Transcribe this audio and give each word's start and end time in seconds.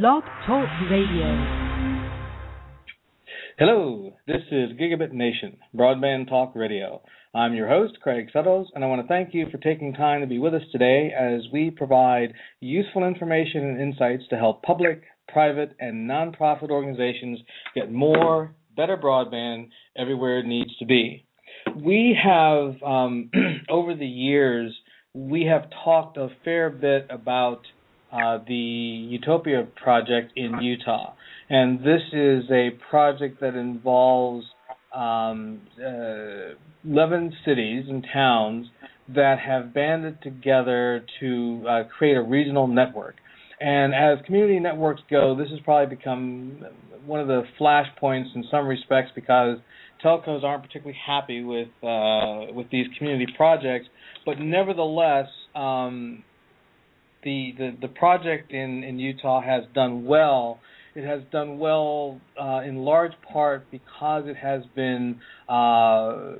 Blog 0.00 0.22
Talk 0.46 0.70
Radio. 0.90 1.36
Hello, 3.58 4.14
this 4.26 4.40
is 4.50 4.70
Gigabit 4.80 5.12
Nation, 5.12 5.58
Broadband 5.76 6.30
Talk 6.30 6.56
Radio. 6.56 7.02
I'm 7.34 7.52
your 7.52 7.68
host, 7.68 7.98
Craig 8.00 8.28
Settles, 8.32 8.72
and 8.74 8.82
I 8.82 8.86
want 8.86 9.02
to 9.02 9.06
thank 9.06 9.34
you 9.34 9.48
for 9.50 9.58
taking 9.58 9.92
time 9.92 10.22
to 10.22 10.26
be 10.26 10.38
with 10.38 10.54
us 10.54 10.62
today 10.72 11.12
as 11.14 11.42
we 11.52 11.70
provide 11.70 12.32
useful 12.60 13.04
information 13.04 13.66
and 13.66 13.82
insights 13.82 14.22
to 14.30 14.36
help 14.36 14.62
public, 14.62 15.02
private, 15.28 15.76
and 15.78 16.08
nonprofit 16.08 16.70
organizations 16.70 17.40
get 17.74 17.92
more, 17.92 18.54
better 18.74 18.96
broadband 18.96 19.68
everywhere 19.94 20.38
it 20.38 20.46
needs 20.46 20.74
to 20.78 20.86
be. 20.86 21.26
We 21.76 22.16
have, 22.24 22.82
um, 22.82 23.30
over 23.68 23.94
the 23.94 24.06
years, 24.06 24.74
we 25.12 25.44
have 25.44 25.68
talked 25.84 26.16
a 26.16 26.28
fair 26.46 26.70
bit 26.70 27.08
about 27.10 27.60
uh, 28.12 28.38
the 28.46 28.54
Utopia 28.54 29.66
project 29.82 30.32
in 30.36 30.60
Utah. 30.60 31.14
And 31.48 31.80
this 31.80 32.02
is 32.12 32.44
a 32.50 32.70
project 32.90 33.40
that 33.40 33.54
involves 33.54 34.46
um, 34.94 35.60
uh, 35.78 36.54
11 36.84 37.32
cities 37.44 37.84
and 37.88 38.06
towns 38.12 38.66
that 39.08 39.38
have 39.38 39.74
banded 39.74 40.22
together 40.22 41.04
to 41.20 41.64
uh, 41.68 41.82
create 41.96 42.16
a 42.16 42.22
regional 42.22 42.66
network. 42.66 43.16
And 43.60 43.94
as 43.94 44.24
community 44.26 44.58
networks 44.60 45.02
go, 45.10 45.36
this 45.36 45.48
has 45.50 45.60
probably 45.64 45.94
become 45.94 46.64
one 47.06 47.20
of 47.20 47.28
the 47.28 47.42
flashpoints 47.60 48.34
in 48.34 48.44
some 48.50 48.66
respects 48.66 49.10
because 49.14 49.58
telcos 50.04 50.42
aren't 50.42 50.62
particularly 50.62 50.98
happy 51.04 51.42
with 51.42 51.68
uh, 51.82 52.52
with 52.52 52.68
these 52.70 52.86
community 52.98 53.26
projects. 53.36 53.86
But 54.26 54.38
nevertheless, 54.40 55.28
um, 55.54 56.24
the, 57.24 57.52
the 57.56 57.76
the 57.82 57.88
project 57.88 58.52
in 58.52 58.82
in 58.84 58.98
Utah 58.98 59.40
has 59.40 59.64
done 59.74 60.04
well. 60.04 60.60
It 60.94 61.04
has 61.04 61.22
done 61.30 61.58
well 61.58 62.20
uh, 62.40 62.60
in 62.66 62.78
large 62.78 63.12
part 63.32 63.70
because 63.70 64.24
it 64.26 64.36
has 64.36 64.62
been, 64.76 65.20
uh, 65.48 66.34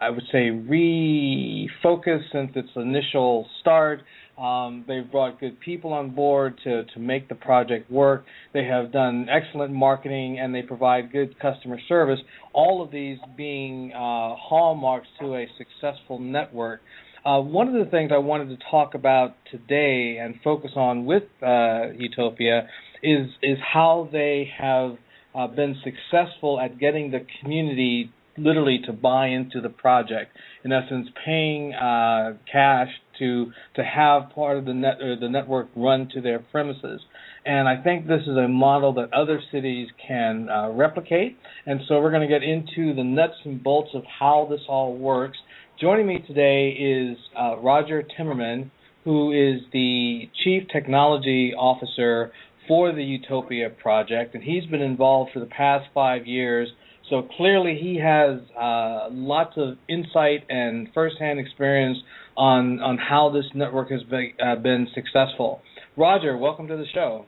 I 0.00 0.10
would 0.10 0.24
say, 0.32 0.50
refocused 0.50 2.32
since 2.32 2.50
its 2.56 2.70
initial 2.74 3.46
start. 3.60 4.00
Um, 4.36 4.84
they've 4.88 5.08
brought 5.08 5.38
good 5.38 5.60
people 5.60 5.92
on 5.92 6.12
board 6.12 6.58
to 6.64 6.84
to 6.84 6.98
make 6.98 7.28
the 7.28 7.36
project 7.36 7.88
work. 7.88 8.24
They 8.52 8.64
have 8.64 8.90
done 8.90 9.28
excellent 9.30 9.72
marketing 9.72 10.40
and 10.40 10.52
they 10.52 10.62
provide 10.62 11.12
good 11.12 11.38
customer 11.38 11.78
service. 11.88 12.18
All 12.52 12.82
of 12.82 12.90
these 12.90 13.18
being 13.36 13.92
uh, 13.92 14.34
hallmarks 14.34 15.06
to 15.20 15.36
a 15.36 15.46
successful 15.56 16.18
network. 16.18 16.80
Uh, 17.24 17.40
one 17.40 17.68
of 17.68 17.74
the 17.74 17.90
things 17.90 18.10
I 18.12 18.18
wanted 18.18 18.50
to 18.50 18.58
talk 18.70 18.94
about 18.94 19.34
today 19.50 20.18
and 20.20 20.34
focus 20.44 20.72
on 20.76 21.06
with 21.06 21.22
uh, 21.42 21.86
Utopia 21.96 22.68
is 23.02 23.28
is 23.42 23.56
how 23.72 24.10
they 24.12 24.50
have 24.58 24.96
uh, 25.34 25.46
been 25.46 25.74
successful 25.82 26.60
at 26.60 26.78
getting 26.78 27.10
the 27.12 27.20
community 27.40 28.12
literally 28.36 28.78
to 28.84 28.92
buy 28.92 29.28
into 29.28 29.62
the 29.62 29.70
project. 29.70 30.36
In 30.64 30.72
essence, 30.72 31.08
paying 31.24 31.72
uh, 31.72 32.34
cash 32.50 32.90
to 33.18 33.52
to 33.76 33.84
have 33.84 34.30
part 34.34 34.58
of 34.58 34.64
the 34.64 34.74
net 34.74 35.00
or 35.00 35.16
the 35.16 35.28
network 35.28 35.68
run 35.74 36.08
to 36.14 36.20
their 36.20 36.38
premises. 36.38 37.00
And 37.46 37.68
I 37.68 37.82
think 37.82 38.06
this 38.06 38.22
is 38.22 38.36
a 38.36 38.48
model 38.48 38.94
that 38.94 39.12
other 39.12 39.40
cities 39.52 39.88
can 40.06 40.48
uh, 40.48 40.70
replicate. 40.70 41.36
And 41.66 41.80
so 41.86 42.00
we're 42.00 42.10
going 42.10 42.26
to 42.26 42.28
get 42.28 42.42
into 42.42 42.94
the 42.94 43.04
nuts 43.04 43.34
and 43.44 43.62
bolts 43.62 43.90
of 43.94 44.02
how 44.18 44.46
this 44.50 44.62
all 44.68 44.96
works 44.96 45.36
Joining 45.80 46.06
me 46.06 46.24
today 46.24 46.68
is 46.68 47.18
uh, 47.36 47.56
Roger 47.58 48.04
Timmerman, 48.16 48.70
who 49.02 49.32
is 49.32 49.60
the 49.72 50.30
Chief 50.44 50.62
Technology 50.72 51.52
Officer 51.52 52.30
for 52.68 52.92
the 52.92 53.02
Utopia 53.02 53.70
project, 53.70 54.36
and 54.36 54.44
he's 54.44 54.64
been 54.66 54.80
involved 54.80 55.32
for 55.34 55.40
the 55.40 55.46
past 55.46 55.86
five 55.92 56.28
years. 56.28 56.68
So 57.10 57.28
clearly, 57.36 57.76
he 57.82 57.98
has 57.98 58.38
uh, 58.56 59.08
lots 59.10 59.54
of 59.56 59.76
insight 59.88 60.44
and 60.48 60.86
firsthand 60.94 61.40
experience 61.40 61.98
on 62.36 62.80
on 62.80 62.98
how 62.98 63.30
this 63.30 63.44
network 63.54 63.90
has 63.90 64.02
been, 64.04 64.32
uh, 64.44 64.56
been 64.56 64.88
successful. 64.94 65.60
Roger, 65.96 66.36
welcome 66.36 66.66
to 66.68 66.76
the 66.76 66.86
show. 66.92 67.26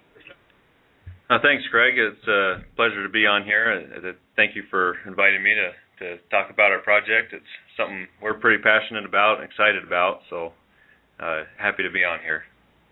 Uh, 1.28 1.38
thanks, 1.42 1.64
Greg. 1.70 1.94
It's 1.96 2.26
a 2.28 2.62
pleasure 2.76 3.02
to 3.02 3.08
be 3.08 3.26
on 3.26 3.44
here. 3.44 3.84
Uh, 3.96 4.12
thank 4.36 4.54
you 4.54 4.62
for 4.70 4.96
inviting 5.06 5.42
me 5.42 5.54
to 5.54 5.72
to 5.98 6.18
talk 6.30 6.50
about 6.50 6.72
our 6.72 6.80
project. 6.80 7.32
It's 7.32 7.44
something 7.76 8.06
we're 8.22 8.34
pretty 8.34 8.62
passionate 8.62 9.04
about 9.04 9.40
and 9.40 9.44
excited 9.44 9.82
about. 9.84 10.20
So 10.28 10.52
uh, 11.18 11.42
happy 11.58 11.82
to 11.82 11.90
be 11.90 12.04
on 12.04 12.20
here. 12.20 12.44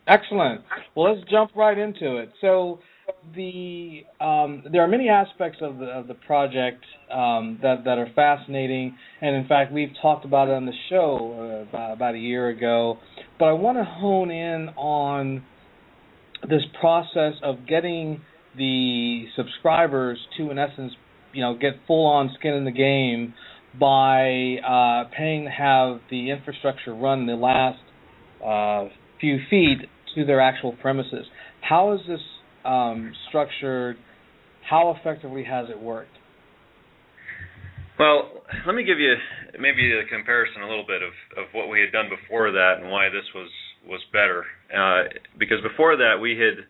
Excellent. 0.06 0.62
Well, 0.94 1.14
let's 1.14 1.28
jump 1.30 1.50
right 1.54 1.76
into 1.76 2.16
it. 2.18 2.30
So 2.40 2.80
the 3.34 4.02
um, 4.20 4.62
there 4.70 4.82
are 4.82 4.88
many 4.88 5.08
aspects 5.08 5.58
of 5.60 5.78
the 5.78 5.86
of 5.86 6.06
the 6.06 6.14
project 6.14 6.84
um, 7.12 7.58
that 7.62 7.84
that 7.84 7.98
are 7.98 8.08
fascinating, 8.14 8.96
and 9.20 9.36
in 9.36 9.46
fact, 9.46 9.72
we've 9.72 9.92
talked 10.00 10.24
about 10.24 10.48
it 10.48 10.52
on 10.52 10.66
the 10.66 10.72
show 10.88 11.66
uh, 11.72 11.92
about, 11.92 12.14
a 12.14 12.18
year 12.18 12.48
ago. 12.48 12.98
But 13.38 13.46
I 13.46 13.52
want 13.52 13.78
to 13.78 13.84
hone 13.84 14.30
in 14.30 14.68
on 14.76 15.44
this 16.48 16.62
process 16.80 17.34
of 17.42 17.66
getting 17.68 18.20
the 18.56 19.24
subscribers 19.36 20.18
to, 20.36 20.50
in 20.50 20.58
essence, 20.58 20.92
you 21.32 21.42
know, 21.42 21.56
get 21.58 21.72
full 21.86 22.06
on 22.06 22.30
skin 22.38 22.54
in 22.54 22.64
the 22.64 22.70
game 22.70 23.34
by 23.78 24.56
uh, 24.64 25.10
paying 25.16 25.44
to 25.44 25.50
have 25.50 26.00
the 26.10 26.30
infrastructure 26.30 26.94
run 26.94 27.26
the 27.26 27.32
last 27.32 27.80
uh, 28.44 28.88
few 29.20 29.38
feet 29.50 29.78
to 30.14 30.24
their 30.24 30.40
actual 30.40 30.72
premises. 30.80 31.26
How 31.60 31.94
is 31.94 32.00
this 32.06 32.20
um, 32.64 33.12
structured? 33.28 33.96
How 34.68 34.94
effectively 34.98 35.44
has 35.44 35.66
it 35.68 35.78
worked? 35.78 36.16
Well, 37.98 38.42
let 38.66 38.74
me 38.74 38.82
give 38.82 38.98
you 38.98 39.14
maybe 39.60 39.92
a 39.94 40.04
comparison 40.10 40.62
a 40.62 40.68
little 40.68 40.86
bit 40.86 41.02
of, 41.02 41.14
of 41.38 41.46
what 41.52 41.68
we 41.68 41.80
had 41.80 41.92
done 41.92 42.10
before 42.10 42.50
that 42.50 42.82
and 42.82 42.90
why 42.90 43.08
this 43.08 43.24
was 43.34 43.50
was 43.86 44.00
better. 44.12 44.44
Uh, 44.72 45.12
because 45.38 45.60
before 45.60 45.96
that, 45.96 46.16
we 46.20 46.32
had 46.32 46.64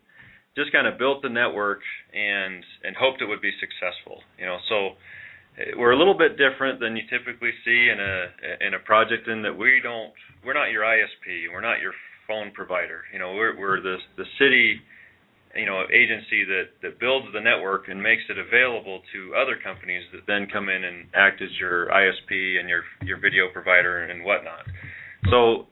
just 0.56 0.72
kind 0.72 0.86
of 0.86 0.98
built 0.98 1.22
the 1.22 1.28
network 1.28 1.80
and 2.12 2.62
and 2.82 2.96
hoped 2.96 3.22
it 3.22 3.26
would 3.26 3.40
be 3.40 3.52
successful. 3.56 4.20
You 4.38 4.46
know, 4.46 4.58
so 4.68 4.76
we're 5.78 5.92
a 5.92 5.98
little 5.98 6.18
bit 6.18 6.36
different 6.36 6.80
than 6.80 6.96
you 6.96 7.02
typically 7.08 7.50
see 7.64 7.88
in 7.88 7.98
a 8.00 8.66
in 8.66 8.74
a 8.74 8.82
project 8.84 9.28
in 9.28 9.42
that 9.42 9.56
we 9.56 9.80
don't 9.82 10.12
we're 10.44 10.54
not 10.54 10.70
your 10.70 10.82
ISP, 10.82 11.48
we're 11.52 11.64
not 11.64 11.80
your 11.80 11.92
phone 12.26 12.50
provider. 12.52 13.02
You 13.12 13.18
know, 13.18 13.32
we're 13.34 13.58
we're 13.58 13.80
the 13.80 13.96
the 14.16 14.26
city 14.38 14.80
you 15.56 15.66
know 15.66 15.82
agency 15.92 16.44
that 16.44 16.74
that 16.82 17.00
builds 17.00 17.26
the 17.32 17.40
network 17.40 17.88
and 17.88 18.02
makes 18.02 18.22
it 18.28 18.38
available 18.38 19.00
to 19.12 19.34
other 19.34 19.56
companies 19.62 20.02
that 20.12 20.22
then 20.26 20.46
come 20.52 20.68
in 20.68 20.84
and 20.84 21.06
act 21.14 21.42
as 21.42 21.50
your 21.58 21.88
ISP 21.88 22.58
and 22.58 22.68
your 22.68 22.82
your 23.02 23.18
video 23.18 23.48
provider 23.52 24.04
and 24.04 24.24
whatnot. 24.24 24.66
So 25.30 25.66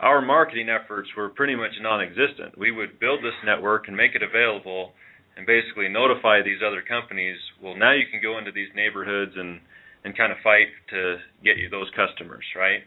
our 0.00 0.20
marketing 0.20 0.68
efforts 0.68 1.08
were 1.16 1.28
pretty 1.28 1.56
much 1.56 1.72
non-existent. 1.80 2.56
We 2.56 2.70
would 2.70 3.00
build 3.00 3.20
this 3.20 3.34
network 3.44 3.88
and 3.88 3.96
make 3.96 4.14
it 4.14 4.22
available 4.22 4.92
and 5.36 5.46
basically 5.46 5.88
notify 5.88 6.42
these 6.42 6.60
other 6.60 6.82
companies, 6.82 7.36
well, 7.62 7.74
now 7.74 7.92
you 7.92 8.04
can 8.10 8.20
go 8.20 8.36
into 8.36 8.52
these 8.52 8.68
neighborhoods 8.74 9.32
and 9.36 9.60
and 10.04 10.16
kind 10.16 10.32
of 10.32 10.38
fight 10.42 10.68
to 10.88 11.16
get 11.44 11.58
you 11.58 11.68
those 11.68 11.88
customers, 11.96 12.44
right? 12.56 12.80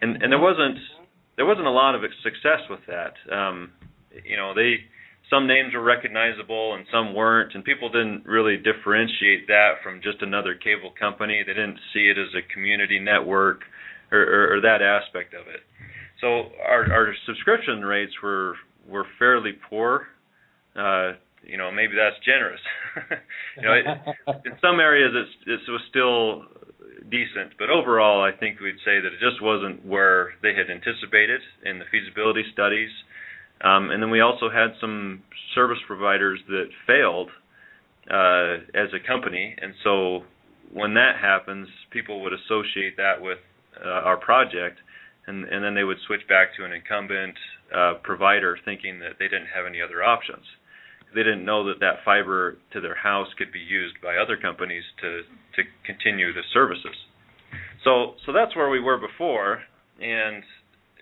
And 0.00 0.22
and 0.22 0.32
there 0.32 0.40
wasn't 0.40 0.78
there 1.36 1.46
wasn't 1.46 1.66
a 1.66 1.70
lot 1.70 1.94
of 1.94 2.02
success 2.22 2.64
with 2.68 2.80
that. 2.88 3.14
Um, 3.28 3.72
you 4.24 4.36
know, 4.36 4.54
they 4.54 4.80
some 5.30 5.46
names 5.46 5.72
were 5.72 5.82
recognizable 5.82 6.74
and 6.74 6.84
some 6.92 7.14
weren't, 7.14 7.54
and 7.54 7.64
people 7.64 7.88
didn't 7.88 8.26
really 8.26 8.56
differentiate 8.56 9.46
that 9.46 9.78
from 9.82 10.02
just 10.02 10.20
another 10.22 10.54
cable 10.54 10.92
company. 10.98 11.42
They 11.46 11.54
didn't 11.54 11.78
see 11.94 12.10
it 12.10 12.18
as 12.18 12.34
a 12.34 12.42
community 12.52 12.98
network 12.98 13.62
or, 14.10 14.18
or, 14.18 14.56
or 14.56 14.60
that 14.60 14.82
aspect 14.82 15.34
of 15.34 15.46
it. 15.46 15.60
So 16.20 16.52
our 16.66 16.92
our 16.92 17.14
subscription 17.26 17.80
rates 17.80 18.12
were 18.22 18.54
were 18.88 19.06
fairly 19.18 19.52
poor. 19.68 20.08
Uh, 20.76 21.12
you 21.42 21.56
know 21.56 21.70
maybe 21.70 21.94
that's 21.96 22.22
generous. 22.24 22.60
you 23.56 23.62
know, 23.62 23.72
it, 23.72 23.86
in 24.44 24.52
some 24.60 24.80
areas 24.80 25.12
it's 25.14 25.64
it 25.68 25.70
was 25.70 25.80
still 25.88 26.44
decent, 27.08 27.56
but 27.58 27.70
overall 27.70 28.22
I 28.22 28.36
think 28.36 28.60
we'd 28.60 28.82
say 28.84 29.00
that 29.00 29.12
it 29.14 29.20
just 29.20 29.40
wasn't 29.40 29.84
where 29.86 30.34
they 30.42 30.52
had 30.54 30.68
anticipated 30.70 31.40
in 31.64 31.78
the 31.78 31.86
feasibility 31.90 32.44
studies. 32.52 32.90
Um, 33.62 33.90
and 33.90 34.02
then 34.02 34.10
we 34.10 34.20
also 34.20 34.48
had 34.48 34.70
some 34.80 35.22
service 35.54 35.78
providers 35.86 36.40
that 36.48 36.68
failed 36.86 37.28
uh, 38.10 38.64
as 38.74 38.88
a 38.94 39.06
company, 39.06 39.54
and 39.60 39.74
so 39.84 40.24
when 40.72 40.94
that 40.94 41.16
happens, 41.20 41.68
people 41.90 42.22
would 42.22 42.32
associate 42.32 42.96
that 42.96 43.20
with 43.20 43.38
uh, 43.84 43.88
our 43.88 44.16
project, 44.16 44.78
and, 45.26 45.44
and 45.44 45.62
then 45.64 45.74
they 45.74 45.84
would 45.84 45.98
switch 46.06 46.26
back 46.28 46.56
to 46.56 46.64
an 46.64 46.72
incumbent 46.72 47.34
uh, 47.74 47.94
provider, 48.02 48.56
thinking 48.64 48.98
that 49.00 49.18
they 49.18 49.26
didn't 49.26 49.48
have 49.54 49.66
any 49.66 49.80
other 49.82 50.02
options. 50.02 50.44
They 51.14 51.22
didn't 51.22 51.44
know 51.44 51.66
that 51.66 51.80
that 51.80 52.04
fiber 52.04 52.58
to 52.72 52.80
their 52.80 52.94
house 52.94 53.28
could 53.36 53.52
be 53.52 53.58
used 53.58 53.96
by 54.02 54.16
other 54.16 54.36
companies 54.36 54.84
to 55.02 55.22
to 55.56 55.62
continue 55.84 56.32
the 56.32 56.42
services. 56.54 56.94
So 57.82 58.14
so 58.24 58.32
that's 58.32 58.54
where 58.54 58.70
we 58.70 58.78
were 58.78 58.98
before, 58.98 59.60
and 60.00 60.44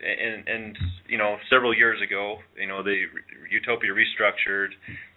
and 0.01 0.49
and 0.49 0.79
you 1.09 1.19
know 1.19 1.37
several 1.51 1.75
years 1.75 2.01
ago, 2.03 2.39
you 2.59 2.67
know 2.67 2.83
the 2.83 3.05
Utopia 3.51 3.91
restructured, 3.91 4.69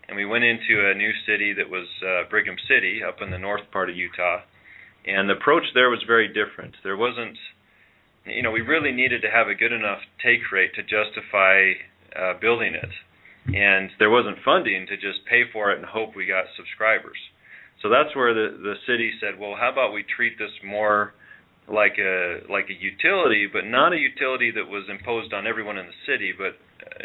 and 0.08 0.18
we 0.18 0.26
went 0.26 0.44
into 0.44 0.90
a 0.90 0.96
new 0.96 1.12
city 1.26 1.54
that 1.54 1.70
was 1.70 1.88
uh, 2.04 2.30
Brigham 2.30 2.56
City 2.68 3.02
up 3.08 3.22
in 3.22 3.32
the 3.32 3.38
north 3.38 3.70
part 3.72 3.90
of 3.90 3.96
Utah. 3.96 4.42
And 5.06 5.30
the 5.30 5.34
approach 5.34 5.64
there 5.74 5.90
was 5.90 6.04
very 6.06 6.28
different. 6.28 6.76
There 6.84 6.98
wasn't, 6.98 7.36
you 8.26 8.44
know, 8.44 8.52
we 8.52 8.62
really 8.62 8.92
needed 8.92 9.24
to 9.24 9.32
have 9.32 9.48
a 9.48 9.56
good 9.56 9.72
enough 9.72 9.98
take 10.24 10.52
rate 10.52 10.76
to 10.76 10.84
justify 10.84 11.74
uh, 12.16 12.34
building 12.40 12.76
it, 12.76 12.94
and 13.56 13.90
there 13.98 14.12
wasn't 14.12 14.38
funding 14.46 14.86
to 14.88 14.96
just 14.96 15.26
pay 15.30 15.44
for 15.52 15.72
it 15.72 15.78
and 15.78 15.86
hope 15.86 16.16
we 16.16 16.26
got 16.26 16.46
subscribers. 16.56 17.18
So 17.82 17.90
that's 17.90 18.16
where 18.16 18.34
the 18.34 18.58
the 18.62 18.76
city 18.86 19.12
said, 19.20 19.40
well, 19.40 19.56
how 19.60 19.72
about 19.72 19.94
we 19.94 20.04
treat 20.04 20.38
this 20.38 20.54
more 20.64 21.14
like 21.74 21.98
a 21.98 22.42
like 22.50 22.70
a 22.70 22.78
utility, 22.78 23.48
but 23.52 23.66
not 23.66 23.94
a 23.94 23.98
utility 23.98 24.52
that 24.52 24.68
was 24.68 24.86
imposed 24.90 25.34
on 25.34 25.48
everyone 25.48 25.78
in 25.78 25.88
the 25.88 26.00
city, 26.06 26.34
but 26.36 26.58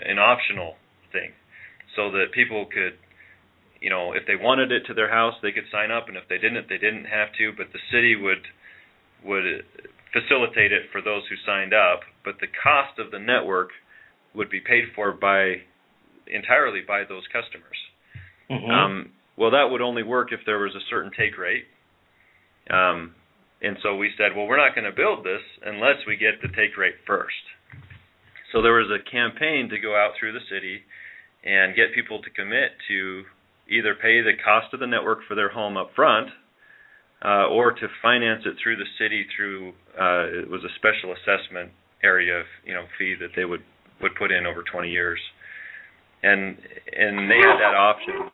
an 0.05 0.19
optional 0.19 0.75
thing, 1.13 1.31
so 1.95 2.11
that 2.11 2.33
people 2.33 2.67
could, 2.67 2.99
you 3.81 3.91
know, 3.91 4.13
if 4.13 4.27
they 4.27 4.37
wanted 4.37 4.73
it 4.73 4.85
to 4.87 4.95
their 4.95 5.11
house, 5.11 5.35
they 5.43 5.53
could 5.53 5.69
sign 5.71 5.91
up, 5.91 6.09
and 6.09 6.17
if 6.17 6.25
they 6.29 6.39
didn't, 6.39 6.69
they 6.69 6.79
didn't 6.79 7.07
have 7.07 7.29
to. 7.39 7.53
But 7.57 7.73
the 7.73 7.83
city 7.91 8.17
would 8.17 8.45
would 9.25 9.65
facilitate 10.13 10.73
it 10.73 10.89
for 10.93 11.03
those 11.03 11.23
who 11.29 11.37
signed 11.45 11.75
up, 11.75 12.01
but 12.25 12.37
the 12.41 12.47
cost 12.47 12.99
of 12.99 13.11
the 13.11 13.19
network 13.19 13.71
would 14.35 14.51
be 14.51 14.61
paid 14.61 14.85
for 14.95 15.13
by 15.13 15.63
entirely 16.27 16.81
by 16.87 17.05
those 17.09 17.25
customers. 17.33 17.77
Mm-hmm. 18.51 18.71
Um, 18.71 19.13
well, 19.37 19.51
that 19.51 19.69
would 19.71 19.81
only 19.81 20.03
work 20.03 20.29
if 20.33 20.41
there 20.47 20.59
was 20.59 20.75
a 20.75 20.85
certain 20.89 21.11
take 21.17 21.37
rate. 21.39 21.65
Um, 22.71 23.15
and 23.63 23.77
so 23.83 23.97
we 23.97 24.13
said, 24.17 24.37
well, 24.37 24.47
we're 24.47 24.61
not 24.61 24.75
going 24.75 24.85
to 24.89 24.95
build 24.95 25.25
this 25.25 25.41
unless 25.65 26.05
we 26.07 26.17
get 26.17 26.43
the 26.43 26.49
take 26.49 26.77
rate 26.77 27.01
first. 27.07 27.35
So 28.53 28.63
there 28.63 28.75
was 28.75 28.91
a 28.93 29.03
campaign 29.11 29.69
to 29.71 29.79
go 29.79 29.97
out 29.97 30.13
through 30.19 30.33
the 30.33 30.45
city 30.51 30.81
and 31.45 31.75
get 31.75 31.95
people 31.95 32.21
to 32.23 32.31
commit 32.31 32.77
to 32.89 33.25
either 33.69 33.95
pay 33.95 34.23
the 34.23 34.37
cost 34.45 34.73
of 34.75 34.81
the 34.81 34.87
network 34.87 35.21
for 35.27 35.35
their 35.35 35.49
home 35.49 35.77
up 35.77 35.91
front 35.95 36.29
uh, 37.25 37.49
or 37.49 37.73
to 37.73 37.87
finance 38.03 38.43
it 38.45 38.55
through 38.63 38.77
the 38.77 38.89
city 38.99 39.27
through 39.37 39.71
uh, 39.99 40.45
it 40.45 40.51
was 40.51 40.63
a 40.65 40.73
special 40.77 41.15
assessment 41.17 41.73
area 42.05 42.41
of 42.41 42.47
you 42.65 42.75
know 42.75 42.85
fee 42.99 43.15
that 43.19 43.31
they 43.35 43.45
would 43.45 43.63
would 44.03 44.15
put 44.17 44.31
in 44.31 44.45
over 44.45 44.63
20 44.63 44.91
years, 44.91 45.19
and 46.23 46.57
and 46.93 47.31
they 47.31 47.41
had 47.41 47.57
that 47.57 47.75
option. 47.75 48.31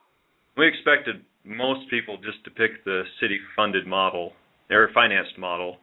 We 0.56 0.66
expected 0.66 1.22
most 1.44 1.88
people 1.88 2.16
just 2.16 2.42
to 2.44 2.50
pick 2.50 2.84
the 2.84 3.02
city 3.20 3.38
funded 3.56 3.86
model 3.86 4.32
their 4.68 4.90
financed 4.92 5.38
model. 5.38 5.76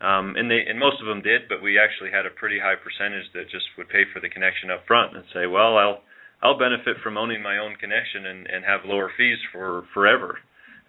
Um, 0.00 0.34
and 0.36 0.50
they 0.50 0.66
and 0.66 0.78
most 0.78 1.00
of 1.00 1.06
them 1.06 1.22
did, 1.22 1.42
but 1.48 1.62
we 1.62 1.78
actually 1.78 2.10
had 2.10 2.26
a 2.26 2.34
pretty 2.34 2.58
high 2.58 2.74
percentage 2.74 3.30
that 3.34 3.50
just 3.50 3.66
would 3.78 3.88
pay 3.88 4.02
for 4.12 4.18
the 4.18 4.28
connection 4.28 4.70
up 4.70 4.82
front 4.86 5.14
and 5.14 5.24
say, 5.32 5.46
well, 5.46 5.78
I'll 5.78 6.02
I'll 6.42 6.58
benefit 6.58 6.98
from 7.02 7.16
owning 7.16 7.40
my 7.40 7.58
own 7.58 7.76
connection 7.78 8.26
and, 8.26 8.46
and 8.50 8.64
have 8.64 8.80
lower 8.84 9.12
fees 9.16 9.38
for 9.52 9.86
forever 9.94 10.38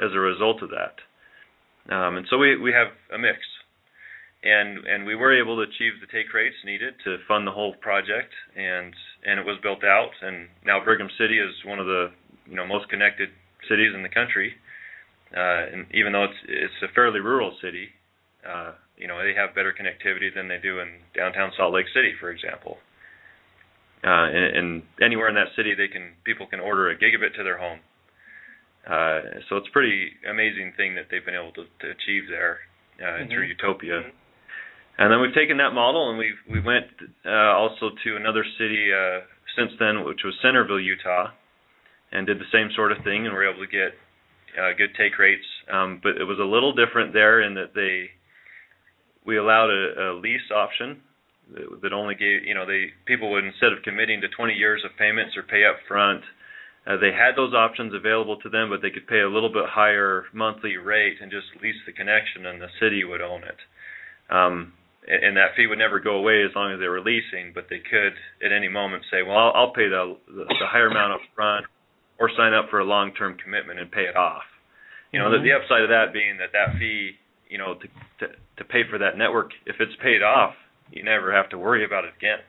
as 0.01 0.09
a 0.13 0.19
result 0.19 0.63
of 0.63 0.71
that. 0.73 0.97
Um, 1.93 2.17
and 2.17 2.25
so 2.29 2.37
we 2.39 2.57
we 2.57 2.73
have 2.73 2.89
a 3.13 3.19
mix, 3.19 3.37
and 4.41 4.81
and 4.87 5.05
we 5.05 5.13
were 5.13 5.37
able 5.37 5.57
to 5.57 5.69
achieve 5.69 6.01
the 6.01 6.09
take 6.09 6.33
rates 6.33 6.57
needed 6.65 6.95
to 7.05 7.17
fund 7.27 7.45
the 7.45 7.51
whole 7.53 7.75
project, 7.85 8.33
and 8.57 8.95
and 9.29 9.39
it 9.39 9.45
was 9.45 9.61
built 9.61 9.83
out, 9.83 10.09
and 10.23 10.47
now 10.65 10.83
Brigham 10.83 11.09
City 11.19 11.37
is 11.37 11.53
one 11.65 11.77
of 11.77 11.85
the 11.85 12.09
you 12.49 12.55
know 12.55 12.65
most 12.65 12.89
connected 12.89 13.29
cities 13.69 13.93
in 13.93 14.01
the 14.01 14.09
country 14.09 14.57
uh, 15.35 15.73
and 15.73 15.85
even 15.93 16.13
though 16.13 16.25
it's 16.25 16.41
it's 16.47 16.79
a 16.83 16.93
fairly 16.93 17.19
rural 17.19 17.55
city, 17.61 17.89
uh, 18.47 18.73
you 18.97 19.07
know 19.07 19.17
they 19.17 19.33
have 19.33 19.55
better 19.55 19.73
connectivity 19.73 20.33
than 20.33 20.47
they 20.47 20.59
do 20.61 20.79
in 20.79 21.01
downtown 21.15 21.51
Salt 21.57 21.73
Lake 21.73 21.87
City, 21.93 22.13
for 22.19 22.29
example. 22.29 22.77
Uh, 24.03 24.27
and, 24.27 24.57
and 24.57 24.83
anywhere 25.01 25.29
in 25.29 25.35
that 25.35 25.55
city, 25.55 25.73
they 25.75 25.87
can 25.87 26.13
people 26.23 26.45
can 26.45 26.59
order 26.59 26.89
a 26.89 26.95
gigabit 26.95 27.35
to 27.35 27.43
their 27.43 27.57
home. 27.57 27.79
Uh, 28.85 29.39
so 29.47 29.55
it's 29.57 29.67
a 29.67 29.71
pretty 29.71 30.11
amazing 30.29 30.73
thing 30.75 30.93
that 30.95 31.07
they've 31.09 31.25
been 31.25 31.39
able 31.39 31.53
to, 31.53 31.63
to 31.79 31.87
achieve 31.87 32.27
there 32.29 32.59
uh, 32.99 33.23
mm-hmm. 33.23 33.31
through 33.31 33.47
Utopia. 33.47 34.01
And 34.97 35.11
then 35.11 35.21
we've 35.21 35.33
taken 35.33 35.57
that 35.57 35.71
model 35.71 36.09
and 36.09 36.19
we 36.19 36.33
we 36.51 36.59
went 36.59 36.85
uh, 37.25 37.57
also 37.57 37.89
to 38.03 38.15
another 38.15 38.45
city 38.59 38.91
uh, 38.93 39.25
since 39.57 39.71
then, 39.79 40.03
which 40.03 40.21
was 40.23 40.35
Centerville, 40.41 40.79
Utah, 40.79 41.31
and 42.11 42.27
did 42.27 42.39
the 42.39 42.51
same 42.51 42.69
sort 42.75 42.91
of 42.91 42.99
thing, 43.03 43.25
and 43.25 43.33
were 43.33 43.49
able 43.49 43.65
to 43.65 43.71
get 43.71 43.95
uh, 44.59 44.73
good 44.77 44.95
take 44.97 45.17
rates, 45.17 45.45
um, 45.71 45.99
but 46.01 46.17
it 46.17 46.25
was 46.25 46.39
a 46.39 46.45
little 46.45 46.73
different 46.73 47.13
there 47.13 47.41
in 47.41 47.53
that 47.55 47.73
they 47.73 48.09
we 49.25 49.37
allowed 49.37 49.69
a, 49.69 50.11
a 50.11 50.19
lease 50.19 50.51
option 50.53 51.01
that, 51.53 51.81
that 51.81 51.93
only 51.93 52.15
gave 52.15 52.43
you 52.43 52.53
know 52.53 52.65
they 52.65 52.87
people 53.05 53.31
would 53.31 53.45
instead 53.45 53.71
of 53.73 53.83
committing 53.83 54.21
to 54.21 54.27
20 54.29 54.53
years 54.53 54.83
of 54.85 54.91
payments 54.97 55.35
or 55.37 55.43
pay 55.43 55.65
up 55.65 55.77
front, 55.87 56.23
uh, 56.87 56.97
they 56.97 57.11
had 57.11 57.35
those 57.35 57.53
options 57.53 57.93
available 57.93 58.37
to 58.37 58.49
them, 58.49 58.69
but 58.69 58.81
they 58.81 58.89
could 58.89 59.07
pay 59.07 59.21
a 59.21 59.29
little 59.29 59.51
bit 59.51 59.65
higher 59.67 60.25
monthly 60.33 60.77
rate 60.77 61.17
and 61.21 61.31
just 61.31 61.47
lease 61.61 61.79
the 61.85 61.93
connection, 61.93 62.45
and 62.45 62.61
the 62.61 62.71
city 62.79 63.03
would 63.03 63.21
own 63.21 63.43
it. 63.43 63.59
Um, 64.29 64.73
and 65.07 65.35
that 65.35 65.51
fee 65.55 65.67
would 65.67 65.79
never 65.79 65.99
go 65.99 66.15
away 66.15 66.43
as 66.43 66.55
long 66.55 66.71
as 66.71 66.79
they 66.79 66.87
were 66.87 67.01
leasing, 67.01 67.51
but 67.53 67.67
they 67.69 67.79
could 67.79 68.13
at 68.43 68.53
any 68.55 68.69
moment 68.69 69.03
say, 69.11 69.21
"Well, 69.21 69.37
I'll, 69.37 69.51
I'll 69.53 69.73
pay 69.73 69.89
the, 69.89 70.15
the 70.27 70.45
the 70.47 70.67
higher 70.67 70.87
amount 70.87 71.13
up 71.13 71.19
front, 71.35 71.65
or 72.19 72.29
sign 72.37 72.53
up 72.53 72.69
for 72.69 72.79
a 72.79 72.85
long-term 72.85 73.37
commitment 73.43 73.79
and 73.79 73.91
pay 73.91 74.05
it 74.05 74.15
off. 74.15 74.43
You 75.11 75.19
know, 75.19 75.25
mm-hmm. 75.25 75.43
the, 75.43 75.49
the 75.49 75.55
upside 75.55 75.81
of 75.81 75.89
that 75.89 76.13
being 76.13 76.37
that 76.37 76.51
that 76.53 76.77
fee, 76.79 77.11
you 77.49 77.57
know, 77.57 77.75
to, 77.75 77.87
to 78.19 78.33
to 78.57 78.63
pay 78.63 78.81
for 78.89 78.97
that 78.99 79.17
network, 79.17 79.51
if 79.65 79.77
it's 79.79 79.93
paid 80.01 80.21
off, 80.21 80.53
you 80.91 81.03
never 81.03 81.33
have 81.33 81.49
to 81.49 81.57
worry 81.57 81.85
about 81.85 82.05
it 82.05 82.13
again. 82.17 82.41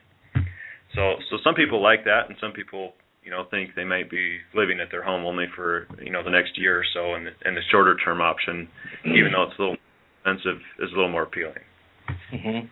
So 0.93 1.15
so 1.29 1.37
some 1.43 1.55
people 1.55 1.81
like 1.81 2.05
that, 2.05 2.29
and 2.29 2.37
some 2.39 2.51
people 2.51 2.93
you 3.23 3.31
know 3.31 3.45
think 3.49 3.71
they 3.75 3.83
might 3.83 4.09
be 4.09 4.37
living 4.53 4.79
at 4.79 4.89
their 4.91 5.03
home 5.03 5.25
only 5.25 5.45
for 5.55 5.87
you 6.01 6.11
know 6.11 6.23
the 6.23 6.29
next 6.29 6.57
year 6.57 6.79
or 6.79 6.85
so, 6.93 7.15
and 7.15 7.27
the, 7.27 7.31
and 7.43 7.57
the 7.57 7.61
shorter 7.71 7.97
term 8.03 8.21
option, 8.21 8.67
even 9.05 9.31
though 9.33 9.43
it's 9.43 9.57
a 9.57 9.61
little 9.61 9.77
expensive, 10.19 10.61
is 10.79 10.91
a 10.91 10.95
little 10.95 11.11
more 11.11 11.23
appealing. 11.23 11.65
Mm-hmm. 12.33 12.67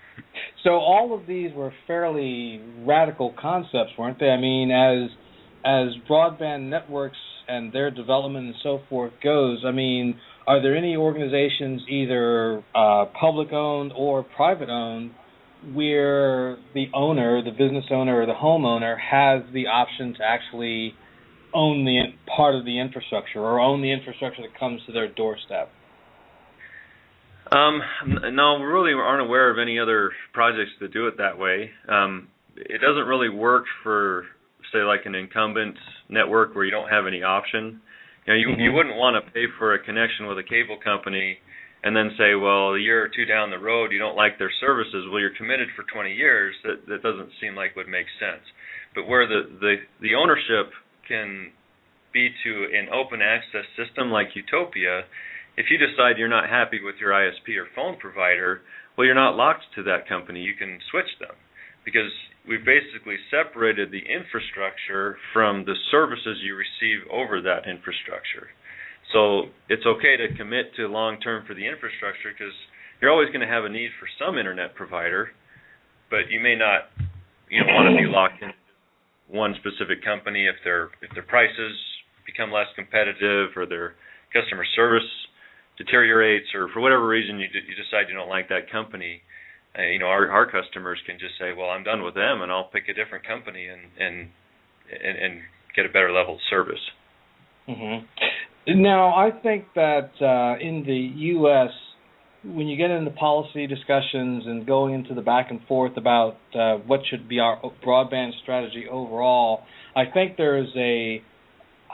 So 0.64 0.72
all 0.72 1.18
of 1.20 1.28
these 1.28 1.52
were 1.54 1.74
fairly 1.88 2.62
radical 2.86 3.34
concepts, 3.40 3.92
weren't 3.98 4.20
they? 4.20 4.30
I 4.30 4.40
mean, 4.40 4.72
as 4.72 5.10
as 5.66 5.90
broadband 6.10 6.70
networks 6.70 7.18
and 7.48 7.72
their 7.74 7.92
development 7.92 8.48
and 8.48 8.56
so 8.64 8.82
forth 8.90 9.14
goes, 9.24 9.64
I 9.66 9.72
mean, 9.72 10.20
are 10.48 10.62
there 10.62 10.76
any 10.76 10.96
organizations, 10.96 11.82
either 11.90 12.64
uh, 12.76 13.06
public 13.20 13.52
owned 13.52 13.94
or 13.96 14.24
private 14.24 14.70
owned, 14.70 15.12
where 15.74 16.58
the 16.74 16.88
owner, 16.94 17.42
the 17.42 17.52
business 17.52 17.86
owner 17.92 18.22
or 18.22 18.26
the 18.26 18.34
homeowner, 18.34 18.98
has 19.00 19.44
the 19.54 19.68
option 19.68 20.14
to 20.16 20.24
actually 20.24 20.94
own 21.54 21.86
the 21.86 22.02
part 22.36 22.56
of 22.56 22.66
the 22.66 22.80
infrastructure 22.80 23.40
or 23.40 23.60
own 23.60 23.82
the 23.82 23.92
infrastructure 23.92 24.42
that 24.42 24.60
comes 24.60 24.82
to 24.86 24.92
their 24.92 25.08
doorstep? 25.08 25.70
Um, 27.52 27.82
no, 28.34 28.58
we 28.60 28.66
really 28.66 28.94
aren't 28.94 29.22
aware 29.22 29.52
of 29.52 29.60
any 29.60 29.80
other 29.80 30.12
projects 30.34 30.72
that 30.82 30.92
do 30.92 31.08
it 31.08 31.18
that 31.18 31.38
way. 31.38 31.70
Um, 31.88 32.30
it 32.56 32.82
doesn't 32.82 33.06
really 33.08 33.30
work 33.30 33.66
for 33.84 34.26
say 34.74 34.84
like 34.84 35.06
an 35.06 35.16
incumbent 35.16 35.78
network 36.10 36.56
where 36.56 36.66
you 36.66 36.72
don't 36.72 36.90
have 36.90 37.08
any 37.08 37.24
option. 37.24 37.80
You 38.26 38.34
know, 38.34 38.40
you 38.40 38.48
mm-hmm. 38.50 38.62
you 38.62 38.72
wouldn't 38.74 38.98
want 38.98 39.16
to 39.16 39.32
pay 39.32 39.46
for 39.58 39.74
a 39.74 39.84
connection 39.84 40.28
with 40.28 40.38
a 40.38 40.44
cable 40.44 40.78
company 40.84 41.38
and 41.84 41.96
then 41.96 42.12
say, 42.18 42.34
well, 42.36 42.74
a 42.74 42.80
year 42.80 43.04
or 43.04 43.10
two 43.10 43.26
down 43.26 43.52
the 43.52 43.60
road 43.60 43.92
you 43.92 44.00
don't 44.00 44.16
like 44.16 44.40
their 44.40 44.52
services. 44.60 45.06
Well, 45.12 45.20
you're 45.20 45.36
committed 45.36 45.68
for 45.76 45.84
20 45.84 46.14
years. 46.14 46.56
That 46.64 46.88
that 46.88 47.04
doesn't 47.04 47.30
seem 47.40 47.56
like 47.56 47.76
would 47.76 47.88
make 47.88 48.08
sense. 48.20 48.44
But 48.96 49.08
where 49.08 49.28
the 49.28 49.48
the 49.60 49.76
the 50.02 50.16
ownership 50.16 50.72
can 51.08 51.52
be 52.14 52.30
to 52.44 52.52
an 52.72 52.88
open 52.94 53.22
access 53.22 53.66
system 53.76 54.12
like 54.12 54.36
Utopia, 54.36 55.04
if 55.58 55.66
you 55.70 55.78
decide 55.78 56.18
you're 56.18 56.30
not 56.30 56.50
happy 56.50 56.80
with 56.82 56.96
your 57.02 57.12
ISP 57.12 57.58
or 57.58 57.68
phone 57.76 57.98
provider, 57.98 58.62
well, 58.96 59.06
you're 59.06 59.18
not 59.18 59.36
locked 59.36 59.66
to 59.76 59.84
that 59.84 60.08
company. 60.08 60.42
You 60.42 60.54
can 60.54 60.80
switch 60.90 61.10
them 61.20 61.36
because 61.84 62.14
we've 62.48 62.66
basically 62.66 63.16
separated 63.32 63.92
the 63.92 64.04
infrastructure 64.04 65.18
from 65.32 65.64
the 65.66 65.76
services 65.92 66.40
you 66.44 66.56
receive 66.56 67.08
over 67.12 67.42
that 67.42 67.68
infrastructure. 67.68 68.52
So 69.12 69.54
it's 69.70 69.86
okay 69.86 70.18
to 70.18 70.36
commit 70.36 70.76
to 70.76 70.88
long 70.88 71.20
term 71.20 71.46
for 71.46 71.54
the 71.54 71.66
infrastructure 71.66 72.32
because 72.32 72.54
you're 73.00 73.12
always 73.12 73.30
going 73.30 73.46
to 73.46 73.52
have 73.52 73.66
a 73.66 73.70
need 73.70 73.92
for 74.00 74.08
some 74.18 74.38
internet 74.38 74.76
provider, 74.76 75.30
but 76.10 76.32
you 76.32 76.40
may 76.40 76.56
not 76.56 76.90
you 77.50 77.62
know 77.62 77.70
want 77.74 77.92
to 77.92 77.96
be 77.96 78.10
locked 78.10 78.42
in 78.42 78.52
one 79.30 79.56
specific 79.62 80.04
company 80.04 80.48
if 80.48 80.56
their 80.64 80.90
if 81.02 81.14
their 81.14 81.24
prices 81.24 81.76
become 82.26 82.52
less 82.52 82.68
competitive 82.76 83.54
or 83.56 83.66
their 83.66 83.96
customer 84.34 84.66
service 84.76 85.08
deteriorates 85.78 86.48
or 86.56 86.70
for 86.74 86.82
whatever 86.82 87.08
reason 87.08 87.40
you 87.40 87.48
you 87.54 87.76
decide 87.76 88.10
you 88.10 88.16
don't 88.16 88.30
like 88.30 88.50
that 88.50 88.72
company 88.72 89.22
uh, 89.78 89.82
you 89.82 90.00
know 90.00 90.08
our 90.08 90.30
our 90.30 90.46
customers 90.46 91.00
can 91.06 91.18
just 91.20 91.34
say, 91.40 91.54
well, 91.58 91.70
I'm 91.70 91.84
done 91.84 92.04
with 92.04 92.16
them, 92.16 92.42
and 92.42 92.52
I'll 92.52 92.70
pick 92.70 92.84
a 92.90 92.94
different 92.94 93.26
company 93.26 93.68
and 93.68 93.82
and 94.00 94.30
and, 94.92 95.18
and 95.18 95.42
get 95.76 95.86
a 95.86 95.90
better 95.90 96.12
level 96.12 96.36
of 96.36 96.42
service. 96.50 96.82
Mm-hmm. 97.68 98.82
Now, 98.82 99.14
I 99.16 99.32
think 99.32 99.66
that 99.76 100.12
uh, 100.22 100.60
in 100.60 100.84
the 100.86 101.12
U.S., 101.22 101.72
when 102.46 102.68
you 102.68 102.78
get 102.78 102.92
into 102.92 103.12
policy 103.12 103.68
discussions 103.68 104.44
and 104.46 104.66
going 104.66 104.94
into 104.94 105.14
the 105.14 105.22
back 105.22 105.48
and 105.50 105.60
forth 105.68 105.98
about 105.98 106.38
uh, 106.54 106.76
what 106.86 107.02
should 107.10 107.28
be 107.28 107.40
our 107.40 107.60
broadband 107.86 108.32
strategy 108.42 108.86
overall, 108.90 109.64
I 109.96 110.04
think 110.14 110.38
there's 110.38 110.70
a 110.76 111.24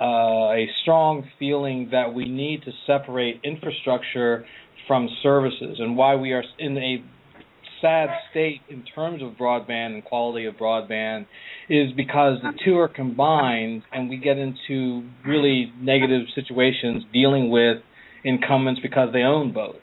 uh, 0.01 0.53
a 0.53 0.67
strong 0.81 1.27
feeling 1.37 1.89
that 1.91 2.13
we 2.13 2.29
need 2.29 2.63
to 2.63 2.71
separate 2.87 3.41
infrastructure 3.43 4.45
from 4.87 5.09
services, 5.21 5.77
and 5.79 5.97
why 5.97 6.15
we 6.15 6.31
are 6.31 6.43
in 6.57 6.77
a 6.77 7.03
sad 7.81 8.09
state 8.31 8.61
in 8.69 8.83
terms 8.83 9.21
of 9.21 9.33
broadband 9.33 9.93
and 9.93 10.03
quality 10.03 10.45
of 10.45 10.55
broadband 10.55 11.25
is 11.69 11.91
because 11.95 12.37
the 12.41 12.51
two 12.65 12.77
are 12.77 12.87
combined 12.87 13.83
and 13.91 14.09
we 14.09 14.17
get 14.17 14.37
into 14.37 15.07
really 15.25 15.71
negative 15.79 16.23
situations 16.35 17.03
dealing 17.13 17.49
with 17.49 17.77
incumbents 18.23 18.81
because 18.81 19.09
they 19.13 19.21
own 19.21 19.53
both. 19.53 19.77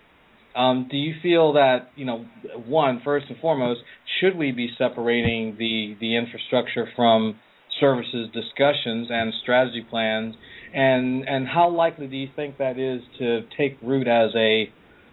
Um, 0.54 0.88
do 0.90 0.96
you 0.96 1.14
feel 1.22 1.52
that 1.54 1.90
you 1.96 2.06
know 2.06 2.24
one 2.66 3.02
first 3.04 3.26
and 3.28 3.38
foremost 3.38 3.80
should 4.20 4.36
we 4.36 4.52
be 4.52 4.70
separating 4.78 5.56
the 5.58 5.96
the 6.00 6.16
infrastructure 6.16 6.88
from 6.96 7.38
services 7.78 8.28
discussions 8.32 9.08
and 9.10 9.34
strategy 9.42 9.84
plans 9.88 10.34
and 10.72 11.28
and 11.28 11.46
how 11.46 11.68
likely 11.68 12.06
do 12.06 12.16
you 12.16 12.28
think 12.34 12.56
that 12.56 12.78
is 12.78 13.02
to 13.18 13.42
take 13.58 13.76
root 13.82 14.08
as 14.08 14.30
a 14.34 14.70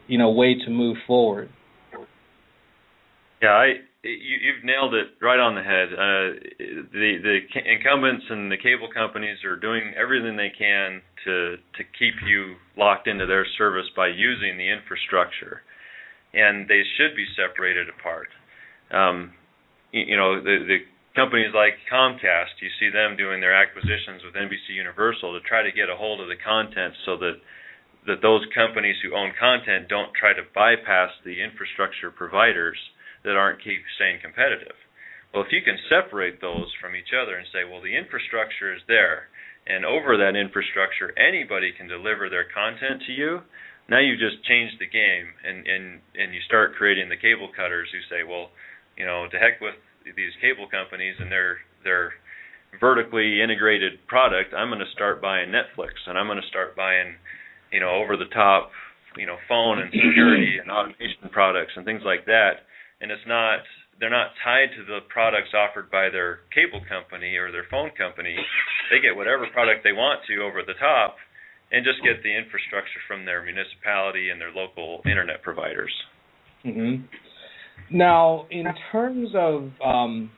you 0.08 0.18
know 0.18 0.32
way 0.32 0.56
to 0.66 0.72
move 0.72 0.96
forward 1.06 1.50
yeah 3.44 3.52
i 3.52 3.74
you, 4.04 4.36
you've 4.44 4.64
nailed 4.64 4.94
it 4.94 5.16
right 5.24 5.40
on 5.40 5.56
the 5.56 5.64
head. 5.64 5.90
Uh, 5.96 6.28
the 6.92 7.12
the 7.24 7.38
incumbents 7.64 8.26
and 8.30 8.52
the 8.52 8.60
cable 8.60 8.90
companies 8.92 9.40
are 9.48 9.56
doing 9.56 9.94
everything 9.96 10.36
they 10.36 10.52
can 10.52 11.02
to 11.24 11.56
to 11.80 11.84
keep 11.98 12.14
you 12.28 12.56
locked 12.78 13.08
into 13.08 13.26
their 13.26 13.48
service 13.58 13.88
by 13.96 14.08
using 14.08 14.58
the 14.58 14.68
infrastructure. 14.68 15.64
And 16.34 16.68
they 16.68 16.82
should 16.98 17.16
be 17.16 17.26
separated 17.38 17.88
apart. 17.88 18.28
Um, 18.92 19.32
you, 19.92 20.04
you 20.14 20.18
know 20.18 20.44
the 20.44 20.68
the 20.68 20.80
companies 21.16 21.56
like 21.56 21.80
Comcast, 21.88 22.60
you 22.60 22.70
see 22.80 22.92
them 22.92 23.16
doing 23.16 23.40
their 23.40 23.56
acquisitions 23.56 24.26
with 24.26 24.36
NBC 24.36 24.76
Universal 24.76 25.40
to 25.40 25.42
try 25.48 25.64
to 25.64 25.72
get 25.72 25.88
a 25.88 25.96
hold 25.96 26.20
of 26.20 26.28
the 26.28 26.40
content 26.44 26.94
so 27.06 27.16
that 27.24 27.40
that 28.06 28.20
those 28.22 28.44
companies 28.52 29.00
who 29.00 29.16
own 29.16 29.32
content 29.40 29.88
don't 29.88 30.12
try 30.12 30.36
to 30.36 30.44
bypass 30.52 31.16
the 31.24 31.40
infrastructure 31.40 32.12
providers 32.12 32.76
that 33.24 33.36
aren't 33.36 33.64
keep 33.64 33.82
staying 33.96 34.20
competitive. 34.22 34.76
Well, 35.34 35.44
if 35.44 35.52
you 35.52 35.66
can 35.66 35.80
separate 35.90 36.42
those 36.42 36.70
from 36.78 36.96
each 36.96 37.10
other 37.10 37.36
and 37.36 37.48
say, 37.50 37.66
well, 37.66 37.82
the 37.82 37.98
infrastructure 37.98 38.70
is 38.70 38.86
there, 38.88 39.34
and 39.66 39.86
over 39.86 40.18
that 40.18 40.38
infrastructure, 40.38 41.10
anybody 41.18 41.74
can 41.74 41.88
deliver 41.88 42.30
their 42.30 42.46
content 42.46 43.02
to 43.08 43.14
you. 43.14 43.42
Now 43.90 44.00
you 44.00 44.16
just 44.16 44.46
change 44.46 44.72
the 44.80 44.88
game, 44.88 45.34
and 45.44 45.66
and 45.68 46.00
and 46.16 46.34
you 46.34 46.40
start 46.46 46.76
creating 46.76 47.10
the 47.10 47.20
cable 47.20 47.50
cutters 47.52 47.90
who 47.92 48.00
say, 48.08 48.24
well, 48.24 48.52
you 48.96 49.06
know, 49.06 49.28
to 49.32 49.38
heck 49.40 49.60
with 49.60 49.76
these 50.06 50.36
cable 50.40 50.68
companies 50.70 51.16
and 51.20 51.32
their 51.32 51.58
their 51.84 52.14
vertically 52.80 53.42
integrated 53.42 54.06
product, 54.08 54.54
I'm 54.54 54.70
going 54.70 54.80
to 54.80 54.92
start 54.94 55.22
buying 55.22 55.50
Netflix 55.50 55.94
and 56.08 56.18
I'm 56.18 56.28
going 56.28 56.42
to 56.42 56.48
start 56.48 56.76
buying, 56.76 57.16
you 57.72 57.80
know, 57.80 57.92
over 58.02 58.18
the 58.18 58.30
top, 58.34 58.72
you 59.18 59.26
know, 59.26 59.38
phone 59.48 59.80
and 59.80 59.92
security 59.92 60.58
and 60.62 60.72
automation 60.72 61.30
products 61.32 61.74
and 61.76 61.86
things 61.86 62.02
like 62.06 62.26
that. 62.26 62.66
And 63.04 63.12
it's 63.12 63.28
not 63.28 63.60
they're 64.00 64.10
not 64.10 64.32
tied 64.44 64.72
to 64.76 64.86
the 64.86 65.00
products 65.10 65.54
offered 65.54 65.92
by 65.92 66.10
their 66.10 66.40
cable 66.56 66.82
company 66.90 67.36
or 67.36 67.52
their 67.52 67.68
phone 67.70 67.92
company. 67.98 68.36
They 68.90 69.00
get 69.00 69.16
whatever 69.16 69.46
product 69.54 69.84
they 69.84 69.92
want 69.92 70.22
to 70.28 70.42
over 70.42 70.64
the 70.66 70.74
top 70.80 71.18
and 71.72 71.86
just 71.86 72.02
get 72.04 72.24
the 72.24 72.36
infrastructure 72.36 73.02
from 73.08 73.26
their 73.26 73.44
municipality 73.44 74.30
and 74.30 74.40
their 74.40 74.52
local 74.52 75.02
internet 75.06 75.42
providers. 75.44 75.92
Mm-hmm. 76.66 77.04
Now, 77.96 78.48
in 78.50 78.66
terms 78.92 79.30
of 79.36 79.70
um, 79.84 80.32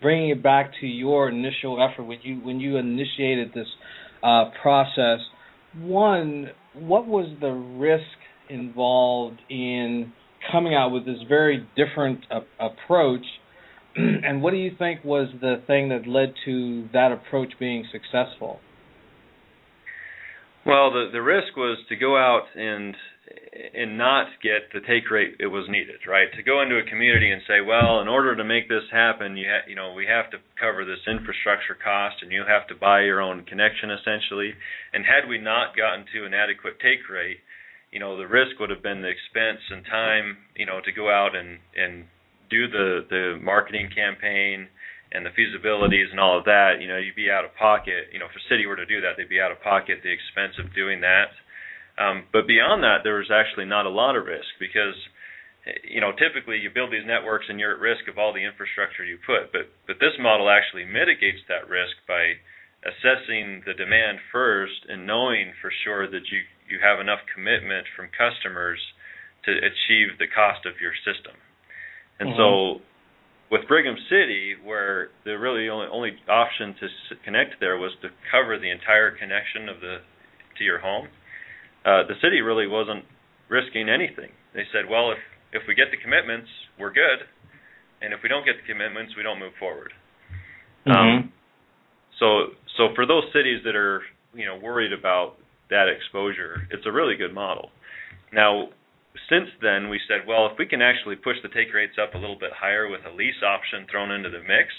bringing 0.00 0.30
it 0.30 0.42
back 0.42 0.72
to 0.80 0.86
your 0.86 1.28
initial 1.28 1.78
effort 1.82 2.04
when 2.04 2.18
you 2.22 2.36
when 2.36 2.58
you 2.58 2.78
initiated 2.78 3.52
this 3.54 3.68
uh, 4.22 4.50
process, 4.62 5.20
one, 5.78 6.48
what 6.74 7.06
was 7.06 7.28
the 7.40 7.50
risk 7.50 8.16
involved 8.48 9.40
in 9.50 10.12
coming 10.50 10.74
out 10.74 10.90
with 10.90 11.04
this 11.06 11.18
very 11.28 11.66
different 11.76 12.20
uh, 12.30 12.40
approach? 12.60 13.24
and 13.96 14.42
what 14.42 14.50
do 14.50 14.58
you 14.58 14.72
think 14.78 15.04
was 15.04 15.28
the 15.40 15.62
thing 15.66 15.88
that 15.88 16.06
led 16.06 16.34
to 16.44 16.88
that 16.92 17.12
approach 17.12 17.52
being 17.58 17.84
successful? 17.90 18.60
Well, 20.66 20.90
the 20.90 21.10
the 21.12 21.22
risk 21.22 21.56
was 21.56 21.78
to 21.88 21.96
go 21.96 22.16
out 22.16 22.46
and 22.56 22.94
and 23.74 23.96
not 23.96 24.26
get 24.42 24.70
the 24.74 24.80
take 24.80 25.10
rate 25.10 25.36
it 25.38 25.46
was 25.46 25.66
needed, 25.68 26.02
right? 26.06 26.28
To 26.36 26.42
go 26.42 26.62
into 26.62 26.78
a 26.78 26.84
community 26.84 27.30
and 27.30 27.42
say, 27.46 27.60
well, 27.60 28.00
in 28.00 28.08
order 28.08 28.36
to 28.36 28.44
make 28.44 28.68
this 28.68 28.84
happen, 28.92 29.36
you 29.36 29.46
ha- 29.48 29.66
you 29.68 29.74
know, 29.74 29.92
we 29.92 30.06
have 30.06 30.30
to 30.30 30.38
cover 30.60 30.84
this 30.84 31.00
infrastructure 31.06 31.78
cost, 31.78 32.16
and 32.22 32.32
you 32.32 32.44
have 32.46 32.66
to 32.68 32.74
buy 32.74 33.02
your 33.02 33.20
own 33.20 33.44
connection 33.44 33.90
essentially. 33.90 34.54
And 34.92 35.04
had 35.04 35.28
we 35.28 35.38
not 35.38 35.76
gotten 35.76 36.04
to 36.14 36.26
an 36.26 36.34
adequate 36.34 36.78
take 36.80 37.08
rate, 37.08 37.38
you 37.92 38.00
know, 38.00 38.16
the 38.16 38.26
risk 38.26 38.58
would 38.60 38.70
have 38.70 38.82
been 38.82 39.02
the 39.02 39.08
expense 39.08 39.60
and 39.70 39.84
time, 39.86 40.36
you 40.56 40.66
know, 40.66 40.80
to 40.84 40.92
go 40.92 41.10
out 41.10 41.34
and 41.36 41.58
and 41.76 42.04
do 42.50 42.68
the 42.68 43.06
the 43.08 43.38
marketing 43.42 43.90
campaign 43.94 44.68
and 45.12 45.24
the 45.24 45.30
feasibilities 45.30 46.10
and 46.10 46.20
all 46.20 46.38
of 46.38 46.44
that. 46.44 46.78
You 46.80 46.88
know, 46.88 46.98
you'd 46.98 47.16
be 47.16 47.30
out 47.30 47.44
of 47.44 47.54
pocket. 47.54 48.10
You 48.12 48.18
know, 48.18 48.26
if 48.26 48.36
a 48.36 48.44
city 48.48 48.66
were 48.66 48.76
to 48.76 48.86
do 48.86 49.00
that, 49.00 49.16
they'd 49.16 49.28
be 49.28 49.40
out 49.40 49.52
of 49.52 49.62
pocket 49.62 50.00
the 50.02 50.12
expense 50.12 50.58
of 50.58 50.74
doing 50.74 51.00
that 51.00 51.30
um, 51.98 52.24
but 52.32 52.46
beyond 52.46 52.84
that, 52.84 53.00
there 53.04 53.16
was 53.16 53.32
actually 53.32 53.64
not 53.64 53.86
a 53.86 53.92
lot 53.92 54.16
of 54.16 54.26
risk 54.26 54.48
because 54.60 54.96
you 55.82 56.00
know 56.00 56.12
typically 56.12 56.58
you 56.58 56.70
build 56.70 56.92
these 56.92 57.06
networks 57.06 57.46
and 57.48 57.58
you're 57.58 57.74
at 57.74 57.80
risk 57.80 58.06
of 58.06 58.18
all 58.18 58.32
the 58.32 58.44
infrastructure 58.44 59.04
you 59.04 59.18
put. 59.24 59.52
But 59.52 59.72
but 59.86 59.96
this 59.98 60.12
model 60.20 60.50
actually 60.50 60.84
mitigates 60.84 61.40
that 61.48 61.68
risk 61.68 61.96
by 62.06 62.36
assessing 62.84 63.64
the 63.64 63.72
demand 63.72 64.20
first 64.30 64.84
and 64.88 65.06
knowing 65.06 65.52
for 65.60 65.72
sure 65.84 66.06
that 66.06 66.28
you 66.28 66.44
you 66.68 66.78
have 66.82 67.00
enough 67.00 67.20
commitment 67.32 67.86
from 67.94 68.08
customers 68.10 68.78
to 69.44 69.52
achieve 69.52 70.18
the 70.18 70.26
cost 70.26 70.66
of 70.66 70.80
your 70.80 70.92
system. 71.06 71.38
And 72.18 72.34
mm-hmm. 72.34 72.80
so 72.80 72.82
with 73.50 73.68
Brigham 73.68 73.96
City, 74.10 74.54
where 74.62 75.10
the 75.24 75.38
really 75.38 75.68
only 75.68 75.86
only 75.86 76.12
option 76.28 76.74
to 76.80 76.86
connect 77.24 77.60
there 77.60 77.78
was 77.78 77.92
to 78.02 78.08
cover 78.30 78.58
the 78.58 78.70
entire 78.70 79.10
connection 79.10 79.68
of 79.68 79.80
the 79.80 80.02
to 80.58 80.64
your 80.64 80.80
home, 80.80 81.06
uh, 81.84 82.02
the 82.08 82.18
city 82.22 82.40
really 82.40 82.66
wasn't 82.66 83.04
risking 83.48 83.88
anything. 83.88 84.32
They 84.54 84.64
said, 84.72 84.90
well, 84.90 85.12
if 85.12 85.18
if 85.52 85.62
we 85.68 85.74
get 85.74 85.90
the 85.90 86.00
commitments, 86.02 86.50
we're 86.78 86.92
good, 86.92 87.22
and 88.02 88.12
if 88.12 88.20
we 88.22 88.28
don't 88.28 88.44
get 88.44 88.56
the 88.58 88.66
commitments, 88.66 89.14
we 89.16 89.22
don't 89.22 89.38
move 89.38 89.54
forward. 89.58 89.92
Mm-hmm. 90.86 91.26
Um, 91.26 91.32
so 92.18 92.56
so 92.76 92.94
for 92.94 93.06
those 93.06 93.24
cities 93.32 93.62
that 93.64 93.76
are 93.76 94.02
you 94.34 94.46
know 94.46 94.58
worried 94.58 94.92
about 94.92 95.38
that 95.70 95.88
exposure, 95.88 96.68
it's 96.70 96.86
a 96.86 96.92
really 96.92 97.16
good 97.16 97.34
model. 97.34 97.70
Now, 98.32 98.68
since 99.28 99.48
then, 99.62 99.88
we 99.88 100.00
said, 100.06 100.26
well, 100.26 100.46
if 100.46 100.58
we 100.58 100.66
can 100.66 100.82
actually 100.82 101.16
push 101.16 101.36
the 101.42 101.48
take 101.48 101.72
rates 101.74 101.96
up 102.00 102.14
a 102.14 102.18
little 102.18 102.38
bit 102.38 102.52
higher 102.54 102.88
with 102.88 103.00
a 103.06 103.14
lease 103.14 103.42
option 103.42 103.86
thrown 103.90 104.10
into 104.10 104.30
the 104.30 104.40
mix, 104.40 104.70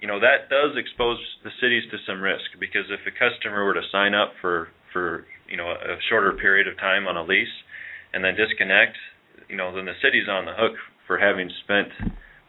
you 0.00 0.06
know 0.06 0.20
that 0.20 0.48
does 0.48 0.76
expose 0.76 1.18
the 1.42 1.50
cities 1.60 1.82
to 1.90 1.98
some 2.06 2.22
risk 2.22 2.54
because 2.60 2.86
if 2.86 3.00
a 3.02 3.10
customer 3.10 3.64
were 3.64 3.74
to 3.74 3.82
sign 3.90 4.14
up 4.14 4.30
for 4.40 4.68
for 4.92 5.26
you 5.48 5.56
know 5.56 5.66
a 5.66 5.98
shorter 6.08 6.32
period 6.32 6.68
of 6.68 6.78
time 6.78 7.08
on 7.08 7.16
a 7.16 7.22
lease 7.24 7.50
and 8.12 8.24
then 8.24 8.34
disconnect, 8.36 8.96
you 9.48 9.56
know, 9.56 9.74
then 9.74 9.84
the 9.84 9.98
city's 10.02 10.28
on 10.28 10.44
the 10.44 10.54
hook 10.54 10.76
for 11.06 11.18
having 11.18 11.50
spent 11.64 11.88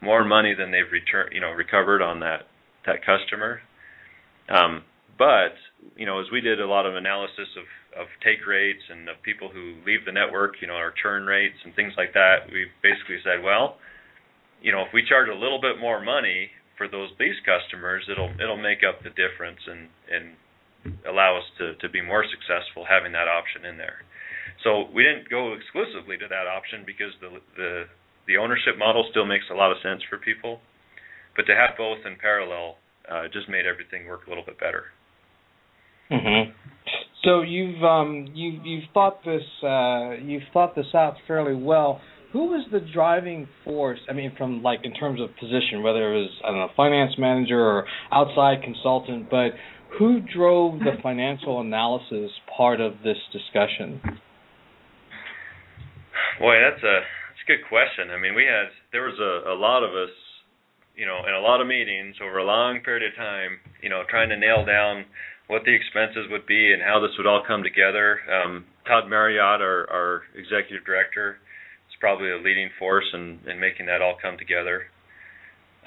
more 0.00 0.24
money 0.24 0.54
than 0.54 0.70
they've 0.70 0.90
returned, 0.90 1.32
you 1.32 1.40
know, 1.40 1.50
recovered 1.50 2.02
on 2.02 2.20
that 2.20 2.46
that 2.86 3.04
customer. 3.04 3.60
Um, 4.48 4.84
but 5.20 5.52
you 6.00 6.08
know, 6.08 6.18
as 6.18 6.32
we 6.32 6.40
did 6.40 6.64
a 6.64 6.66
lot 6.66 6.88
of 6.88 6.96
analysis 6.96 7.52
of 7.60 7.68
of 7.92 8.08
take 8.24 8.40
rates 8.48 8.80
and 8.88 9.04
of 9.12 9.20
people 9.20 9.52
who 9.52 9.76
leave 9.84 10.08
the 10.08 10.16
network, 10.16 10.56
you 10.62 10.66
know, 10.66 10.80
our 10.80 10.94
churn 10.96 11.26
rates 11.28 11.60
and 11.60 11.76
things 11.76 11.92
like 11.98 12.14
that, 12.14 12.48
we 12.48 12.70
basically 12.80 13.20
said, 13.20 13.44
well, 13.44 13.76
you 14.62 14.72
know, 14.72 14.80
if 14.80 14.94
we 14.94 15.04
charge 15.04 15.28
a 15.28 15.36
little 15.36 15.60
bit 15.60 15.76
more 15.76 16.00
money 16.00 16.48
for 16.78 16.88
those 16.88 17.12
lease 17.20 17.36
customers, 17.44 18.08
it'll 18.08 18.32
it'll 18.40 18.56
make 18.60 18.80
up 18.80 19.04
the 19.04 19.12
difference 19.12 19.60
and 19.68 19.92
and 20.08 20.24
allow 21.04 21.36
us 21.36 21.44
to, 21.60 21.76
to 21.76 21.92
be 21.92 22.00
more 22.00 22.24
successful 22.24 22.88
having 22.88 23.12
that 23.12 23.28
option 23.28 23.68
in 23.68 23.76
there. 23.76 24.00
So 24.64 24.88
we 24.88 25.04
didn't 25.04 25.28
go 25.28 25.52
exclusively 25.52 26.16
to 26.16 26.28
that 26.32 26.48
option 26.48 26.88
because 26.88 27.12
the 27.20 27.44
the 27.60 27.72
the 28.24 28.40
ownership 28.40 28.80
model 28.80 29.04
still 29.12 29.28
makes 29.28 29.44
a 29.52 29.56
lot 29.58 29.68
of 29.68 29.84
sense 29.84 30.00
for 30.08 30.16
people, 30.16 30.64
but 31.36 31.44
to 31.44 31.52
have 31.52 31.76
both 31.76 32.00
in 32.08 32.16
parallel 32.16 32.80
uh, 33.04 33.28
just 33.28 33.52
made 33.52 33.68
everything 33.68 34.08
work 34.08 34.24
a 34.24 34.30
little 34.32 34.46
bit 34.48 34.56
better. 34.56 34.96
Mm-hmm. 36.10 36.50
So 37.24 37.42
you've 37.42 37.82
um, 37.84 38.28
you 38.34 38.60
you've 38.64 38.84
thought 38.94 39.22
this 39.24 39.42
uh, 39.62 40.12
you've 40.22 40.42
thought 40.52 40.74
this 40.74 40.86
out 40.94 41.14
fairly 41.26 41.54
well. 41.54 42.00
Who 42.32 42.46
was 42.46 42.66
the 42.70 42.80
driving 42.94 43.48
force? 43.64 43.98
I 44.08 44.12
mean, 44.12 44.32
from 44.38 44.62
like 44.62 44.80
in 44.84 44.94
terms 44.94 45.20
of 45.20 45.28
position, 45.36 45.82
whether 45.82 46.14
it 46.14 46.20
was 46.20 46.30
I 46.44 46.48
don't 46.48 46.58
know, 46.58 46.68
finance 46.76 47.12
manager 47.18 47.60
or 47.60 47.86
outside 48.12 48.62
consultant, 48.62 49.28
but 49.30 49.50
who 49.98 50.20
drove 50.20 50.78
the 50.78 50.92
financial 51.02 51.60
analysis 51.60 52.30
part 52.56 52.80
of 52.80 52.94
this 53.04 53.18
discussion? 53.32 54.00
Boy, 56.38 56.56
that's 56.62 56.82
a 56.82 57.00
that's 57.04 57.42
a 57.44 57.46
good 57.46 57.68
question. 57.68 58.10
I 58.10 58.18
mean, 58.18 58.34
we 58.34 58.44
had 58.44 58.72
there 58.92 59.02
was 59.02 59.18
a, 59.20 59.50
a 59.50 59.56
lot 59.56 59.82
of 59.82 59.90
us, 59.90 60.14
you 60.96 61.04
know, 61.04 61.20
in 61.28 61.34
a 61.34 61.40
lot 61.40 61.60
of 61.60 61.66
meetings 61.66 62.16
over 62.22 62.38
a 62.38 62.44
long 62.44 62.80
period 62.80 63.12
of 63.12 63.16
time, 63.16 63.58
you 63.82 63.90
know, 63.90 64.04
trying 64.08 64.30
to 64.30 64.38
nail 64.38 64.64
down 64.64 65.04
what 65.50 65.66
the 65.66 65.74
expenses 65.74 66.30
would 66.30 66.46
be 66.46 66.70
and 66.72 66.78
how 66.80 67.02
this 67.02 67.10
would 67.18 67.26
all 67.26 67.42
come 67.42 67.66
together. 67.66 68.22
Um, 68.30 68.64
Todd 68.86 69.10
Marriott, 69.10 69.58
our, 69.58 69.90
our 69.90 70.22
executive 70.38 70.86
director, 70.86 71.42
is 71.90 71.96
probably 71.98 72.30
a 72.30 72.38
leading 72.38 72.70
force 72.78 73.10
in, 73.12 73.42
in 73.50 73.58
making 73.58 73.90
that 73.90 73.98
all 74.00 74.14
come 74.14 74.38
together. 74.38 74.86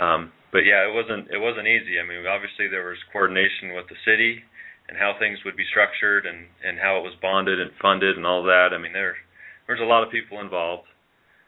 Um, 0.04 0.36
but 0.52 0.68
yeah, 0.68 0.84
it 0.84 0.92
wasn't 0.92 1.32
it 1.32 1.40
wasn't 1.40 1.66
easy. 1.66 1.96
I 1.96 2.04
mean, 2.04 2.28
obviously 2.28 2.68
there 2.68 2.84
was 2.86 3.00
coordination 3.16 3.72
with 3.72 3.88
the 3.88 3.98
city 4.04 4.44
and 4.90 5.00
how 5.00 5.16
things 5.18 5.40
would 5.48 5.56
be 5.56 5.64
structured 5.72 6.28
and 6.28 6.52
and 6.60 6.76
how 6.78 7.00
it 7.00 7.08
was 7.08 7.16
bonded 7.24 7.62
and 7.64 7.72
funded 7.80 8.20
and 8.20 8.26
all 8.28 8.44
that. 8.44 8.76
I 8.76 8.78
mean, 8.78 8.92
there 8.92 9.16
there's 9.66 9.82
a 9.82 9.88
lot 9.88 10.04
of 10.04 10.12
people 10.12 10.44
involved. 10.44 10.92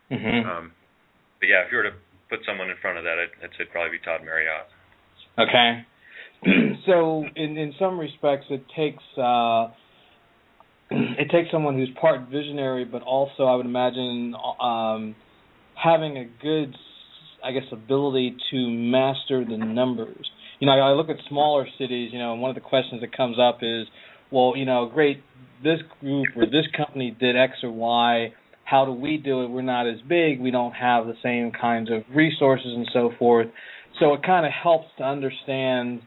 Mm-hmm. 0.10 0.48
Um, 0.48 0.72
but 1.41 1.51
yeah, 1.51 1.67
if 1.67 1.72
you 1.74 1.77
were 1.84 1.89
to 1.89 1.98
put 2.29 2.45
someone 2.48 2.69
in 2.72 2.79
front 2.79 2.98
of 2.98 3.03
that, 3.03 3.19
I'd, 3.19 3.34
I'd 3.43 3.53
say 3.57 3.67
probably 3.67 3.98
be 3.98 4.01
Todd 4.05 4.24
Marriott. 4.24 4.72
Okay. 5.38 5.84
so 6.85 7.25
in 7.35 7.57
in 7.57 7.73
some 7.79 7.99
respects, 7.99 8.45
it 8.49 8.63
takes 8.75 9.03
uh, 9.17 9.67
it 10.91 11.29
takes 11.31 11.49
someone 11.51 11.75
who's 11.75 11.89
part 11.99 12.29
visionary, 12.29 12.85
but 12.85 13.01
also 13.01 13.45
I 13.45 13.55
would 13.55 13.65
imagine 13.65 14.35
um, 14.61 15.15
having 15.81 16.17
a 16.17 16.25
good, 16.41 16.75
I 17.43 17.51
guess, 17.51 17.63
ability 17.71 18.37
to 18.51 18.69
master 18.69 19.43
the 19.43 19.57
numbers. 19.57 20.29
You 20.59 20.67
know, 20.67 20.73
I 20.73 20.91
look 20.91 21.09
at 21.09 21.17
smaller 21.29 21.65
cities. 21.79 22.11
You 22.13 22.19
know, 22.19 22.33
and 22.33 22.41
one 22.41 22.49
of 22.49 22.55
the 22.55 22.61
questions 22.61 23.01
that 23.01 23.15
comes 23.15 23.37
up 23.39 23.59
is, 23.61 23.87
well, 24.31 24.53
you 24.55 24.65
know, 24.65 24.89
great, 24.93 25.21
this 25.63 25.79
group 25.99 26.27
or 26.35 26.45
this 26.45 26.65
company 26.77 27.15
did 27.19 27.35
X 27.35 27.53
or 27.63 27.71
Y. 27.71 28.33
How 28.65 28.85
do 28.85 28.91
we 28.91 29.17
do 29.17 29.43
it? 29.43 29.47
We're 29.47 29.61
not 29.61 29.87
as 29.87 29.99
big. 30.07 30.39
We 30.39 30.51
don't 30.51 30.73
have 30.73 31.05
the 31.05 31.13
same 31.23 31.51
kinds 31.51 31.91
of 31.91 32.03
resources 32.15 32.71
and 32.75 32.87
so 32.93 33.11
forth. 33.17 33.47
So 33.99 34.13
it 34.13 34.23
kind 34.23 34.45
of 34.45 34.51
helps 34.51 34.87
to 34.97 35.03
understand 35.03 36.01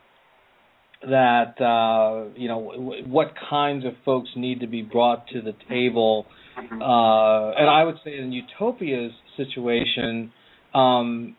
that 1.03 1.61
uh, 1.61 2.31
you 2.37 2.49
know 2.49 2.73
w- 2.73 3.09
what 3.09 3.33
kinds 3.49 3.85
of 3.85 3.93
folks 4.05 4.31
need 4.37 4.61
to 4.61 4.67
be 4.67 4.83
brought 4.83 5.27
to 5.29 5.41
the 5.41 5.55
table. 5.69 6.27
Uh, 6.57 7.51
and 7.55 7.71
I 7.71 7.85
would 7.85 7.97
say 8.05 8.19
in 8.19 8.33
Utopia's 8.33 9.13
situation, 9.37 10.33
um, 10.75 11.37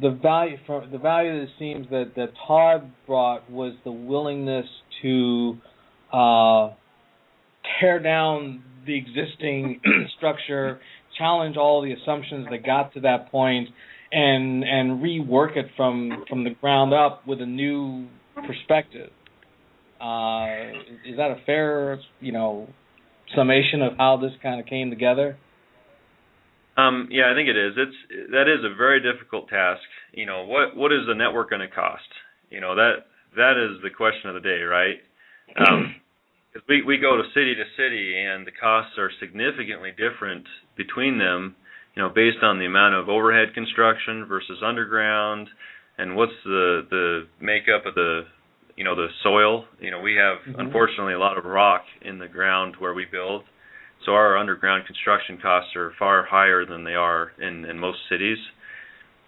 the 0.00 0.10
value 0.10 0.56
for 0.66 0.86
the 0.90 0.98
value 0.98 1.34
that 1.38 1.42
it 1.44 1.50
seems 1.58 1.88
that 1.90 2.12
that 2.16 2.28
Todd 2.46 2.90
brought 3.06 3.50
was 3.50 3.74
the 3.84 3.92
willingness 3.92 4.66
to 5.02 5.58
uh, 6.12 6.70
tear 7.80 8.00
down 8.00 8.62
the 8.86 8.96
existing 8.96 9.80
structure, 10.16 10.80
challenge 11.18 11.56
all 11.56 11.82
the 11.82 11.92
assumptions 11.92 12.46
that 12.50 12.64
got 12.64 12.94
to 12.94 13.00
that 13.00 13.30
point, 13.30 13.68
and 14.12 14.64
and 14.64 15.02
rework 15.02 15.56
it 15.56 15.66
from 15.76 16.24
from 16.28 16.44
the 16.44 16.50
ground 16.50 16.94
up 16.94 17.26
with 17.26 17.40
a 17.40 17.46
new 17.46 18.06
perspective. 18.46 19.10
Uh, 20.00 20.78
is 21.04 21.16
that 21.16 21.30
a 21.30 21.42
fair, 21.44 21.98
you 22.20 22.32
know, 22.32 22.68
summation 23.34 23.82
of 23.82 23.96
how 23.96 24.16
this 24.16 24.32
kind 24.42 24.60
of 24.60 24.66
came 24.66 24.90
together? 24.90 25.36
Um, 26.76 27.08
yeah, 27.10 27.30
I 27.30 27.34
think 27.34 27.48
it 27.48 27.56
is. 27.56 27.74
It's 27.76 28.30
that 28.30 28.46
is 28.46 28.64
a 28.64 28.74
very 28.76 29.02
difficult 29.02 29.48
task. 29.48 29.82
You 30.12 30.26
know, 30.26 30.46
what 30.46 30.76
what 30.76 30.92
is 30.92 31.00
the 31.08 31.14
network 31.14 31.50
going 31.50 31.60
to 31.60 31.74
cost? 31.74 32.06
You 32.50 32.60
know 32.60 32.76
that 32.76 33.10
that 33.36 33.58
is 33.58 33.82
the 33.82 33.90
question 33.90 34.30
of 34.30 34.34
the 34.34 34.46
day, 34.46 34.62
right? 34.62 34.96
Um, 35.58 35.96
cause 36.54 36.62
we 36.68 36.82
we 36.82 36.98
go 36.98 37.16
to 37.16 37.24
city 37.34 37.56
to 37.56 37.64
city, 37.76 38.14
and 38.22 38.46
the 38.46 38.52
costs 38.52 38.96
are 38.96 39.10
significantly 39.18 39.90
different 39.90 40.46
between 40.76 41.18
them. 41.18 41.56
You 41.96 42.02
know, 42.02 42.10
based 42.10 42.42
on 42.42 42.60
the 42.60 42.66
amount 42.66 42.94
of 42.94 43.08
overhead 43.08 43.54
construction 43.54 44.24
versus 44.26 44.62
underground, 44.64 45.48
and 45.98 46.16
what's 46.16 46.32
the 46.44 46.86
the 46.90 47.26
makeup 47.40 47.86
of 47.86 47.94
the 47.94 48.22
you 48.76 48.84
know 48.84 48.94
the 48.94 49.08
soil. 49.22 49.64
You 49.80 49.90
know, 49.90 50.00
we 50.00 50.14
have 50.14 50.38
mm-hmm. 50.38 50.60
unfortunately 50.60 51.14
a 51.14 51.18
lot 51.18 51.36
of 51.36 51.44
rock 51.44 51.82
in 52.02 52.18
the 52.18 52.28
ground 52.28 52.76
where 52.78 52.94
we 52.94 53.04
build 53.04 53.44
so 54.04 54.12
our 54.12 54.36
underground 54.36 54.86
construction 54.86 55.38
costs 55.42 55.74
are 55.76 55.92
far 55.98 56.24
higher 56.24 56.64
than 56.64 56.84
they 56.84 56.94
are 56.94 57.32
in, 57.40 57.64
in 57.64 57.78
most 57.78 57.98
cities. 58.08 58.38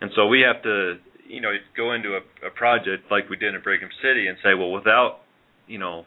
And 0.00 0.10
so 0.14 0.26
we 0.26 0.40
have 0.40 0.62
to, 0.62 0.96
you 1.28 1.40
know, 1.40 1.50
go 1.76 1.92
into 1.92 2.16
a, 2.16 2.46
a 2.46 2.50
project 2.50 3.10
like 3.10 3.28
we 3.28 3.36
did 3.36 3.54
in 3.54 3.60
Brigham 3.62 3.90
City 4.02 4.28
and 4.28 4.38
say, 4.42 4.54
well, 4.54 4.70
without, 4.70 5.20
you 5.66 5.78
know, 5.78 6.04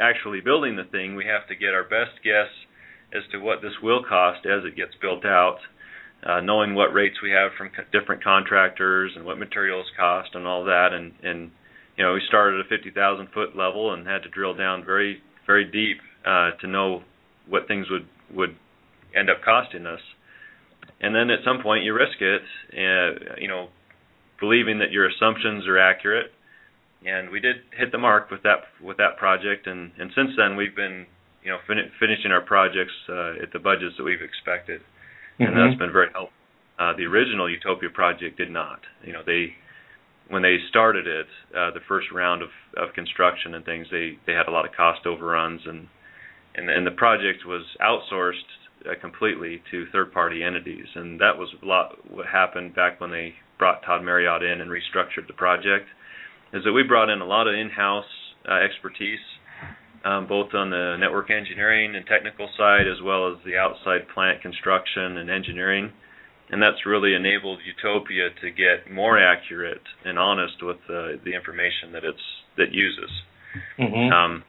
actually 0.00 0.40
building 0.40 0.76
the 0.76 0.84
thing, 0.84 1.14
we 1.14 1.24
have 1.24 1.46
to 1.48 1.54
get 1.54 1.72
our 1.72 1.84
best 1.84 2.20
guess 2.22 2.50
as 3.14 3.22
to 3.30 3.38
what 3.38 3.62
this 3.62 3.72
will 3.82 4.02
cost 4.06 4.44
as 4.44 4.64
it 4.64 4.76
gets 4.76 4.92
built 5.00 5.24
out, 5.24 5.58
uh, 6.24 6.40
knowing 6.40 6.74
what 6.74 6.92
rates 6.92 7.16
we 7.22 7.30
have 7.30 7.52
from 7.56 7.68
co- 7.68 7.84
different 7.98 8.24
contractors 8.24 9.12
and 9.16 9.24
what 9.24 9.38
materials 9.38 9.86
cost 9.98 10.30
and 10.34 10.46
all 10.46 10.64
that. 10.64 10.88
And, 10.92 11.12
and 11.22 11.50
you 11.96 12.04
know, 12.04 12.14
we 12.14 12.22
started 12.28 12.60
at 12.60 12.66
a 12.66 12.68
50,000 12.68 13.28
foot 13.32 13.56
level 13.56 13.92
and 13.92 14.06
had 14.06 14.22
to 14.22 14.28
drill 14.28 14.54
down 14.54 14.84
very, 14.84 15.22
very 15.46 15.64
deep 15.64 15.98
uh, 16.26 16.52
to 16.60 16.66
know 16.66 17.02
what 17.48 17.68
things 17.68 17.86
would 17.90 18.06
would 18.34 18.56
end 19.14 19.30
up 19.30 19.36
costing 19.44 19.86
us. 19.86 20.00
And 21.00 21.14
then 21.14 21.30
at 21.30 21.40
some 21.44 21.62
point 21.62 21.84
you 21.84 21.92
risk 21.94 22.20
it, 22.20 22.42
uh, 22.72 23.36
you 23.38 23.48
know, 23.48 23.68
believing 24.40 24.78
that 24.78 24.90
your 24.90 25.08
assumptions 25.08 25.66
are 25.66 25.78
accurate. 25.78 26.32
And 27.06 27.30
we 27.30 27.38
did 27.38 27.56
hit 27.76 27.92
the 27.92 27.98
mark 27.98 28.30
with 28.30 28.42
that 28.44 28.64
with 28.82 28.96
that 28.96 29.18
project, 29.18 29.66
and 29.66 29.92
and 29.98 30.10
since 30.14 30.30
then 30.38 30.56
we've 30.56 30.74
been 30.74 31.04
you 31.42 31.50
know 31.50 31.58
fin- 31.66 31.92
finishing 32.00 32.32
our 32.32 32.40
projects 32.40 32.96
uh, 33.10 33.42
at 33.42 33.52
the 33.52 33.58
budgets 33.58 33.94
that 33.98 34.04
we've 34.04 34.22
expected, 34.22 34.80
and 35.38 35.48
mm-hmm. 35.48 35.58
that's 35.58 35.78
been 35.78 35.92
very 35.92 36.08
helpful. 36.12 36.34
Uh, 36.78 36.92
the 36.96 37.04
original 37.04 37.48
Utopia 37.48 37.90
project 37.90 38.36
did 38.36 38.50
not. 38.50 38.80
You 39.04 39.12
know, 39.12 39.22
they 39.24 39.54
when 40.28 40.42
they 40.42 40.56
started 40.70 41.06
it, 41.06 41.26
uh, 41.56 41.70
the 41.72 41.84
first 41.86 42.08
round 42.12 42.42
of, 42.42 42.48
of 42.76 42.94
construction 42.94 43.54
and 43.54 43.64
things, 43.64 43.86
they 43.90 44.18
they 44.26 44.32
had 44.32 44.48
a 44.48 44.50
lot 44.50 44.64
of 44.64 44.72
cost 44.72 45.06
overruns 45.06 45.60
and 45.66 45.88
and 46.54 46.70
and 46.70 46.86
the 46.86 46.92
project 46.92 47.44
was 47.46 47.62
outsourced 47.80 48.48
uh, 48.88 48.94
completely 49.00 49.62
to 49.70 49.86
third-party 49.92 50.42
entities, 50.42 50.86
and 50.94 51.20
that 51.20 51.36
was 51.38 51.48
a 51.62 51.66
lot 51.66 51.96
what 52.10 52.26
happened 52.26 52.74
back 52.74 53.00
when 53.00 53.10
they 53.10 53.34
brought 53.58 53.82
Todd 53.84 54.02
Marriott 54.02 54.42
in 54.42 54.60
and 54.60 54.70
restructured 54.70 55.26
the 55.26 55.32
project. 55.32 55.86
Is 56.52 56.62
that 56.64 56.72
we 56.72 56.82
brought 56.82 57.08
in 57.10 57.20
a 57.20 57.26
lot 57.26 57.48
of 57.48 57.54
in-house 57.54 58.04
uh, 58.48 58.54
expertise, 58.54 59.18
um, 60.04 60.26
both 60.28 60.52
on 60.54 60.70
the 60.70 60.96
network 61.00 61.30
engineering 61.30 61.96
and 61.96 62.04
technical 62.06 62.48
side, 62.58 62.86
as 62.86 63.02
well 63.02 63.32
as 63.32 63.38
the 63.44 63.56
outside 63.56 64.06
plant 64.12 64.42
construction 64.42 65.16
and 65.16 65.30
engineering, 65.30 65.92
and 66.50 66.62
that's 66.62 66.84
really 66.86 67.14
enabled 67.14 67.58
Utopia 67.64 68.28
to 68.42 68.50
get 68.50 68.92
more 68.92 69.18
accurate 69.18 69.82
and 70.04 70.18
honest 70.18 70.62
with 70.62 70.76
uh, 70.88 71.16
the 71.24 71.32
information 71.34 71.92
that 71.92 72.04
it's 72.04 72.26
that 72.56 72.72
uses. 72.72 73.10
Mm-hmm. 73.78 74.12
Um, 74.12 74.44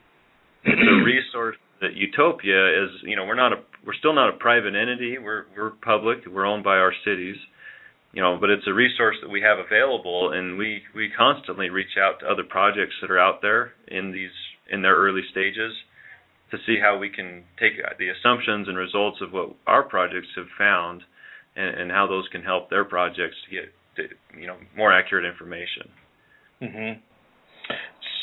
it's 0.63 0.81
a 0.81 1.03
resource 1.03 1.57
that 1.81 1.95
Utopia 1.95 2.83
is, 2.83 2.89
you 3.03 3.15
know, 3.15 3.25
we're 3.25 3.35
not 3.35 3.53
a 3.53 3.57
we're 3.85 3.93
still 3.93 4.13
not 4.13 4.29
a 4.29 4.37
private 4.37 4.75
entity. 4.75 5.17
We're 5.17 5.45
we're 5.55 5.71
public. 5.71 6.19
We're 6.29 6.45
owned 6.45 6.63
by 6.63 6.77
our 6.77 6.93
cities. 7.05 7.37
You 8.11 8.21
know, 8.21 8.37
but 8.39 8.49
it's 8.49 8.63
a 8.65 8.73
resource 8.73 9.17
that 9.21 9.29
we 9.29 9.41
have 9.41 9.57
available 9.59 10.31
and 10.31 10.57
we 10.57 10.81
we 10.95 11.11
constantly 11.17 11.69
reach 11.69 11.97
out 11.99 12.19
to 12.19 12.25
other 12.27 12.43
projects 12.43 12.95
that 13.01 13.11
are 13.11 13.19
out 13.19 13.41
there 13.41 13.73
in 13.87 14.11
these 14.11 14.31
in 14.69 14.81
their 14.81 14.95
early 14.95 15.21
stages 15.31 15.73
to 16.51 16.57
see 16.65 16.77
how 16.81 16.97
we 16.97 17.09
can 17.09 17.43
take 17.59 17.73
the 17.97 18.09
assumptions 18.09 18.67
and 18.67 18.77
results 18.77 19.17
of 19.21 19.31
what 19.31 19.55
our 19.67 19.83
projects 19.83 20.27
have 20.35 20.45
found 20.57 21.01
and, 21.55 21.79
and 21.79 21.91
how 21.91 22.07
those 22.07 22.27
can 22.31 22.43
help 22.43 22.69
their 22.69 22.85
projects 22.85 23.35
to 23.45 23.55
get 23.55 23.65
to, 23.95 24.39
you 24.39 24.47
know 24.47 24.57
more 24.75 24.91
accurate 24.91 25.25
information. 25.25 25.89
Mm-hmm. 26.61 26.99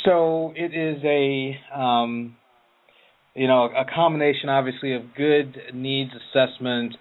So 0.04 0.52
it 0.56 0.74
is 0.74 1.02
a 1.04 1.78
um 1.78 2.36
you 3.34 3.46
know, 3.46 3.64
a 3.64 3.84
combination 3.94 4.48
obviously 4.48 4.94
of 4.94 5.02
good 5.16 5.56
needs 5.72 6.10
assessment 6.12 6.94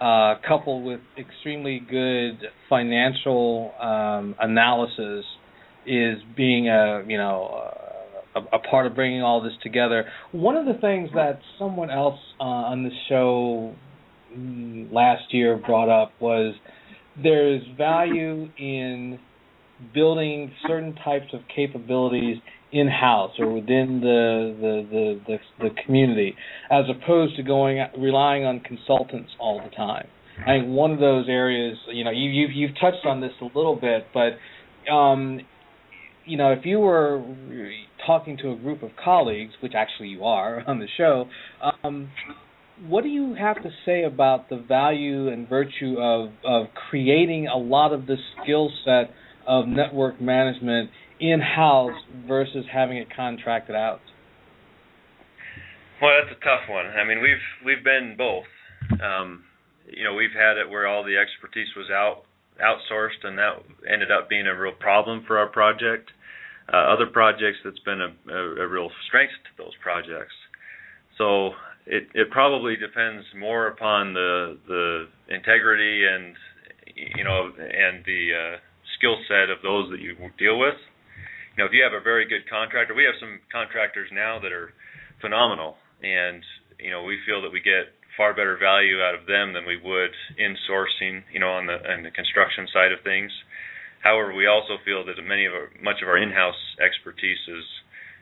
uh, 0.00 0.34
coupled 0.46 0.84
with 0.84 1.00
extremely 1.18 1.78
good 1.78 2.38
financial 2.68 3.72
um, 3.80 4.34
analysis 4.40 5.24
is 5.86 6.16
being 6.36 6.68
a 6.68 7.02
you 7.06 7.18
know 7.18 7.70
a, 8.34 8.56
a, 8.56 8.58
part 8.58 8.86
of 8.86 8.94
bringing 8.94 9.22
all 9.22 9.42
this 9.42 9.52
together. 9.62 10.06
One 10.32 10.56
of 10.56 10.66
the 10.66 10.80
things 10.80 11.10
that 11.14 11.40
someone 11.58 11.90
else 11.90 12.18
uh, 12.40 12.44
on 12.44 12.82
the 12.82 12.90
show 13.08 13.74
mm, 14.36 14.92
last 14.92 15.32
year 15.32 15.56
brought 15.56 15.88
up 15.88 16.12
was 16.20 16.54
there's 17.22 17.62
value 17.76 18.48
in 18.58 19.18
building 19.92 20.52
certain 20.66 20.94
types 20.94 21.26
of 21.32 21.40
capabilities 21.54 22.38
in 22.72 22.88
house 22.88 23.30
or 23.38 23.52
within 23.52 24.00
the, 24.00 24.56
the 24.60 24.88
the, 24.90 25.20
the 25.26 25.68
the 25.68 25.82
community, 25.84 26.34
as 26.70 26.84
opposed 26.90 27.36
to 27.36 27.42
going 27.42 27.84
relying 27.98 28.44
on 28.44 28.60
consultants 28.60 29.30
all 29.38 29.62
the 29.62 29.74
time. 29.76 30.08
I 30.42 30.58
think 30.58 30.68
one 30.68 30.90
of 30.90 30.98
those 30.98 31.26
areas, 31.28 31.78
you 31.92 32.02
know, 32.02 32.10
you, 32.10 32.28
you've 32.28 32.50
you've 32.52 32.74
touched 32.80 33.06
on 33.06 33.20
this 33.20 33.30
a 33.40 33.44
little 33.44 33.76
bit, 33.76 34.08
but 34.12 34.92
um, 34.92 35.40
you 36.26 36.36
know, 36.36 36.52
if 36.52 36.64
you 36.64 36.78
were 36.78 37.22
talking 38.06 38.36
to 38.38 38.52
a 38.52 38.56
group 38.56 38.82
of 38.82 38.90
colleagues, 39.02 39.52
which 39.62 39.72
actually 39.76 40.08
you 40.08 40.24
are 40.24 40.62
on 40.66 40.78
the 40.78 40.88
show, 40.96 41.26
um, 41.82 42.10
what 42.86 43.04
do 43.04 43.08
you 43.08 43.34
have 43.34 43.62
to 43.62 43.70
say 43.86 44.04
about 44.04 44.48
the 44.48 44.56
value 44.56 45.28
and 45.28 45.48
virtue 45.48 45.96
of 45.98 46.30
of 46.44 46.66
creating 46.88 47.46
a 47.46 47.56
lot 47.56 47.92
of 47.92 48.06
the 48.06 48.16
skill 48.42 48.70
set 48.84 49.10
of 49.46 49.66
network 49.68 50.20
management 50.20 50.90
in 51.20 51.40
house 51.40 51.92
versus 52.26 52.64
having 52.72 52.96
it 52.96 53.08
contracted 53.14 53.76
out? 53.76 54.00
Well, 56.02 56.10
that's 56.20 56.36
a 56.36 56.44
tough 56.44 56.68
one. 56.68 56.86
I 56.86 57.04
mean, 57.06 57.22
we've 57.22 57.44
we've 57.64 57.84
been 57.84 58.16
both. 58.18 58.44
Um, 59.00 59.44
you 59.88 60.02
know, 60.02 60.14
we've 60.14 60.34
had 60.34 60.56
it 60.56 60.68
where 60.68 60.86
all 60.86 61.04
the 61.04 61.16
expertise 61.16 61.68
was 61.76 61.86
out 61.90 62.24
outsourced, 62.62 63.24
and 63.24 63.38
that 63.38 63.62
ended 63.90 64.10
up 64.10 64.28
being 64.28 64.46
a 64.46 64.54
real 64.58 64.72
problem 64.72 65.24
for 65.26 65.38
our 65.38 65.48
project. 65.48 66.10
Uh, 66.72 66.76
other 66.94 67.06
projects, 67.06 67.58
that's 67.64 67.78
been 67.80 68.00
a, 68.00 68.32
a, 68.32 68.64
a 68.64 68.68
real 68.68 68.88
strength 69.06 69.34
to 69.44 69.62
those 69.62 69.74
projects. 69.82 70.34
So 71.18 71.52
it 71.86 72.08
it 72.14 72.30
probably 72.30 72.76
depends 72.76 73.24
more 73.38 73.68
upon 73.68 74.14
the 74.14 74.58
the 74.66 75.06
integrity 75.34 76.06
and 76.06 76.34
you 76.94 77.24
know 77.24 77.52
and 77.56 78.04
the 78.04 78.22
uh, 78.32 78.56
skill 78.96 79.16
set 79.28 79.50
of 79.50 79.58
those 79.62 79.90
that 79.90 80.00
you 80.00 80.16
deal 80.38 80.58
with. 80.58 80.78
You 81.56 81.62
know, 81.62 81.66
if 81.66 81.72
you 81.72 81.84
have 81.84 81.94
a 81.94 82.02
very 82.02 82.26
good 82.26 82.48
contractor, 82.50 82.94
we 82.94 83.04
have 83.04 83.14
some 83.20 83.38
contractors 83.52 84.10
now 84.12 84.40
that 84.40 84.50
are 84.50 84.72
phenomenal, 85.20 85.76
and 86.02 86.42
you 86.80 86.90
know 86.90 87.04
we 87.04 87.18
feel 87.26 87.42
that 87.42 87.52
we 87.52 87.60
get 87.60 87.92
far 88.16 88.34
better 88.34 88.56
value 88.56 89.02
out 89.02 89.14
of 89.14 89.26
them 89.26 89.52
than 89.52 89.66
we 89.66 89.76
would 89.76 90.10
in 90.38 90.56
sourcing, 90.68 91.22
you 91.32 91.40
know, 91.40 91.50
on 91.50 91.66
the 91.66 91.78
on 91.90 92.02
the 92.02 92.10
construction 92.10 92.66
side 92.72 92.92
of 92.92 93.00
things. 93.02 93.30
However, 94.02 94.34
we 94.34 94.46
also 94.46 94.76
feel 94.84 95.04
that 95.06 95.16
many 95.24 95.46
of 95.46 95.54
our, 95.54 95.70
much 95.80 96.02
of 96.02 96.08
our 96.08 96.18
in-house 96.18 96.60
expertise 96.78 97.40
is 97.48 97.64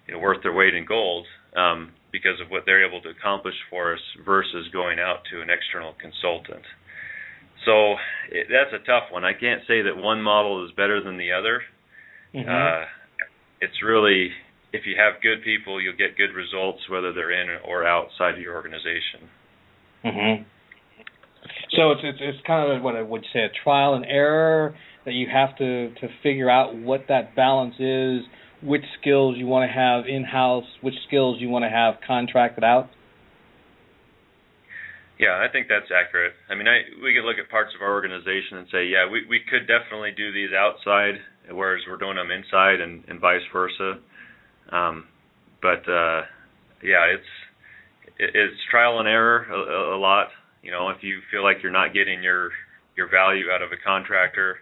you 0.07 0.15
know, 0.15 0.21
worth 0.21 0.43
their 0.43 0.53
weight 0.53 0.75
in 0.75 0.87
gold 0.87 1.27
um, 1.57 1.91
because 2.13 2.41
of 2.41 2.51
what 2.51 2.63
they're 2.67 2.87
able 2.87 3.03
to 3.03 3.11
accomplish 3.11 3.55
for 3.69 3.95
us 3.95 4.01
versus 4.25 4.69
going 4.73 5.01
out 5.01 5.27
to 5.33 5.43
an 5.43 5.51
external 5.51 5.95
consultant. 6.01 6.63
So 7.67 7.95
it, 8.31 8.47
that's 8.47 8.73
a 8.73 8.85
tough 8.87 9.11
one. 9.11 9.25
I 9.25 9.33
can't 9.33 9.63
say 9.67 9.83
that 9.83 9.97
one 9.97 10.23
model 10.23 10.65
is 10.65 10.71
better 10.77 11.03
than 11.03 11.19
the 11.19 11.33
other. 11.33 11.63
Mm-hmm. 12.35 12.49
Uh, 12.49 12.87
it's 13.61 13.83
really 13.83 14.31
if 14.73 14.87
you 14.87 14.97
have 14.97 15.21
good 15.23 15.45
people, 15.45 15.81
you'll 15.81 15.97
get 15.97 16.17
good 16.17 16.35
results 16.35 16.81
whether 16.89 17.13
they're 17.13 17.31
in 17.31 17.61
or 17.65 17.87
outside 17.87 18.35
of 18.35 18.41
your 18.41 18.55
organization. 18.55 19.29
Mm-hmm. 20.05 20.43
So 21.77 21.93
it's, 21.93 22.01
it's 22.05 22.19
it's 22.21 22.47
kind 22.47 22.71
of 22.71 22.83
what 22.83 22.97
I 22.97 23.03
would 23.03 23.25
say 23.33 23.41
a 23.41 23.49
trial 23.65 23.95
and 23.95 24.05
error 24.05 24.77
that 25.05 25.13
you 25.13 25.27
have 25.33 25.57
to 25.59 25.95
to 25.95 26.09
figure 26.23 26.51
out 26.51 26.77
what 26.77 27.07
that 27.09 27.35
balance 27.35 27.75
is, 27.79 28.23
which 28.63 28.85
skills 29.01 29.37
you 29.39 29.47
want 29.47 29.69
to 29.69 29.73
have 29.73 30.07
in 30.07 30.25
house, 30.25 30.67
which 30.83 30.95
skills 31.07 31.39
you 31.41 31.49
want 31.49 31.65
to 31.65 31.71
have 31.71 31.95
contracted 32.07 32.65
out. 32.65 32.91
Yeah, 35.19 35.39
I 35.39 35.47
think 35.53 35.69
that's 35.69 35.91
accurate. 35.95 36.33
I 36.51 36.55
mean, 36.55 36.67
I 36.67 36.83
we 37.03 37.15
could 37.15 37.25
look 37.25 37.39
at 37.39 37.51
parts 37.51 37.73
of 37.75 37.83
our 37.83 37.93
organization 37.93 38.59
and 38.59 38.67
say, 38.71 38.87
yeah, 38.87 39.09
we 39.11 39.25
we 39.29 39.41
could 39.41 39.67
definitely 39.67 40.13
do 40.17 40.33
these 40.33 40.51
outside, 40.53 41.15
whereas 41.51 41.83
we're 41.89 41.97
doing 41.97 42.17
them 42.17 42.31
inside, 42.31 42.81
and 42.81 43.05
and 43.09 43.21
vice 43.21 43.47
versa. 43.53 43.99
Um, 44.71 45.07
but 45.63 45.89
uh, 45.89 46.23
yeah, 46.83 47.07
it's 47.07 47.33
it's 48.23 48.61
trial 48.71 48.99
and 49.01 49.09
error 49.09 49.47
a, 49.51 49.97
a 49.97 49.99
lot. 49.99 50.29
You 50.63 50.71
know, 50.71 50.91
if 50.91 51.03
you 51.03 51.21
feel 51.31 51.43
like 51.43 51.59
you're 51.63 51.73
not 51.73 51.93
getting 51.95 52.23
your 52.23 52.51
your 52.97 53.11
value 53.11 53.51
out 53.51 53.63
of 53.63 53.73
a 53.73 53.81
contractor, 53.85 54.59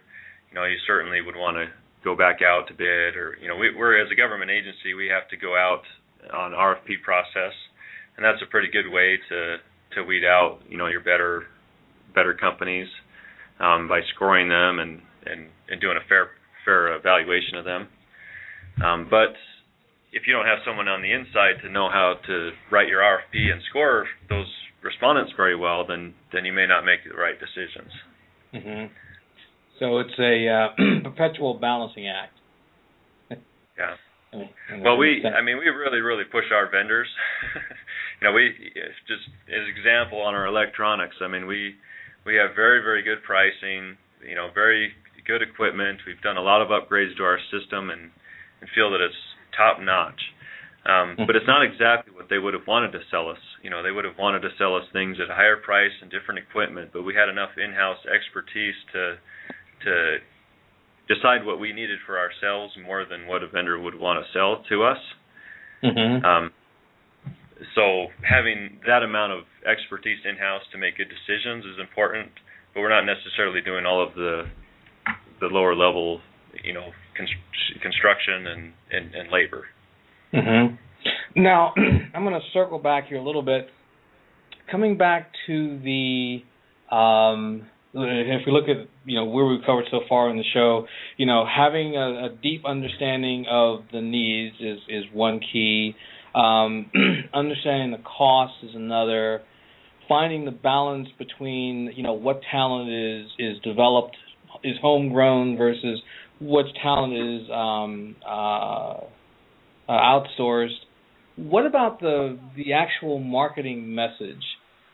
you 0.49 0.55
know, 0.55 0.65
you 0.65 0.77
certainly 0.87 1.21
would 1.21 1.35
want 1.35 1.57
to 1.57 1.65
go 2.03 2.15
back 2.15 2.39
out 2.41 2.67
to 2.67 2.73
bid, 2.73 3.15
or 3.15 3.37
you 3.41 3.47
know, 3.47 3.55
we, 3.55 3.75
we're 3.75 4.01
as 4.01 4.09
a 4.11 4.15
government 4.15 4.49
agency, 4.49 4.93
we 4.93 5.07
have 5.07 5.27
to 5.29 5.37
go 5.37 5.55
out 5.55 5.83
on 6.33 6.51
RFP 6.51 7.01
process, 7.03 7.53
and 8.17 8.25
that's 8.25 8.41
a 8.41 8.49
pretty 8.49 8.69
good 8.71 8.89
way 8.91 9.17
to 9.29 9.57
to 9.95 10.03
weed 10.03 10.25
out, 10.25 10.59
you 10.69 10.77
know, 10.77 10.87
your 10.87 11.01
better 11.01 11.43
better 12.15 12.33
companies 12.33 12.87
um, 13.59 13.87
by 13.87 14.01
scoring 14.15 14.49
them 14.49 14.79
and 14.79 15.01
and 15.25 15.47
and 15.69 15.79
doing 15.81 15.97
a 15.97 16.07
fair 16.07 16.29
fair 16.65 16.95
evaluation 16.95 17.55
of 17.57 17.65
them. 17.65 17.87
Um, 18.83 19.07
but 19.09 19.35
if 20.11 20.23
you 20.27 20.33
don't 20.33 20.45
have 20.45 20.59
someone 20.65 20.87
on 20.87 21.01
the 21.01 21.11
inside 21.11 21.61
to 21.63 21.69
know 21.69 21.89
how 21.89 22.15
to 22.27 22.51
write 22.69 22.87
your 22.87 23.01
RFP 23.01 23.51
and 23.51 23.61
score 23.69 24.05
those 24.29 24.47
respondents 24.83 25.31
very 25.37 25.55
well, 25.55 25.85
then 25.87 26.13
then 26.33 26.45
you 26.45 26.53
may 26.53 26.67
not 26.67 26.83
make 26.83 26.99
the 27.07 27.15
right 27.15 27.35
decisions. 27.39 27.91
Mm-hmm. 28.53 28.93
So 29.79 29.99
it's 29.99 30.17
a 30.19 30.47
uh, 30.47 30.67
perpetual 31.09 31.55
balancing 31.55 32.07
act. 32.07 32.33
yeah. 33.77 33.95
Well, 34.83 34.97
we 34.97 35.23
I 35.25 35.41
mean 35.41 35.57
we 35.57 35.67
really 35.67 35.99
really 35.99 36.23
push 36.25 36.45
our 36.53 36.69
vendors. 36.69 37.07
you 38.21 38.27
know, 38.27 38.33
we 38.33 38.51
just 39.07 39.23
as 39.47 39.67
example 39.67 40.21
on 40.21 40.33
our 40.35 40.47
electronics. 40.47 41.15
I 41.21 41.27
mean 41.27 41.47
we 41.47 41.75
we 42.25 42.35
have 42.35 42.55
very 42.55 42.81
very 42.81 43.03
good 43.03 43.23
pricing. 43.23 43.97
You 44.27 44.35
know, 44.35 44.49
very 44.53 44.91
good 45.25 45.41
equipment. 45.41 45.99
We've 46.05 46.21
done 46.21 46.37
a 46.37 46.41
lot 46.41 46.61
of 46.61 46.69
upgrades 46.69 47.15
to 47.17 47.23
our 47.23 47.39
system 47.51 47.89
and 47.89 48.11
and 48.61 48.69
feel 48.75 48.91
that 48.91 49.01
it's 49.01 49.15
top 49.61 49.77
notch. 49.79 50.21
Um, 50.81 51.13
hmm. 51.13 51.25
but 51.29 51.37
it's 51.37 51.45
not 51.45 51.61
exactly 51.61 52.09
what 52.09 52.25
they 52.25 52.41
would 52.41 52.55
have 52.57 52.65
wanted 52.65 52.91
to 52.97 53.05
sell 53.13 53.29
us. 53.29 53.37
You 53.61 53.69
know, 53.69 53.83
they 53.85 53.93
would 53.93 54.05
have 54.05 54.17
wanted 54.17 54.41
to 54.41 54.49
sell 54.57 54.73
us 54.75 54.83
things 54.91 55.17
at 55.21 55.29
a 55.29 55.35
higher 55.37 55.57
price 55.57 55.93
and 56.01 56.09
different 56.09 56.41
equipment, 56.41 56.89
but 56.91 57.03
we 57.03 57.13
had 57.13 57.29
enough 57.29 57.53
in-house 57.53 58.01
expertise 58.09 58.73
to 58.93 59.21
to 59.85 59.93
decide 61.05 61.45
what 61.45 61.59
we 61.59 61.73
needed 61.73 61.99
for 62.05 62.17
ourselves 62.17 62.73
more 62.81 63.05
than 63.05 63.27
what 63.27 63.43
a 63.43 63.47
vendor 63.47 63.77
would 63.79 63.93
want 63.93 64.17
to 64.23 64.25
sell 64.33 64.63
to 64.69 64.83
us. 64.83 65.01
Mm-hmm. 65.83 66.25
Um, 66.25 66.51
so 67.75 68.07
having 68.25 68.79
that 68.87 69.03
amount 69.03 69.33
of 69.33 69.43
expertise 69.65 70.19
in-house 70.25 70.61
to 70.71 70.77
make 70.77 70.97
good 70.97 71.09
decisions 71.09 71.65
is 71.65 71.77
important, 71.79 72.31
but 72.73 72.81
we're 72.81 72.93
not 72.93 73.05
necessarily 73.05 73.61
doing 73.61 73.85
all 73.85 74.01
of 74.01 74.15
the 74.15 74.49
the 75.41 75.47
lower 75.47 75.75
level, 75.75 76.21
you 76.63 76.73
know, 76.73 76.91
construction 77.81 78.47
and, 78.47 78.73
and, 78.91 79.15
and 79.15 79.31
labor. 79.31 79.65
Mm-hmm. 80.33 80.75
Now, 81.41 81.73
I'm 82.13 82.23
going 82.23 82.39
to 82.39 82.47
circle 82.53 82.79
back 82.79 83.07
here 83.07 83.17
a 83.17 83.23
little 83.23 83.41
bit. 83.41 83.67
Coming 84.69 84.97
back 84.97 85.31
to 85.47 85.79
the, 85.79 86.43
um, 86.95 87.67
if 87.93 88.41
we 88.45 88.51
look 88.51 88.69
at 88.69 88.87
you 89.05 89.17
know 89.17 89.25
where 89.25 89.45
we've 89.45 89.65
covered 89.65 89.85
so 89.91 89.99
far 90.07 90.29
in 90.29 90.37
the 90.37 90.43
show, 90.53 90.87
you 91.17 91.25
know, 91.25 91.45
having 91.45 91.97
a, 91.97 92.27
a 92.27 92.29
deep 92.41 92.63
understanding 92.65 93.45
of 93.49 93.81
the 93.91 94.01
needs 94.01 94.55
is 94.59 94.79
is 94.87 95.03
one 95.13 95.39
key. 95.39 95.95
Um, 96.33 96.89
understanding 97.33 97.91
the 97.91 98.03
cost 98.03 98.53
is 98.63 98.75
another. 98.75 99.41
Finding 100.07 100.45
the 100.45 100.51
balance 100.51 101.09
between 101.17 101.91
you 101.95 102.03
know 102.03 102.13
what 102.13 102.41
talent 102.49 102.89
is 102.89 103.31
is 103.39 103.61
developed 103.61 104.15
is 104.63 104.75
homegrown 104.81 105.57
versus 105.57 106.01
which 106.41 106.67
talent 106.81 107.13
is 107.13 107.49
um, 107.53 108.15
uh, 108.27 108.97
uh, 108.97 109.01
outsourced. 109.89 110.69
What 111.35 111.65
about 111.65 111.99
the 111.99 112.37
the 112.55 112.73
actual 112.73 113.19
marketing 113.19 113.93
message? 113.95 114.43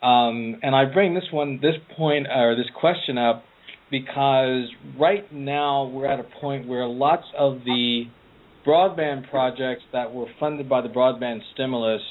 Um, 0.04 0.60
and 0.62 0.76
I 0.76 0.86
bring 0.86 1.16
this 1.16 1.24
one, 1.32 1.60
this 1.62 1.76
point, 1.96 2.28
or 2.28 2.56
this 2.56 2.68
question 2.80 3.18
up 3.18 3.44
because 3.90 4.68
right 5.00 5.32
now 5.34 5.86
we're 5.86 6.06
at 6.06 6.20
a 6.20 6.28
point 6.42 6.68
where 6.68 6.86
lots 6.86 7.24
of 7.38 7.60
the 7.66 8.04
broadband 8.66 9.30
projects 9.30 9.84
that 9.94 10.14
were 10.14 10.28
funded 10.40 10.68
by 10.68 10.82
the 10.82 10.90
broadband 10.90 11.40
stimulus 11.54 12.02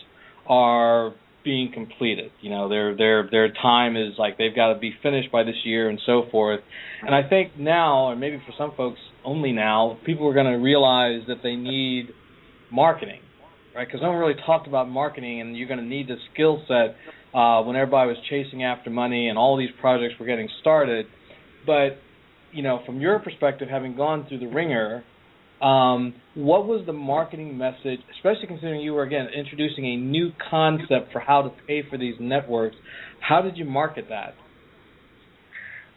are 0.49 1.15
being 1.47 1.71
completed. 1.73 2.33
You 2.43 2.51
know, 2.51 2.69
their 2.69 2.97
their 2.97 3.29
their 3.31 3.53
time 3.53 3.97
is 3.97 4.15
like 4.19 4.37
they've 4.37 4.55
got 4.55 4.75
to 4.75 4.79
be 4.79 4.93
finished 5.01 5.31
by 5.31 5.45
this 5.45 5.55
year 5.65 5.89
and 5.89 5.99
so 6.05 6.25
forth. 6.31 6.61
And 7.01 7.15
I 7.15 7.27
think 7.27 7.57
now, 7.57 8.11
and 8.11 8.21
maybe 8.21 8.43
for 8.45 8.53
some 8.59 8.73
folks 8.77 8.99
only 9.25 9.53
now, 9.53 9.97
people 10.05 10.27
are 10.27 10.35
going 10.35 10.53
to 10.53 10.59
realize 10.59 11.23
that 11.29 11.37
they 11.45 11.55
need 11.55 12.09
marketing, 12.73 13.21
right? 13.77 13.87
Because 13.87 14.03
no 14.03 14.11
one 14.11 14.19
really 14.19 14.41
talked 14.45 14.67
about 14.67 14.89
marketing, 14.91 15.41
and 15.41 15.57
you're 15.57 15.69
going 15.69 15.81
to 15.81 15.87
need 15.87 16.09
the 16.09 16.17
skill 16.35 16.61
set 16.67 16.97
uh, 17.33 17.63
when 17.63 17.77
everybody 17.77 18.09
was 18.09 18.19
chasing 18.29 18.65
after 18.65 18.91
money 18.91 19.29
and 19.29 19.39
all 19.39 19.57
these 19.57 19.71
projects 19.81 20.15
were 20.19 20.27
getting 20.27 20.49
started. 20.61 21.07
But 21.65 21.99
you 22.51 22.65
know, 22.65 22.81
from 22.85 23.01
your 23.01 23.21
perspective, 23.21 23.69
having 23.71 23.97
gone 23.97 24.27
through 24.29 24.41
the 24.41 24.49
wringer 24.49 25.05
um, 25.63 26.15
what 26.35 26.67
was 26.67 26.85
the 26.87 26.93
marketing 26.93 27.57
message, 27.57 28.01
especially 28.17 28.47
considering 28.47 28.81
you 28.81 28.93
were 28.93 29.05
again 29.05 29.29
introducing 29.35 29.87
a 29.87 29.97
new 29.97 30.31
concept 30.51 31.13
for 31.13 31.21
how 31.21 31.43
to 31.43 31.51
pay 31.67 31.83
for 31.89 31.97
these 31.97 32.15
networks? 32.21 32.77
How 33.21 33.41
did 33.41 33.57
you 33.57 33.65
market 33.65 34.07
that? 34.11 34.35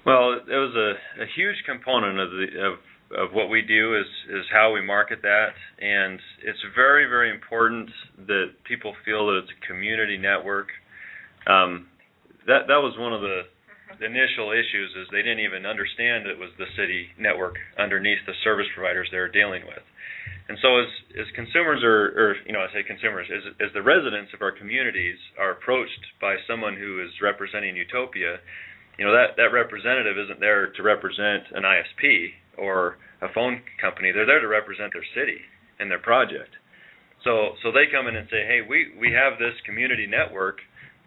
Well, 0.06 0.34
it 0.34 0.48
was 0.48 0.76
a, 0.76 1.24
a 1.24 1.26
huge 1.36 1.58
component 1.66 2.20
of 2.20 2.32
the 2.32 2.46
of 2.66 2.74
of 3.12 3.34
what 3.34 3.50
we 3.50 3.62
do 3.62 3.96
is 3.96 4.06
is 4.30 4.46
how 4.52 4.74
we 4.74 4.82
market 4.82 5.20
that, 5.24 5.54
and 5.82 6.20
it's 6.44 6.60
very 6.74 7.06
very 7.06 7.30
important 7.30 7.90
that 8.28 8.52
people 8.68 8.94
feel 9.04 9.28
that 9.28 9.42
it's 9.44 9.52
a 9.52 9.68
community 9.68 10.18
network. 10.18 10.68
Um, 11.48 11.88
that 12.48 12.68
that 12.68 12.80
was 12.80 12.96
one 12.98 13.14
of 13.14 13.22
the 13.22 13.42
the 13.59 13.59
initial 13.98 14.54
issues 14.54 14.94
is 14.96 15.08
they 15.12 15.26
didn't 15.26 15.42
even 15.42 15.66
understand 15.66 16.28
it 16.28 16.38
was 16.38 16.54
the 16.58 16.70
city 16.78 17.10
network 17.18 17.58
underneath 17.78 18.22
the 18.26 18.38
service 18.44 18.68
providers 18.76 19.10
they 19.12 19.18
were 19.18 19.34
dealing 19.34 19.66
with. 19.66 19.84
And 20.50 20.58
so 20.62 20.82
as 20.82 20.90
as 21.14 21.30
consumers 21.38 21.84
are 21.86 22.10
or 22.18 22.36
you 22.46 22.54
know 22.54 22.66
I 22.66 22.74
say 22.74 22.82
consumers 22.82 23.30
as 23.30 23.54
as 23.62 23.70
the 23.74 23.86
residents 23.86 24.34
of 24.34 24.42
our 24.42 24.52
communities 24.52 25.18
are 25.38 25.52
approached 25.52 26.02
by 26.20 26.38
someone 26.50 26.76
who 26.76 27.02
is 27.06 27.14
representing 27.22 27.78
Utopia, 27.78 28.42
you 28.98 29.06
know 29.06 29.14
that 29.14 29.38
that 29.38 29.54
representative 29.54 30.18
isn't 30.18 30.40
there 30.42 30.74
to 30.74 30.82
represent 30.82 31.54
an 31.54 31.64
ISP 31.64 32.34
or 32.58 32.98
a 33.22 33.30
phone 33.34 33.62
company. 33.80 34.12
They're 34.12 34.26
there 34.26 34.42
to 34.42 34.48
represent 34.50 34.92
their 34.94 35.06
city 35.14 35.38
and 35.80 35.90
their 35.90 36.02
project. 36.02 36.58
So 37.24 37.54
so 37.62 37.72
they 37.72 37.86
come 37.86 38.08
in 38.08 38.16
and 38.16 38.28
say, 38.32 38.42
hey, 38.50 38.62
we 38.68 38.98
we 38.98 39.14
have 39.14 39.38
this 39.38 39.54
community 39.70 40.08
network, 40.08 40.58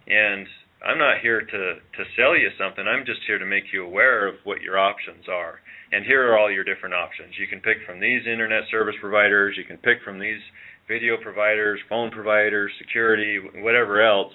and 0.07 0.47
I'm 0.85 0.99
not 0.99 1.21
here 1.23 1.41
to 1.41 1.63
to 1.75 2.03
sell 2.17 2.37
you 2.37 2.51
something. 2.59 2.87
I'm 2.87 3.07
just 3.07 3.21
here 3.27 3.39
to 3.39 3.47
make 3.47 3.73
you 3.73 3.85
aware 3.85 4.27
of 4.27 4.35
what 4.45 4.63
your 4.63 4.79
options 4.79 5.29
are. 5.29 5.61
And 5.93 6.05
here 6.05 6.27
are 6.29 6.39
all 6.39 6.51
your 6.51 6.65
different 6.65 6.95
options. 6.95 7.35
You 7.39 7.47
can 7.47 7.61
pick 7.61 7.79
from 7.87 8.01
these 8.01 8.27
internet 8.27 8.65
service 8.71 8.97
providers. 9.01 9.57
You 9.57 9.65
can 9.65 9.77
pick 9.79 10.03
from 10.05 10.19
these 10.19 10.41
video 10.89 11.17
providers, 11.23 11.79
phone 11.89 12.11
providers, 12.11 12.73
security, 12.79 13.39
whatever 13.63 14.03
else. 14.03 14.33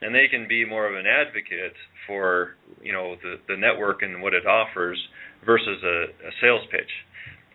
And 0.00 0.14
they 0.14 0.26
can 0.28 0.48
be 0.48 0.64
more 0.64 0.88
of 0.88 0.94
an 0.94 1.06
advocate 1.06 1.76
for 2.06 2.56
you 2.82 2.92
know 2.92 3.16
the 3.22 3.36
the 3.48 3.56
network 3.56 4.02
and 4.02 4.22
what 4.22 4.34
it 4.34 4.46
offers 4.46 4.98
versus 5.46 5.78
a, 5.84 6.26
a 6.26 6.32
sales 6.40 6.66
pitch. 6.70 6.90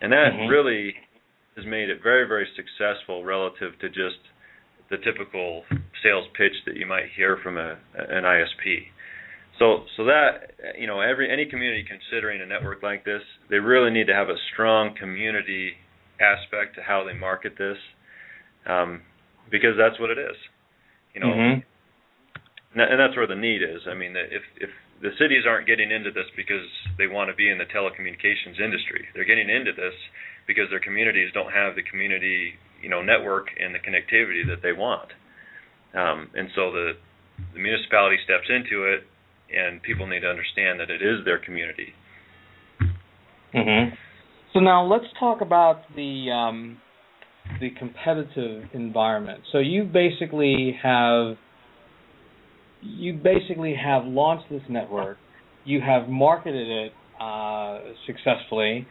And 0.01 0.11
that 0.11 0.31
mm-hmm. 0.33 0.47
really 0.47 0.95
has 1.57 1.65
made 1.65 1.89
it 1.89 1.99
very, 2.01 2.27
very 2.27 2.47
successful 2.55 3.25
relative 3.25 3.77
to 3.81 3.89
just 3.89 4.23
the 4.89 4.97
typical 4.97 5.63
sales 6.03 6.27
pitch 6.37 6.53
that 6.65 6.75
you 6.75 6.85
might 6.85 7.05
hear 7.15 7.37
from 7.43 7.57
a, 7.57 7.77
an 7.95 8.23
ISP. 8.23 8.89
So, 9.59 9.83
so 9.97 10.05
that 10.05 10.51
you 10.77 10.87
know, 10.87 11.01
every 11.01 11.31
any 11.31 11.45
community 11.45 11.85
considering 11.87 12.41
a 12.41 12.45
network 12.45 12.81
like 12.81 13.03
this, 13.03 13.21
they 13.49 13.57
really 13.57 13.91
need 13.91 14.07
to 14.07 14.13
have 14.13 14.29
a 14.29 14.37
strong 14.53 14.95
community 14.97 15.73
aspect 16.19 16.75
to 16.75 16.81
how 16.81 17.03
they 17.05 17.17
market 17.17 17.53
this, 17.57 17.77
um, 18.65 19.01
because 19.51 19.75
that's 19.77 19.99
what 19.99 20.09
it 20.09 20.17
is. 20.17 20.35
You 21.13 21.21
know, 21.21 21.27
mm-hmm. 21.27 21.59
And 22.75 22.99
that's 22.99 23.15
where 23.15 23.27
the 23.27 23.35
need 23.35 23.61
is. 23.61 23.81
I 23.89 23.93
mean, 23.93 24.15
if 24.15 24.43
if 24.57 24.69
the 25.01 25.11
cities 25.17 25.43
aren't 25.47 25.67
getting 25.67 25.91
into 25.91 26.11
this 26.11 26.27
because 26.35 26.65
they 26.97 27.07
want 27.07 27.29
to 27.29 27.35
be 27.35 27.49
in 27.49 27.57
the 27.57 27.65
telecommunications 27.65 28.59
industry, 28.59 29.07
they're 29.13 29.25
getting 29.25 29.49
into 29.49 29.71
this 29.71 29.93
because 30.45 30.69
their 30.69 30.79
communities 30.79 31.31
don't 31.33 31.51
have 31.51 31.75
the 31.75 31.83
community 31.83 32.53
you 32.81 32.89
know 32.89 33.01
network 33.01 33.47
and 33.59 33.73
the 33.73 33.79
connectivity 33.79 34.45
that 34.47 34.61
they 34.61 34.73
want. 34.73 35.09
Um, 35.93 36.29
and 36.35 36.49
so 36.55 36.71
the 36.71 36.93
the 37.53 37.59
municipality 37.59 38.17
steps 38.23 38.45
into 38.49 38.85
it, 38.85 39.01
and 39.55 39.81
people 39.81 40.05
need 40.05 40.21
to 40.21 40.29
understand 40.29 40.79
that 40.79 40.89
it 40.89 41.01
is 41.01 41.25
their 41.25 41.39
community. 41.39 41.93
Mm-hmm. 43.55 43.95
So 44.53 44.59
now 44.59 44.85
let's 44.85 45.05
talk 45.19 45.41
about 45.41 45.81
the 45.95 46.29
um, 46.31 46.77
the 47.59 47.69
competitive 47.77 48.69
environment. 48.73 49.41
So 49.51 49.59
you 49.59 49.83
basically 49.83 50.77
have 50.83 51.37
you 52.81 53.13
basically 53.13 53.75
have 53.75 54.05
launched 54.05 54.49
this 54.49 54.61
network. 54.69 55.17
You 55.65 55.81
have 55.81 56.09
marketed 56.09 56.67
it 56.67 56.93
uh, 57.21 57.79
successfully 58.07 58.87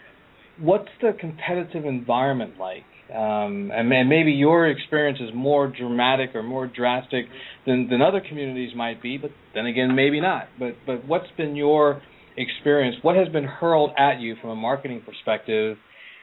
what's 0.61 0.89
the 1.01 1.13
competitive 1.19 1.85
environment 1.85 2.55
like? 2.59 2.85
Um, 3.11 3.71
and, 3.73 3.91
and, 3.91 4.09
maybe 4.09 4.33
your 4.33 4.69
experience 4.69 5.19
is 5.19 5.31
more 5.35 5.67
dramatic 5.67 6.35
or 6.35 6.43
more 6.43 6.67
drastic 6.67 7.25
than, 7.67 7.89
than 7.89 8.03
other 8.03 8.21
communities 8.21 8.77
might 8.77 9.03
be, 9.03 9.17
but 9.17 9.31
then 9.55 9.65
again, 9.65 9.95
maybe 9.97 10.21
not. 10.21 10.49
But 10.59 10.75
but 10.87 11.07
what's 11.07 11.31
been 11.39 11.57
your 11.57 12.03
experience? 12.37 12.97
What 13.01 13.17
has 13.17 13.29
been 13.31 13.45
hurled 13.45 13.93
at 13.97 14.21
you 14.21 14.37
from 14.43 14.51
a 14.51 14.57
marketing 14.57 15.03
perspective? 15.07 15.79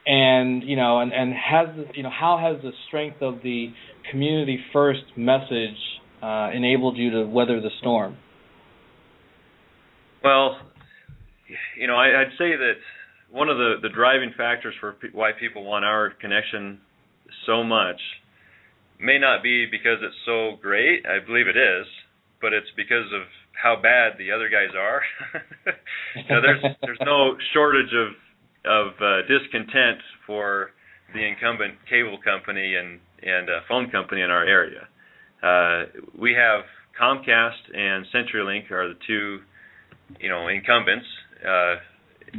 And 0.06 0.62
you 0.62 0.76
know, 0.76 1.00
and, 1.00 1.12
and 1.12 1.34
has 1.34 1.70
you 1.96 2.04
know 2.04 2.12
how 2.12 2.38
has 2.38 2.62
the 2.62 2.72
strength 2.88 3.20
of 3.24 3.42
the 3.42 3.74
community 4.12 4.60
first 4.72 5.02
message 5.18 5.80
uh, 6.26 6.50
enabled 6.52 6.98
you 6.98 7.12
to 7.12 7.26
weather 7.26 7.62
the 7.62 7.70
storm? 7.80 8.18
Well, 10.24 10.58
you 11.78 11.86
know, 11.86 11.96
I, 11.96 12.22
I'd 12.22 12.34
say 12.38 12.56
that 12.56 12.74
one 13.30 13.50
of 13.50 13.58
the 13.58 13.76
the 13.82 13.90
driving 13.90 14.34
factors 14.36 14.74
for 14.80 14.96
why 15.14 15.32
people 15.40 15.64
want 15.64 15.86
our 15.86 16.10
connection 16.10 16.80
so 17.46 17.64
much 17.64 18.02
may 19.00 19.20
not 19.20 19.44
be 19.44 19.68
because 19.70 20.00
it's 20.02 20.16
so 20.26 20.58
great. 20.62 21.06
I 21.06 21.24
believe 21.24 21.48
it 21.48 21.58
is, 21.58 21.86
but 22.42 22.54
it's 22.54 22.72
because 22.76 23.06
of 23.14 23.22
how 23.62 23.76
bad 23.76 24.14
the 24.18 24.32
other 24.32 24.50
guys 24.50 24.74
are. 24.76 25.02
know, 26.30 26.42
there's 26.42 26.64
there's 26.82 27.06
no 27.06 27.38
shortage 27.54 27.94
of 27.94 28.10
of 28.66 28.88
uh, 29.00 29.28
discontent 29.28 30.02
for 30.26 30.72
the 31.14 31.22
incumbent 31.22 31.76
cable 31.88 32.18
company 32.24 32.76
and 32.76 33.00
and 33.22 33.48
uh, 33.48 33.62
phone 33.70 33.92
company 33.92 34.22
in 34.22 34.32
our 34.32 34.44
area. 34.44 34.88
Uh, 35.44 35.84
we 36.20 36.34
have 36.34 36.64
Comcast 37.00 37.76
and 37.76 38.06
CenturyLink 38.14 38.72
are 38.72 38.90
the 38.90 39.00
two, 39.06 39.40
you 40.20 40.30
know, 40.30 40.48
incumbents. 40.48 41.06
Uh, 41.46 41.76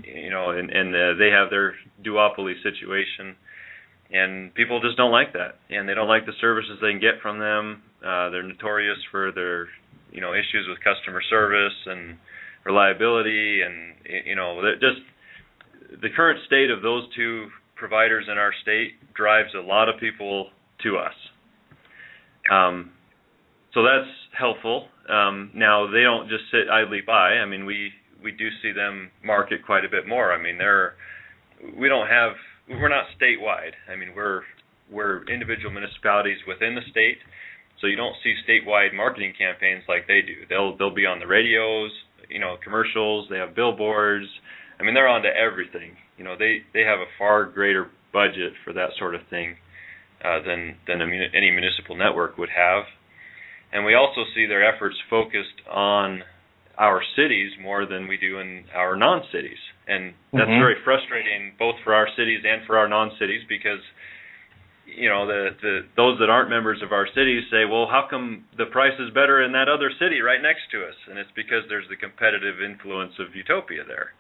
you 0.04 0.30
know, 0.30 0.50
and 0.50 0.70
and 0.70 0.94
uh, 0.94 1.14
they 1.18 1.30
have 1.30 1.50
their 1.50 1.74
duopoly 2.04 2.54
situation, 2.62 3.36
and 4.10 4.54
people 4.54 4.80
just 4.80 4.96
don't 4.96 5.12
like 5.12 5.32
that, 5.32 5.58
and 5.70 5.88
they 5.88 5.94
don't 5.94 6.08
like 6.08 6.26
the 6.26 6.36
services 6.40 6.78
they 6.80 6.90
can 6.90 7.00
get 7.00 7.20
from 7.22 7.38
them. 7.38 7.82
Uh, 8.04 8.30
they're 8.30 8.42
notorious 8.42 8.98
for 9.10 9.32
their, 9.32 9.68
you 10.12 10.20
know, 10.20 10.32
issues 10.32 10.66
with 10.68 10.78
customer 10.84 11.22
service 11.30 11.74
and 11.86 12.16
reliability, 12.64 13.62
and 13.62 13.94
you 14.26 14.36
know, 14.36 14.60
just 14.80 15.00
the 16.02 16.08
current 16.14 16.40
state 16.46 16.70
of 16.70 16.82
those 16.82 17.04
two 17.14 17.48
providers 17.76 18.26
in 18.30 18.38
our 18.38 18.52
state 18.62 18.92
drives 19.14 19.50
a 19.54 19.60
lot 19.60 19.88
of 19.88 20.00
people 20.00 20.48
to 20.82 20.96
us. 20.96 21.14
Um, 22.50 22.92
so 23.74 23.82
that's 23.82 24.08
helpful. 24.38 24.88
Um, 25.08 25.50
now 25.54 25.90
they 25.90 26.02
don't 26.02 26.28
just 26.28 26.44
sit 26.50 26.70
idly 26.70 27.00
by. 27.06 27.38
I 27.38 27.46
mean, 27.46 27.66
we 27.66 27.92
we 28.22 28.32
do 28.32 28.48
see 28.62 28.72
them 28.72 29.10
market 29.24 29.64
quite 29.64 29.84
a 29.84 29.88
bit 29.88 30.08
more. 30.08 30.32
I 30.32 30.42
mean, 30.42 30.58
they're 30.58 30.94
we 31.78 31.88
don't 31.88 32.08
have 32.08 32.32
we're 32.68 32.88
not 32.88 33.06
statewide. 33.20 33.76
I 33.90 33.96
mean, 33.96 34.14
we're 34.14 34.42
we're 34.90 35.24
individual 35.28 35.70
municipalities 35.70 36.38
within 36.46 36.74
the 36.74 36.82
state, 36.90 37.18
so 37.80 37.86
you 37.86 37.96
don't 37.96 38.16
see 38.22 38.34
statewide 38.48 38.94
marketing 38.94 39.34
campaigns 39.38 39.84
like 39.88 40.06
they 40.06 40.22
do. 40.22 40.46
They'll 40.48 40.76
they'll 40.76 40.94
be 40.94 41.06
on 41.06 41.18
the 41.20 41.26
radios, 41.26 41.90
you 42.28 42.40
know, 42.40 42.56
commercials. 42.62 43.26
They 43.30 43.38
have 43.38 43.54
billboards. 43.54 44.26
I 44.80 44.82
mean, 44.82 44.94
they're 44.94 45.08
on 45.08 45.22
to 45.22 45.28
everything. 45.28 45.96
You 46.18 46.24
know, 46.24 46.36
they 46.38 46.62
they 46.72 46.82
have 46.82 46.98
a 46.98 47.10
far 47.18 47.44
greater 47.44 47.90
budget 48.12 48.54
for 48.64 48.72
that 48.72 48.90
sort 48.98 49.14
of 49.14 49.20
thing 49.28 49.56
uh, 50.26 50.42
than 50.42 50.76
than 50.86 51.00
a, 51.00 51.06
any 51.34 51.50
municipal 51.50 51.96
network 51.96 52.36
would 52.38 52.50
have. 52.50 52.84
And 53.72 53.84
we 53.84 53.94
also 53.94 54.24
see 54.34 54.46
their 54.46 54.66
efforts 54.66 54.96
focused 55.08 55.62
on 55.70 56.22
our 56.78 57.02
cities 57.16 57.52
more 57.60 57.86
than 57.86 58.08
we 58.08 58.16
do 58.16 58.38
in 58.38 58.64
our 58.74 58.96
non-cities, 58.96 59.58
and 59.86 60.14
that's 60.32 60.48
mm-hmm. 60.50 60.60
very 60.60 60.76
frustrating 60.84 61.54
both 61.58 61.76
for 61.84 61.94
our 61.94 62.08
cities 62.16 62.40
and 62.44 62.66
for 62.66 62.76
our 62.76 62.88
non-cities 62.88 63.42
because 63.48 63.80
you 64.86 65.08
know 65.08 65.26
the 65.26 65.50
the 65.62 65.74
those 65.96 66.18
that 66.18 66.30
aren't 66.30 66.50
members 66.50 66.82
of 66.82 66.92
our 66.92 67.06
cities 67.14 67.42
say, 67.50 67.64
well, 67.64 67.86
how 67.86 68.06
come 68.08 68.44
the 68.58 68.66
price 68.66 68.98
is 68.98 69.10
better 69.14 69.42
in 69.42 69.52
that 69.52 69.68
other 69.68 69.90
city 69.98 70.20
right 70.20 70.42
next 70.42 70.70
to 70.72 70.82
us? 70.82 70.94
And 71.08 71.18
it's 71.18 71.32
because 71.34 71.62
there's 71.68 71.88
the 71.88 71.96
competitive 71.96 72.62
influence 72.62 73.14
of 73.18 73.34
utopia 73.34 73.82
there. 73.86 74.10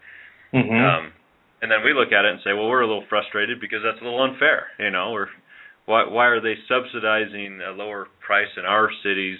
Mm-hmm. 0.54 0.74
Um, 0.74 1.12
and 1.62 1.70
then 1.70 1.80
we 1.84 1.94
look 1.94 2.12
at 2.12 2.24
it 2.24 2.32
and 2.36 2.40
say, 2.44 2.52
well, 2.52 2.68
we're 2.68 2.84
a 2.84 2.86
little 2.86 3.06
frustrated 3.08 3.60
because 3.60 3.80
that's 3.82 4.00
a 4.00 4.04
little 4.04 4.22
unfair. 4.22 4.68
You 4.78 4.90
know, 4.90 5.12
we're 5.12 5.32
why 5.86 6.04
why 6.06 6.26
are 6.26 6.40
they 6.40 6.54
subsidizing 6.68 7.60
a 7.66 7.70
lower 7.70 8.06
price 8.24 8.52
in 8.56 8.64
our 8.64 8.90
cities 9.02 9.38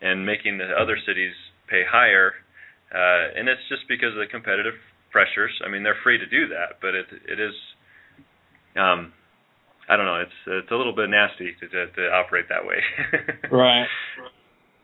and 0.00 0.24
making 0.24 0.58
the 0.58 0.70
other 0.80 0.96
cities 1.06 1.32
pay 1.68 1.82
higher 1.88 2.32
uh, 2.94 3.34
and 3.34 3.48
it's 3.48 3.62
just 3.68 3.82
because 3.88 4.14
of 4.14 4.22
the 4.22 4.30
competitive 4.30 4.78
pressures. 5.10 5.50
I 5.64 5.68
mean, 5.68 5.82
they're 5.82 5.98
free 6.04 6.18
to 6.18 6.26
do 6.26 6.48
that, 6.54 6.78
but 6.80 6.94
it 6.94 7.06
it 7.26 7.40
is, 7.40 7.54
um, 8.78 9.12
I 9.88 9.96
don't 9.96 10.06
know, 10.06 10.22
it's 10.22 10.38
it's 10.46 10.70
a 10.70 10.76
little 10.76 10.94
bit 10.94 11.10
nasty 11.10 11.56
to 11.58 11.66
to, 11.66 11.80
to 11.90 12.02
operate 12.14 12.46
that 12.48 12.62
way. 12.62 12.78
right. 13.50 13.90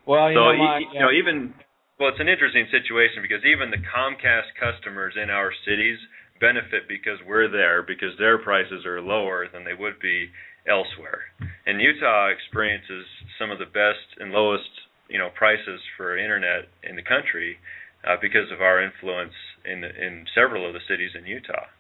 Well, 0.07 0.31
you 0.31 0.37
so 0.37 0.51
know, 0.51 0.59
my, 0.59 0.79
you, 0.79 0.87
you 0.93 1.01
know, 1.01 1.13
even 1.15 1.55
well, 1.99 2.11
it's 2.11 2.19
an 2.19 2.29
interesting 2.29 2.67
situation 2.75 3.23
because 3.23 3.47
even 3.47 3.71
the 3.71 3.79
Comcast 3.79 4.51
customers 4.59 5.15
in 5.15 5.31
our 5.31 5.55
cities 5.63 5.99
benefit 6.41 6.91
because 6.91 7.23
we're 7.23 7.47
there 7.47 7.87
because 7.87 8.19
their 8.19 8.37
prices 8.43 8.83
are 8.85 9.01
lower 9.01 9.47
than 9.47 9.63
they 9.63 9.79
would 9.79 10.01
be 10.03 10.27
elsewhere. 10.69 11.31
And 11.67 11.81
Utah 11.81 12.29
experiences 12.29 13.07
some 13.39 13.51
of 13.51 13.59
the 13.59 13.67
best 13.67 14.19
and 14.19 14.33
lowest, 14.33 14.71
you 15.09 15.19
know, 15.19 15.31
prices 15.35 15.81
for 15.97 16.17
internet 16.17 16.69
in 16.83 16.97
the 16.97 17.03
country 17.03 17.59
uh, 18.07 18.17
because 18.21 18.51
of 18.51 18.61
our 18.61 18.83
influence 18.83 19.35
in 19.65 19.85
in 19.85 20.27
several 20.35 20.67
of 20.67 20.75
the 20.75 20.83
cities 20.89 21.15
in 21.15 21.27
Utah, 21.27 21.71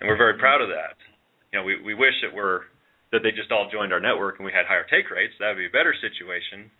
and 0.00 0.08
we're 0.08 0.20
very 0.20 0.36
proud 0.38 0.60
of 0.60 0.68
that. 0.68 0.96
You 1.52 1.60
know, 1.60 1.64
we 1.64 1.80
we 1.80 1.94
wish 1.94 2.20
it 2.22 2.34
were 2.34 2.68
that 3.12 3.20
they 3.22 3.30
just 3.30 3.52
all 3.52 3.68
joined 3.70 3.92
our 3.92 4.00
network 4.00 4.40
and 4.40 4.46
we 4.46 4.52
had 4.52 4.64
higher 4.64 4.88
take 4.88 5.12
rates. 5.12 5.36
That 5.38 5.52
would 5.52 5.60
be 5.60 5.68
a 5.68 5.72
better 5.72 5.94
situation. 5.96 6.72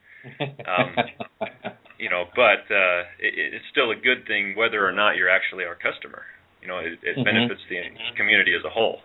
Um, 0.64 0.96
you 2.00 2.08
know, 2.08 2.24
but 2.34 2.64
uh, 2.72 3.04
it, 3.20 3.60
it's 3.60 3.68
still 3.70 3.92
a 3.92 3.96
good 3.96 4.24
thing 4.26 4.56
whether 4.56 4.80
or 4.80 4.92
not 4.92 5.16
you're 5.16 5.28
actually 5.28 5.64
our 5.64 5.76
customer. 5.76 6.24
You 6.60 6.68
know, 6.68 6.78
it, 6.78 6.98
it 7.04 7.16
mm-hmm. 7.16 7.24
benefits 7.24 7.60
the 7.68 7.84
community 8.16 8.56
as 8.56 8.64
a 8.64 8.70
whole. 8.72 9.00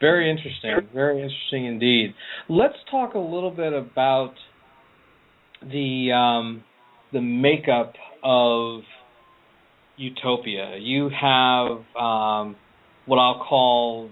Very 0.00 0.30
interesting. 0.30 0.88
Very 0.94 1.22
interesting 1.22 1.66
indeed. 1.66 2.14
Let's 2.48 2.76
talk 2.90 3.14
a 3.14 3.18
little 3.18 3.50
bit 3.50 3.72
about 3.72 4.34
the 5.60 6.12
um, 6.12 6.62
the 7.12 7.20
makeup 7.20 7.94
of 8.22 8.82
Utopia. 9.96 10.76
You 10.80 11.10
have 11.20 11.78
um, 12.00 12.56
what 13.06 13.16
I'll 13.16 13.44
call, 13.48 14.10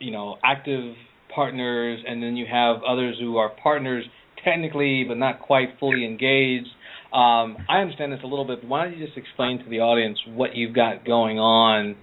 you 0.00 0.10
know, 0.10 0.36
active 0.44 0.94
partners, 1.32 2.00
and 2.06 2.20
then 2.22 2.36
you 2.36 2.46
have 2.50 2.78
others 2.82 3.16
who 3.20 3.36
are 3.36 3.50
partners 3.62 4.04
technically, 4.44 5.04
but 5.06 5.18
not 5.18 5.40
quite 5.40 5.68
fully 5.78 6.04
engaged. 6.04 6.68
Um, 7.12 7.56
I 7.68 7.78
understand 7.78 8.12
this 8.12 8.20
a 8.24 8.26
little 8.26 8.44
bit, 8.44 8.62
but 8.62 8.68
why 8.68 8.84
don't 8.84 8.98
you 8.98 9.06
just 9.06 9.16
explain 9.16 9.58
to 9.62 9.70
the 9.70 9.80
audience 9.80 10.18
what 10.28 10.56
you've 10.56 10.74
got 10.74 11.04
going 11.04 11.38
on, 11.38 11.96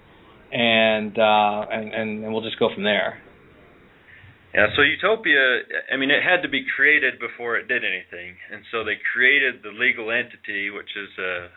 and 0.52 1.18
uh, 1.18 1.66
and, 1.70 1.92
and, 1.92 2.24
and 2.24 2.32
we'll 2.32 2.42
just 2.42 2.58
go 2.58 2.70
from 2.72 2.82
there. 2.82 3.20
Yeah, 4.56 4.72
so 4.72 4.80
Utopia, 4.80 5.68
I 5.92 6.00
mean, 6.00 6.08
it 6.08 6.24
had 6.24 6.40
to 6.40 6.48
be 6.48 6.64
created 6.64 7.20
before 7.20 7.60
it 7.60 7.68
did 7.68 7.84
anything, 7.84 8.40
and 8.48 8.64
so 8.72 8.88
they 8.88 8.96
created 9.12 9.60
the 9.60 9.68
legal 9.68 10.08
entity, 10.08 10.72
which 10.72 10.88
is 10.96 11.12
a 11.20 11.52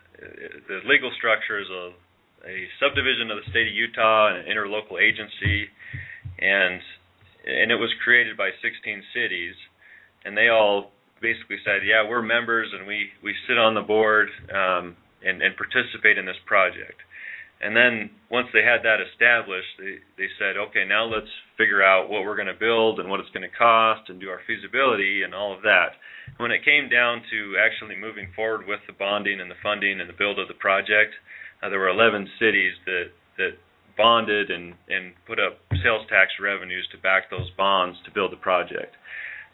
the 0.67 0.83
legal 0.83 1.09
structure 1.15 1.63
is 1.63 1.71
a 1.71 1.95
a 2.43 2.67
subdivision 2.75 3.31
of 3.31 3.39
the 3.39 3.47
state 3.55 3.71
of 3.71 3.73
Utah, 3.73 4.35
an 4.35 4.43
interlocal 4.51 4.99
agency, 4.99 5.71
and 6.43 6.83
and 7.47 7.71
it 7.71 7.79
was 7.79 7.87
created 8.03 8.35
by 8.35 8.51
16 8.59 8.75
cities, 9.15 9.55
and 10.25 10.35
they 10.35 10.49
all 10.49 10.91
basically 11.21 11.57
said, 11.63 11.87
yeah, 11.87 12.03
we're 12.03 12.21
members 12.21 12.67
and 12.75 12.85
we 12.85 13.15
we 13.23 13.33
sit 13.47 13.57
on 13.57 13.75
the 13.75 13.81
board 13.81 14.27
um, 14.51 14.99
and 15.23 15.39
and 15.39 15.55
participate 15.55 16.17
in 16.17 16.25
this 16.25 16.39
project. 16.45 16.99
And 17.61 17.75
then 17.75 18.09
once 18.31 18.47
they 18.53 18.63
had 18.63 18.87
that 18.87 19.03
established, 19.03 19.75
they, 19.77 19.99
they 20.15 20.31
said, 20.39 20.55
okay, 20.55 20.87
now 20.87 21.03
let's 21.03 21.29
figure 21.57 21.83
out 21.83 22.09
what 22.09 22.23
we're 22.23 22.39
going 22.39 22.47
to 22.47 22.55
build 22.55 22.99
and 22.99 23.09
what 23.09 23.19
it's 23.19 23.29
going 23.35 23.43
to 23.43 23.51
cost 23.51 24.07
and 24.07 24.19
do 24.19 24.29
our 24.29 24.39
feasibility 24.47 25.23
and 25.23 25.35
all 25.35 25.51
of 25.53 25.61
that. 25.63 25.99
When 26.37 26.51
it 26.51 26.63
came 26.63 26.87
down 26.87 27.21
to 27.31 27.59
actually 27.59 27.99
moving 27.99 28.31
forward 28.35 28.63
with 28.65 28.79
the 28.87 28.95
bonding 28.95 29.41
and 29.41 29.51
the 29.51 29.59
funding 29.61 29.99
and 29.99 30.07
the 30.07 30.15
build 30.15 30.39
of 30.39 30.47
the 30.47 30.55
project, 30.55 31.11
uh, 31.61 31.67
there 31.67 31.79
were 31.79 31.89
11 31.89 32.29
cities 32.39 32.73
that 32.85 33.11
that 33.37 33.59
bonded 33.97 34.49
and 34.49 34.75
and 34.87 35.11
put 35.27 35.39
up 35.39 35.59
sales 35.83 36.07
tax 36.07 36.31
revenues 36.39 36.87
to 36.91 36.97
back 36.99 37.29
those 37.29 37.49
bonds 37.57 37.97
to 38.05 38.11
build 38.11 38.31
the 38.31 38.39
project. 38.39 38.95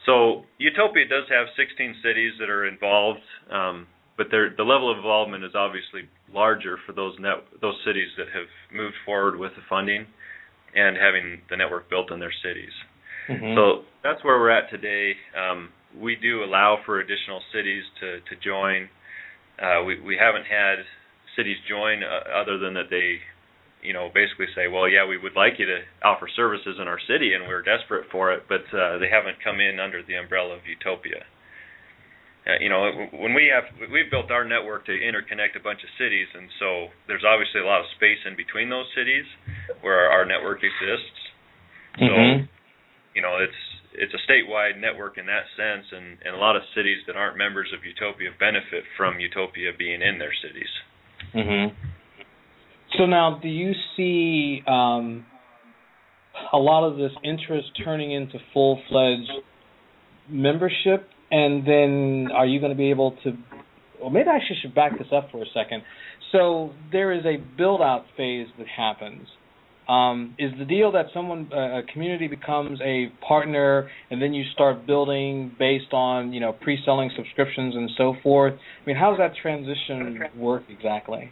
So 0.06 0.46
Utopia 0.60 1.08
does 1.10 1.26
have 1.34 1.48
16 1.58 1.96
cities 2.04 2.34
that 2.40 2.50
are 2.50 2.68
involved. 2.68 3.26
Um, 3.50 3.88
but 4.18 4.28
the 4.32 4.64
level 4.64 4.90
of 4.90 4.98
involvement 4.98 5.44
is 5.44 5.52
obviously 5.56 6.08
larger 6.34 6.78
for 6.86 6.94
those 6.94 7.16
net 7.20 7.44
those 7.62 7.76
cities 7.86 8.10
that 8.18 8.28
have 8.34 8.48
moved 8.74 8.96
forward 9.06 9.38
with 9.38 9.52
the 9.56 9.62
funding 9.68 10.06
and 10.76 10.98
having 10.98 11.42
the 11.50 11.58
network 11.58 11.90
built 11.90 12.12
in 12.12 12.20
their 12.20 12.34
cities. 12.44 12.72
Mm-hmm. 13.30 13.56
So 13.56 13.84
that's 14.04 14.24
where 14.24 14.40
we're 14.40 14.52
at 14.52 14.70
today. 14.70 15.14
Um, 15.36 15.70
we 16.00 16.16
do 16.16 16.44
allow 16.44 16.80
for 16.86 17.00
additional 17.00 17.42
cities 17.54 17.84
to 18.00 18.20
to 18.20 18.34
join. 18.44 18.90
Uh, 19.60 19.84
we 19.84 20.00
we 20.00 20.18
haven't 20.20 20.46
had 20.46 20.84
cities 21.36 21.58
join 21.68 22.04
uh, 22.04 22.40
other 22.40 22.58
than 22.58 22.74
that 22.76 22.88
they 22.90 23.20
you 23.84 23.94
know 23.94 24.10
basically 24.14 24.48
say 24.56 24.68
well 24.68 24.90
yeah 24.90 25.06
we 25.06 25.18
would 25.18 25.36
like 25.36 25.60
you 25.60 25.66
to 25.66 25.80
offer 26.04 26.28
services 26.36 26.78
in 26.82 26.88
our 26.88 27.00
city 27.08 27.34
and 27.36 27.46
we're 27.48 27.62
desperate 27.62 28.08
for 28.12 28.34
it 28.34 28.44
but 28.50 28.66
uh, 28.74 28.98
they 28.98 29.12
haven't 29.12 29.38
come 29.44 29.60
in 29.60 29.80
under 29.80 30.02
the 30.04 30.16
umbrella 30.16 30.56
of 30.56 30.66
utopia 30.66 31.22
uh, 32.46 32.62
you 32.62 32.70
know, 32.70 33.10
when 33.18 33.34
we 33.34 33.50
have 33.50 33.66
we've 33.90 34.10
built 34.12 34.30
our 34.30 34.46
network 34.46 34.86
to 34.86 34.94
interconnect 34.94 35.58
a 35.58 35.64
bunch 35.64 35.82
of 35.82 35.90
cities, 35.98 36.30
and 36.34 36.46
so 36.62 36.94
there's 37.08 37.26
obviously 37.26 37.62
a 37.62 37.66
lot 37.66 37.82
of 37.82 37.90
space 37.98 38.22
in 38.22 38.38
between 38.38 38.70
those 38.70 38.86
cities 38.94 39.26
where 39.82 40.14
our, 40.14 40.26
network 40.26 40.62
exists. 40.62 41.18
So, 41.98 42.06
mm-hmm. 42.06 42.46
you 43.18 43.22
know, 43.26 43.42
it's 43.42 43.62
it's 43.98 44.14
a 44.14 44.22
statewide 44.30 44.78
network 44.80 45.18
in 45.18 45.26
that 45.26 45.50
sense, 45.58 45.90
and, 45.90 46.22
and 46.22 46.36
a 46.36 46.38
lot 46.38 46.56
of 46.56 46.62
cities 46.76 47.02
that 47.08 47.16
aren't 47.16 47.38
members 47.38 47.74
of 47.74 47.82
Utopia 47.82 48.30
benefit 48.38 48.84
from 48.96 49.20
Utopia 49.20 49.72
being 49.78 50.02
in 50.02 50.20
their 50.20 50.34
cities. 50.46 50.70
Mm-hmm. 51.34 51.74
So 52.98 53.06
now, 53.08 53.40
do 53.42 53.48
you 53.48 53.74
see 53.98 54.62
um, 54.68 55.26
a 56.54 56.58
lot 56.58 56.86
of 56.86 56.98
this 56.98 57.12
interest 57.24 57.70
turning 57.84 58.12
into 58.12 58.38
full 58.54 58.82
fledged 58.90 59.32
membership 60.30 61.10
and 61.32 61.66
then 61.68 62.30
are 62.34 62.46
you 62.46 62.60
going 62.60 62.72
to 62.72 62.78
be 62.78 62.90
able 62.90 63.12
to 63.24 63.34
well 64.02 64.10
maybe 64.10 64.30
I 64.30 64.40
should 64.62 64.76
back 64.76 64.98
this 64.98 65.08
up 65.16 65.30
for 65.32 65.42
a 65.42 65.46
second. 65.54 65.84
So 66.32 66.72
there 66.92 67.14
is 67.14 67.26
a 67.26 67.38
build 67.58 67.82
out 67.82 68.06
phase 68.18 68.48
that 68.58 68.68
happens. 68.68 69.28
Um, 69.88 70.36
is 70.40 70.52
the 70.58 70.66
deal 70.66 70.92
that 70.94 71.08
someone 71.14 71.52
a 71.54 71.82
community 71.94 72.28
becomes 72.28 72.80
a 72.82 73.12
partner 73.26 73.88
and 74.10 74.20
then 74.20 74.34
you 74.34 74.44
start 74.52 74.88
building 74.88 75.56
based 75.60 75.94
on 75.94 76.34
you 76.34 76.40
know 76.40 76.54
pre-selling 76.54 77.12
subscriptions 77.16 77.76
and 77.76 77.90
so 77.98 78.16
forth? 78.24 78.54
I 78.54 78.86
mean, 78.88 78.96
how 78.96 79.12
does 79.12 79.20
that 79.20 79.40
transition 79.40 80.20
work 80.38 80.64
exactly? 80.70 81.30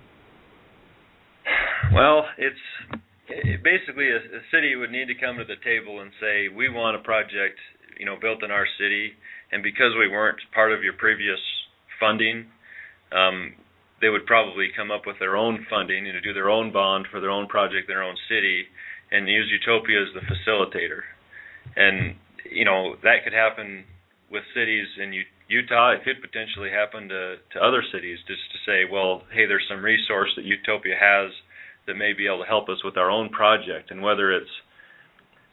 Well, 1.94 2.26
it's 2.38 3.02
it, 3.28 3.64
basically 3.64 4.10
a, 4.10 4.18
a 4.18 4.42
city 4.52 4.76
would 4.76 4.92
need 4.92 5.08
to 5.08 5.16
come 5.16 5.38
to 5.38 5.44
the 5.44 5.58
table 5.64 6.02
and 6.02 6.12
say 6.22 6.48
we 6.56 6.70
want 6.70 6.96
a 6.96 7.00
project 7.00 7.58
you 8.00 8.06
know 8.06 8.16
built 8.22 8.44
in 8.44 8.52
our 8.52 8.68
city 8.80 9.14
and 9.54 9.62
because 9.62 9.94
we 9.98 10.08
weren't 10.08 10.40
part 10.54 10.74
of 10.74 10.84
your 10.84 10.94
previous 10.94 11.40
funding, 12.00 12.46
um, 13.12 13.54
they 14.02 14.10
would 14.10 14.26
probably 14.26 14.68
come 14.76 14.92
up 14.92 15.06
with 15.06 15.20
their 15.20 15.38
own 15.38 15.66
funding, 15.70 16.06
you 16.06 16.14
know, 16.14 16.20
do 16.20 16.34
their 16.34 16.50
own 16.50 16.74
bond 16.74 17.08
for 17.12 17.22
their 17.22 17.30
own 17.30 17.48
project, 17.48 17.88
their 17.88 18.04
own 18.04 18.18
city, 18.28 18.66
and 19.12 19.30
use 19.30 19.48
Utopia 19.52 20.02
as 20.02 20.10
the 20.14 20.26
facilitator. 20.26 21.06
And 21.76 22.16
you 22.50 22.66
know 22.66 22.96
that 23.04 23.24
could 23.24 23.34
happen 23.34 23.86
with 24.30 24.44
cities 24.54 24.88
in 25.02 25.14
Utah. 25.48 25.92
It 25.92 26.04
could 26.04 26.20
potentially 26.20 26.70
happen 26.70 27.08
to 27.10 27.38
to 27.54 27.64
other 27.64 27.84
cities, 27.94 28.20
just 28.28 28.44
to 28.52 28.58
say, 28.66 28.84
well, 28.90 29.24
hey, 29.32 29.46
there's 29.46 29.66
some 29.70 29.84
resource 29.84 30.34
that 30.36 30.44
Utopia 30.44 30.96
has 31.00 31.32
that 31.86 31.96
may 31.96 32.14
be 32.14 32.26
able 32.28 32.40
to 32.40 32.50
help 32.50 32.68
us 32.70 32.84
with 32.84 32.98
our 32.98 33.10
own 33.10 33.30
project, 33.30 33.92
and 33.92 34.02
whether 34.02 34.34
it's 34.34 34.52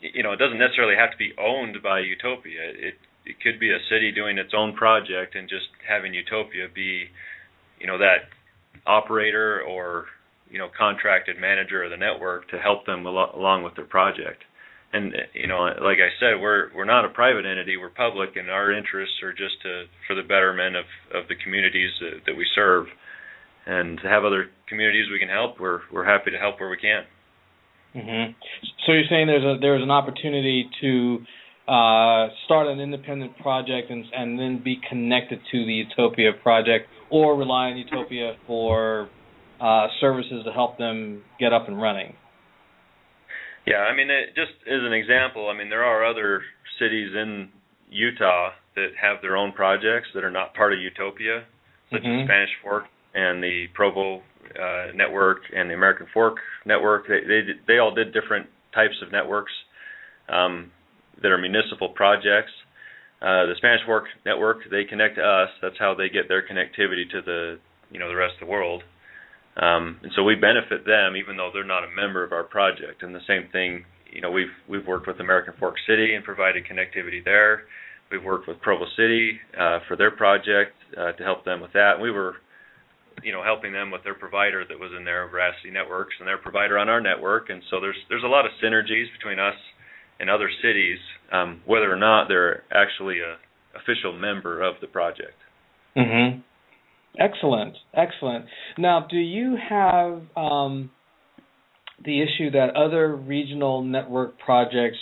you 0.00 0.22
know, 0.22 0.32
it 0.32 0.38
doesn't 0.38 0.58
necessarily 0.58 0.96
have 0.96 1.12
to 1.12 1.20
be 1.20 1.32
owned 1.38 1.76
by 1.82 2.00
Utopia. 2.00 2.72
It 2.72 2.94
it 3.30 3.40
could 3.40 3.60
be 3.60 3.70
a 3.70 3.78
city 3.88 4.10
doing 4.10 4.38
its 4.38 4.52
own 4.56 4.74
project 4.74 5.34
and 5.36 5.48
just 5.48 5.70
having 5.86 6.12
Utopia 6.12 6.66
be, 6.74 7.06
you 7.78 7.86
know, 7.86 7.98
that 7.98 8.26
operator 8.86 9.62
or 9.62 10.06
you 10.50 10.58
know 10.58 10.68
contracted 10.76 11.38
manager 11.38 11.84
of 11.84 11.90
the 11.90 11.96
network 11.96 12.48
to 12.50 12.58
help 12.58 12.84
them 12.86 13.06
al- 13.06 13.32
along 13.34 13.62
with 13.62 13.76
their 13.76 13.84
project. 13.86 14.42
And 14.92 15.14
you 15.34 15.46
know, 15.46 15.70
like 15.80 16.02
I 16.02 16.10
said, 16.18 16.40
we're 16.40 16.74
we're 16.74 16.84
not 16.84 17.04
a 17.04 17.08
private 17.08 17.46
entity; 17.46 17.76
we're 17.76 17.90
public, 17.94 18.34
and 18.34 18.50
our 18.50 18.72
interests 18.72 19.22
are 19.22 19.32
just 19.32 19.62
to 19.62 19.84
for 20.06 20.16
the 20.16 20.26
betterment 20.26 20.74
of 20.74 20.86
of 21.14 21.28
the 21.28 21.36
communities 21.36 21.90
that, 22.00 22.26
that 22.26 22.36
we 22.36 22.46
serve. 22.54 22.86
And 23.66 24.00
to 24.00 24.08
have 24.08 24.24
other 24.24 24.46
communities 24.66 25.06
we 25.12 25.20
can 25.20 25.28
help, 25.28 25.60
we're 25.60 25.80
we're 25.92 26.06
happy 26.06 26.32
to 26.32 26.38
help 26.38 26.58
where 26.58 26.70
we 26.70 26.78
can. 26.78 27.04
Mm-hmm. 27.94 28.32
So 28.86 28.92
you're 28.92 29.08
saying 29.08 29.28
there's 29.28 29.44
a 29.44 29.60
there's 29.60 29.82
an 29.82 29.90
opportunity 29.92 30.68
to 30.80 31.18
uh, 31.70 32.26
start 32.46 32.66
an 32.66 32.80
independent 32.80 33.38
project 33.38 33.90
and, 33.90 34.04
and 34.12 34.36
then 34.38 34.60
be 34.62 34.80
connected 34.88 35.38
to 35.52 35.64
the 35.64 35.72
Utopia 35.72 36.32
project, 36.42 36.88
or 37.10 37.36
rely 37.36 37.70
on 37.70 37.76
Utopia 37.76 38.34
for 38.46 39.08
uh, 39.60 39.86
services 40.00 40.42
to 40.44 40.52
help 40.52 40.78
them 40.78 41.22
get 41.38 41.52
up 41.52 41.68
and 41.68 41.80
running. 41.80 42.14
Yeah, 43.66 43.86
I 43.86 43.94
mean, 43.94 44.10
it, 44.10 44.34
just 44.34 44.50
as 44.66 44.80
an 44.82 44.92
example, 44.92 45.48
I 45.48 45.56
mean, 45.56 45.70
there 45.70 45.84
are 45.84 46.04
other 46.04 46.42
cities 46.80 47.10
in 47.14 47.50
Utah 47.88 48.50
that 48.74 48.88
have 49.00 49.18
their 49.22 49.36
own 49.36 49.52
projects 49.52 50.08
that 50.14 50.24
are 50.24 50.30
not 50.30 50.54
part 50.54 50.72
of 50.72 50.80
Utopia, 50.80 51.44
such 51.92 52.02
mm-hmm. 52.02 52.22
as 52.22 52.26
Spanish 52.26 52.50
Fork 52.64 52.84
and 53.14 53.42
the 53.42 53.66
Provo 53.74 54.22
uh, 54.58 54.86
network 54.94 55.42
and 55.54 55.70
the 55.70 55.74
American 55.74 56.06
Fork 56.12 56.38
network. 56.66 57.06
They 57.06 57.20
they 57.26 57.40
they 57.68 57.78
all 57.78 57.94
did 57.94 58.12
different 58.12 58.46
types 58.74 58.94
of 59.04 59.12
networks. 59.12 59.52
Um, 60.28 60.72
that 61.22 61.30
are 61.30 61.38
municipal 61.38 61.88
projects. 61.88 62.52
Uh, 63.20 63.44
the 63.46 63.54
Spanish 63.58 63.80
Fork 63.84 64.04
Network, 64.24 64.58
they 64.70 64.84
connect 64.84 65.16
to 65.16 65.22
us. 65.22 65.50
That's 65.60 65.78
how 65.78 65.94
they 65.94 66.08
get 66.08 66.28
their 66.28 66.42
connectivity 66.42 67.08
to 67.10 67.20
the 67.20 67.58
you 67.90 67.98
know 67.98 68.08
the 68.08 68.16
rest 68.16 68.34
of 68.40 68.46
the 68.46 68.52
world. 68.52 68.82
Um, 69.56 69.98
and 70.02 70.12
so 70.16 70.22
we 70.22 70.36
benefit 70.36 70.86
them 70.86 71.16
even 71.16 71.36
though 71.36 71.50
they're 71.52 71.64
not 71.64 71.84
a 71.84 71.90
member 71.90 72.24
of 72.24 72.32
our 72.32 72.44
project. 72.44 73.02
And 73.02 73.14
the 73.14 73.24
same 73.26 73.48
thing, 73.52 73.84
you 74.10 74.20
know, 74.20 74.30
we've 74.30 74.54
we've 74.68 74.86
worked 74.86 75.06
with 75.06 75.20
American 75.20 75.54
Fork 75.58 75.76
City 75.86 76.14
and 76.14 76.24
provided 76.24 76.64
connectivity 76.64 77.22
there. 77.24 77.64
We've 78.10 78.24
worked 78.24 78.48
with 78.48 78.60
Provo 78.60 78.86
City 78.96 79.38
uh, 79.58 79.80
for 79.86 79.96
their 79.96 80.10
project 80.10 80.74
uh, 80.96 81.12
to 81.12 81.22
help 81.22 81.44
them 81.44 81.60
with 81.60 81.72
that. 81.74 81.94
And 81.94 82.02
we 82.02 82.10
were, 82.10 82.34
you 83.22 83.32
know, 83.32 83.42
helping 83.44 83.72
them 83.72 83.90
with 83.90 84.02
their 84.02 84.14
provider 84.14 84.64
that 84.66 84.80
was 84.80 84.90
in 84.96 85.04
their 85.04 85.28
Veracity 85.28 85.70
networks 85.70 86.14
and 86.18 86.26
their 86.26 86.38
provider 86.38 86.78
on 86.78 86.88
our 86.88 87.00
network. 87.00 87.50
And 87.50 87.62
so 87.70 87.80
there's 87.80 87.98
there's 88.08 88.24
a 88.24 88.32
lot 88.32 88.46
of 88.46 88.52
synergies 88.64 89.12
between 89.12 89.38
us 89.38 89.54
in 90.20 90.28
other 90.28 90.50
cities, 90.62 90.98
um, 91.32 91.60
whether 91.66 91.90
or 91.92 91.96
not 91.96 92.28
they're 92.28 92.62
actually 92.72 93.18
a 93.20 93.36
official 93.78 94.12
member 94.12 94.62
of 94.62 94.74
the 94.80 94.86
project. 94.86 95.34
Mm-hmm. 95.96 96.40
Excellent, 97.18 97.76
excellent. 97.94 98.46
Now, 98.78 99.06
do 99.10 99.16
you 99.16 99.56
have 99.68 100.22
um, 100.36 100.90
the 102.04 102.22
issue 102.22 102.50
that 102.52 102.76
other 102.76 103.14
regional 103.14 103.82
network 103.82 104.38
projects 104.38 104.98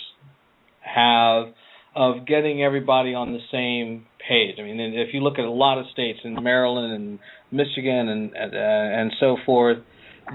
have 0.81 1.53
of 1.95 2.25
getting 2.25 2.63
everybody 2.63 3.13
on 3.13 3.33
the 3.33 3.39
same 3.51 4.05
page? 4.27 4.55
I 4.59 4.63
mean, 4.63 4.79
if 4.79 5.13
you 5.13 5.21
look 5.21 5.37
at 5.37 5.45
a 5.45 5.51
lot 5.51 5.77
of 5.77 5.85
states 5.93 6.19
in 6.23 6.41
Maryland 6.43 6.93
and 6.93 7.19
Michigan 7.51 8.09
and 8.09 8.31
uh, 8.35 8.57
and 8.57 9.11
so 9.19 9.37
forth, 9.45 9.77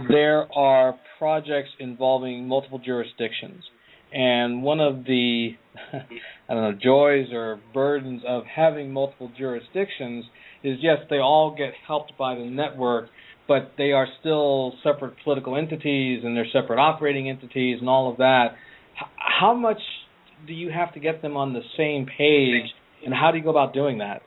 there 0.08 0.52
are 0.56 0.98
projects 1.18 1.70
involving 1.78 2.46
multiple 2.46 2.78
jurisdictions. 2.78 3.64
And 4.14 4.62
one 4.62 4.78
of 4.78 5.04
the 5.04 5.50
I 6.48 6.54
don't 6.54 6.62
know 6.62 6.78
joys 6.80 7.32
or 7.32 7.60
burdens 7.74 8.22
of 8.26 8.44
having 8.44 8.92
multiple 8.92 9.30
jurisdictions 9.36 10.24
is 10.62 10.78
yes, 10.80 10.98
they 11.10 11.18
all 11.18 11.54
get 11.56 11.72
helped 11.86 12.12
by 12.16 12.36
the 12.36 12.44
network, 12.44 13.08
but 13.48 13.72
they 13.76 13.90
are 13.90 14.06
still 14.20 14.74
separate 14.84 15.14
political 15.24 15.56
entities 15.56 16.22
and 16.24 16.36
they're 16.36 16.46
separate 16.52 16.78
operating 16.78 17.28
entities 17.28 17.78
and 17.80 17.88
all 17.88 18.10
of 18.10 18.18
that. 18.18 18.50
How 19.18 19.52
much 19.52 19.80
do 20.46 20.52
you 20.52 20.70
have 20.70 20.94
to 20.94 21.00
get 21.00 21.20
them 21.20 21.36
on 21.36 21.52
the 21.52 21.62
same 21.76 22.06
page, 22.06 22.70
and 23.04 23.12
how 23.12 23.32
do 23.32 23.38
you 23.38 23.44
go 23.44 23.50
about 23.50 23.74
doing 23.74 23.98
that? 23.98 24.22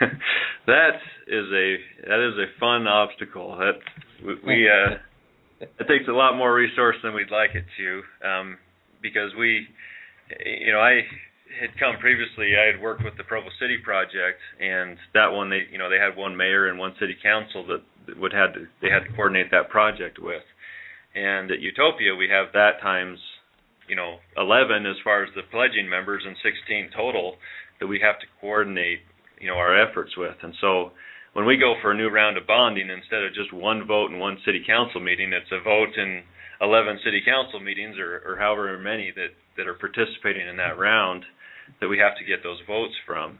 that 0.66 0.96
is 1.26 1.46
a 1.52 1.76
that 2.08 2.28
is 2.28 2.38
a 2.38 2.58
fun 2.60 2.86
obstacle. 2.86 3.58
That 3.58 3.78
we, 4.24 4.34
we 4.46 4.68
uh, 4.68 4.96
it 5.60 5.88
takes 5.88 6.08
a 6.08 6.12
lot 6.12 6.36
more 6.36 6.54
resource 6.54 6.96
than 7.02 7.14
we'd 7.14 7.30
like 7.30 7.50
it 7.54 7.64
to, 7.78 8.28
um, 8.28 8.58
because 9.02 9.30
we, 9.38 9.66
you 10.44 10.72
know, 10.72 10.80
I 10.80 11.02
had 11.60 11.78
come 11.78 11.96
previously. 12.00 12.56
I 12.56 12.66
had 12.66 12.82
worked 12.82 13.04
with 13.04 13.16
the 13.16 13.24
Provo 13.24 13.48
City 13.60 13.78
project, 13.78 14.40
and 14.60 14.96
that 15.12 15.28
one 15.30 15.50
they, 15.50 15.62
you 15.70 15.78
know, 15.78 15.88
they 15.88 15.98
had 15.98 16.16
one 16.16 16.36
mayor 16.36 16.68
and 16.68 16.78
one 16.78 16.94
city 16.98 17.16
council 17.22 17.66
that, 17.66 18.18
would 18.18 18.32
had 18.32 18.52
to 18.54 18.66
they 18.82 18.90
had 18.90 19.04
to 19.08 19.12
coordinate 19.14 19.50
that 19.50 19.70
project 19.70 20.18
with. 20.18 20.42
And 21.14 21.50
at 21.50 21.60
Utopia, 21.60 22.14
we 22.14 22.28
have 22.28 22.52
that 22.52 22.80
times, 22.82 23.18
you 23.88 23.94
know, 23.94 24.18
11 24.36 24.84
as 24.84 24.96
far 25.04 25.22
as 25.22 25.30
the 25.34 25.42
pledging 25.50 25.88
members 25.88 26.24
and 26.26 26.36
16 26.42 26.90
total 26.94 27.36
that 27.80 27.86
we 27.86 28.00
have 28.00 28.18
to 28.18 28.26
coordinate, 28.40 29.00
you 29.40 29.48
know, 29.48 29.54
our 29.54 29.78
efforts 29.78 30.16
with. 30.16 30.36
And 30.42 30.54
so 30.60 30.90
when 31.34 31.46
we 31.46 31.56
go 31.56 31.74
for 31.82 31.90
a 31.92 31.96
new 31.96 32.08
round 32.08 32.38
of 32.38 32.46
bonding, 32.46 32.88
instead 32.88 33.22
of 33.22 33.34
just 33.34 33.52
one 33.52 33.86
vote 33.86 34.10
in 34.10 34.18
one 34.18 34.38
city 34.46 34.62
council 34.66 35.00
meeting, 35.00 35.32
it's 35.32 35.50
a 35.52 35.60
vote 35.62 35.94
in 35.98 36.22
11 36.60 37.00
city 37.04 37.20
council 37.26 37.60
meetings 37.60 37.98
or, 37.98 38.22
or 38.24 38.38
however 38.38 38.78
many 38.78 39.12
that, 39.14 39.34
that 39.56 39.66
are 39.66 39.74
participating 39.74 40.46
in 40.46 40.56
that 40.56 40.78
round 40.78 41.24
that 41.80 41.88
we 41.88 41.98
have 41.98 42.16
to 42.18 42.24
get 42.24 42.42
those 42.42 42.58
votes 42.66 42.94
from. 43.04 43.38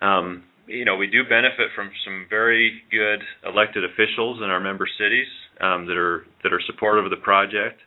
Um, 0.00 0.44
you 0.66 0.84
know, 0.84 0.96
we 0.96 1.06
do 1.06 1.22
benefit 1.28 1.74
from 1.74 1.90
some 2.04 2.26
very 2.30 2.82
good 2.90 3.20
elected 3.44 3.84
officials 3.84 4.38
in 4.42 4.50
our 4.50 4.60
member 4.60 4.86
cities 4.98 5.26
um, 5.60 5.86
that 5.86 5.96
are 5.96 6.26
that 6.42 6.52
are 6.52 6.60
supportive 6.66 7.04
of 7.04 7.10
the 7.10 7.22
project. 7.22 7.80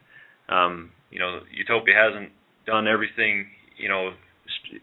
Um, 0.47 0.91
you 1.11 1.19
know, 1.19 1.41
Utopia 1.51 1.93
hasn't 1.93 2.31
done 2.65 2.87
everything, 2.87 3.47
you 3.77 3.89
know, 3.89 4.11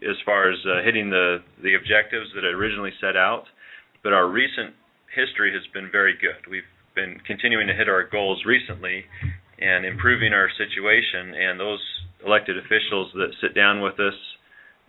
as 0.03 0.15
far 0.25 0.51
as 0.51 0.57
uh, 0.65 0.83
hitting 0.85 1.09
the 1.09 1.39
the 1.63 1.73
objectives 1.73 2.29
that 2.35 2.43
it 2.43 2.53
originally 2.53 2.91
set 3.01 3.17
out 3.17 3.45
but 4.03 4.13
our 4.13 4.27
recent 4.27 4.73
history 5.13 5.53
has 5.53 5.63
been 5.73 5.89
very 5.91 6.13
good. 6.13 6.49
We've 6.49 6.67
been 6.95 7.19
continuing 7.25 7.67
to 7.67 7.73
hit 7.73 7.89
our 7.89 8.07
goals 8.07 8.43
recently 8.45 9.05
and 9.59 9.85
improving 9.85 10.33
our 10.33 10.49
situation. 10.57 11.33
And 11.33 11.59
those 11.59 11.81
elected 12.25 12.57
officials 12.57 13.11
that 13.13 13.33
sit 13.41 13.55
down 13.55 13.81
with 13.81 13.99
us 13.99 14.17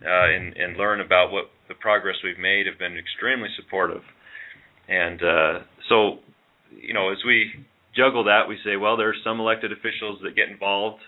uh, 0.05 0.29
and, 0.33 0.55
and 0.57 0.77
learn 0.77 1.01
about 1.01 1.31
what 1.31 1.45
the 1.67 1.75
progress 1.75 2.15
we've 2.23 2.39
made 2.39 2.65
have 2.65 2.79
been 2.79 2.97
extremely 2.97 3.49
supportive. 3.55 4.01
And 4.87 5.21
uh, 5.21 5.53
so, 5.87 6.19
you 6.71 6.93
know, 6.93 7.11
as 7.11 7.19
we 7.25 7.51
juggle 7.95 8.23
that, 8.25 8.47
we 8.47 8.57
say, 8.63 8.75
well, 8.75 8.97
there 8.97 9.09
are 9.09 9.23
some 9.23 9.39
elected 9.39 9.71
officials 9.71 10.19
that 10.23 10.35
get 10.35 10.49
involved 10.49 11.01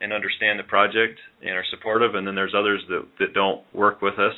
and 0.00 0.12
understand 0.12 0.58
the 0.58 0.64
project 0.64 1.18
and 1.40 1.50
are 1.50 1.64
supportive, 1.70 2.14
and 2.14 2.26
then 2.26 2.34
there's 2.34 2.54
others 2.56 2.82
that 2.88 3.06
that 3.20 3.32
don't 3.32 3.62
work 3.72 4.02
with 4.02 4.18
us 4.18 4.34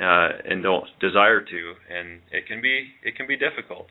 uh, 0.00 0.28
and 0.48 0.62
don't 0.62 0.86
desire 1.00 1.40
to, 1.40 1.60
and 1.92 2.20
it 2.32 2.46
can 2.46 2.62
be 2.62 2.88
it 3.04 3.16
can 3.16 3.26
be 3.26 3.36
difficult 3.36 3.86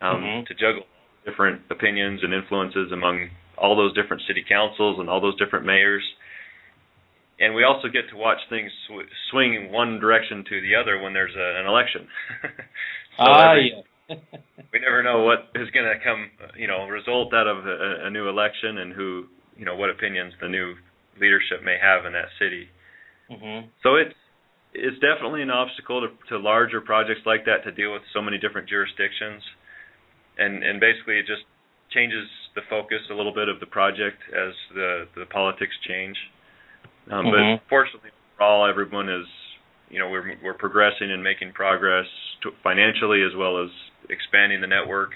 um, 0.00 0.16
mm-hmm. 0.16 0.44
to 0.46 0.54
juggle 0.54 0.84
different 1.24 1.62
opinions 1.70 2.20
and 2.22 2.34
influences 2.34 2.92
among 2.92 3.28
all 3.56 3.76
those 3.76 3.94
different 3.94 4.22
city 4.26 4.44
councils 4.46 4.98
and 4.98 5.08
all 5.08 5.20
those 5.20 5.38
different 5.38 5.64
mayors. 5.64 6.02
And 7.38 7.54
we 7.54 7.64
also 7.64 7.88
get 7.88 8.10
to 8.10 8.16
watch 8.16 8.38
things 8.48 8.70
sw- 8.86 9.10
swing 9.30 9.70
one 9.72 9.98
direction 9.98 10.44
to 10.48 10.60
the 10.60 10.74
other 10.74 11.00
when 11.00 11.12
there's 11.12 11.34
a, 11.34 11.60
an 11.60 11.66
election. 11.66 12.06
so 13.16 13.22
ah, 13.24 13.50
every, 13.50 13.72
yeah. 14.08 14.16
we 14.72 14.80
never 14.80 15.02
know 15.02 15.22
what 15.22 15.50
is 15.54 15.70
going 15.70 15.86
to 15.86 15.98
come, 16.02 16.30
you 16.56 16.66
know, 16.66 16.86
result 16.86 17.32
out 17.32 17.46
of 17.46 17.66
a, 17.66 18.06
a 18.06 18.10
new 18.10 18.28
election 18.28 18.78
and 18.78 18.92
who, 18.92 19.24
you 19.56 19.64
know, 19.64 19.76
what 19.76 19.90
opinions 19.90 20.32
the 20.40 20.48
new 20.48 20.74
leadership 21.20 21.64
may 21.64 21.76
have 21.80 22.06
in 22.06 22.12
that 22.12 22.30
city. 22.38 22.66
Mm-hmm. 23.30 23.68
So 23.82 23.96
it's 23.96 24.14
it's 24.74 24.98
definitely 24.98 25.42
an 25.42 25.50
obstacle 25.50 26.02
to, 26.02 26.10
to 26.28 26.38
larger 26.38 26.80
projects 26.80 27.22
like 27.24 27.46
that 27.46 27.62
to 27.64 27.70
deal 27.70 27.92
with 27.92 28.02
so 28.12 28.20
many 28.20 28.38
different 28.38 28.68
jurisdictions, 28.68 29.42
and 30.36 30.62
and 30.62 30.80
basically 30.80 31.18
it 31.18 31.26
just 31.26 31.46
changes 31.94 32.26
the 32.54 32.62
focus 32.68 32.98
a 33.10 33.14
little 33.14 33.32
bit 33.32 33.48
of 33.48 33.60
the 33.60 33.66
project 33.66 34.18
as 34.34 34.52
the 34.74 35.06
the 35.14 35.26
politics 35.26 35.74
change. 35.86 36.16
Um, 37.10 37.26
mm-hmm. 37.26 37.62
But 37.62 37.68
fortunately, 37.70 38.10
overall, 38.34 38.68
everyone 38.68 39.08
is 39.08 39.26
you 39.90 39.98
know 39.98 40.10
we're 40.10 40.34
we're 40.42 40.58
progressing 40.58 41.14
and 41.14 41.22
making 41.22 41.52
progress 41.52 42.06
to, 42.42 42.50
financially 42.62 43.22
as 43.22 43.36
well 43.38 43.62
as 43.62 43.70
expanding 44.10 44.60
the 44.60 44.66
network, 44.66 45.14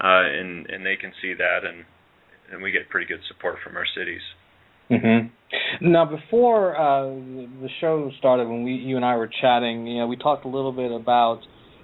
uh, 0.00 0.24
and 0.24 0.66
and 0.66 0.84
they 0.84 0.96
can 0.96 1.12
see 1.20 1.34
that 1.34 1.68
and 1.68 1.84
and 2.50 2.62
we 2.62 2.72
get 2.72 2.88
pretty 2.88 3.06
good 3.06 3.20
support 3.28 3.56
from 3.62 3.76
our 3.76 3.86
cities. 3.96 4.22
Mm-hmm. 4.90 5.92
Now, 5.92 6.04
before 6.04 6.76
uh, 6.76 7.04
the 7.04 7.68
show 7.80 8.10
started, 8.18 8.48
when 8.48 8.64
we 8.64 8.72
you 8.72 8.96
and 8.96 9.04
I 9.04 9.16
were 9.16 9.30
chatting, 9.40 9.86
you 9.86 9.98
know, 9.98 10.06
we 10.06 10.16
talked 10.16 10.44
a 10.44 10.48
little 10.48 10.72
bit 10.72 10.92
about 10.92 11.40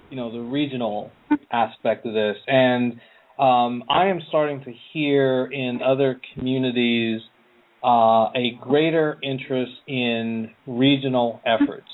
you 0.09 0.17
know 0.17 0.31
the 0.31 0.39
regional 0.39 1.11
aspect 1.51 2.05
of 2.05 2.13
this, 2.13 2.35
and 2.47 2.93
um, 3.39 3.83
I 3.89 4.07
am 4.07 4.19
starting 4.29 4.63
to 4.63 4.73
hear 4.93 5.45
in 5.45 5.81
other 5.85 6.19
communities 6.33 7.21
uh, 7.83 8.31
a 8.35 8.57
greater 8.61 9.17
interest 9.21 9.73
in 9.87 10.51
regional 10.65 11.41
efforts. 11.45 11.87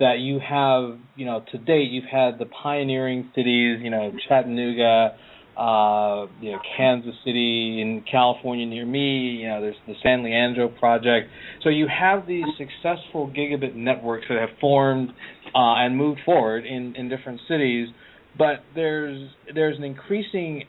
That 0.00 0.18
you 0.18 0.40
have, 0.40 0.98
you 1.14 1.24
know, 1.24 1.44
to 1.52 1.58
date, 1.58 1.92
you've 1.92 2.10
had 2.10 2.40
the 2.40 2.46
pioneering 2.46 3.30
cities, 3.34 3.78
you 3.80 3.90
know, 3.90 4.12
Chattanooga, 4.28 5.16
uh, 5.56 6.26
you 6.40 6.52
know, 6.52 6.58
Kansas 6.76 7.14
City 7.24 7.80
in 7.80 8.04
California 8.10 8.66
near 8.66 8.86
me. 8.86 9.40
You 9.40 9.48
know, 9.48 9.60
there's 9.60 9.76
the 9.86 9.94
San 10.02 10.24
Leandro 10.24 10.68
project. 10.68 11.28
So 11.62 11.68
you 11.68 11.86
have 11.88 12.26
these 12.26 12.44
successful 12.58 13.30
gigabit 13.36 13.74
networks 13.74 14.26
that 14.28 14.38
have 14.38 14.58
formed 14.60 15.10
uh, 15.54 15.84
and 15.84 15.96
moved 15.96 16.20
forward 16.24 16.66
in, 16.66 16.94
in 16.96 17.08
different 17.08 17.40
cities. 17.48 17.88
But 18.36 18.64
there's 18.74 19.30
there's 19.54 19.78
an 19.78 19.84
increasing 19.84 20.64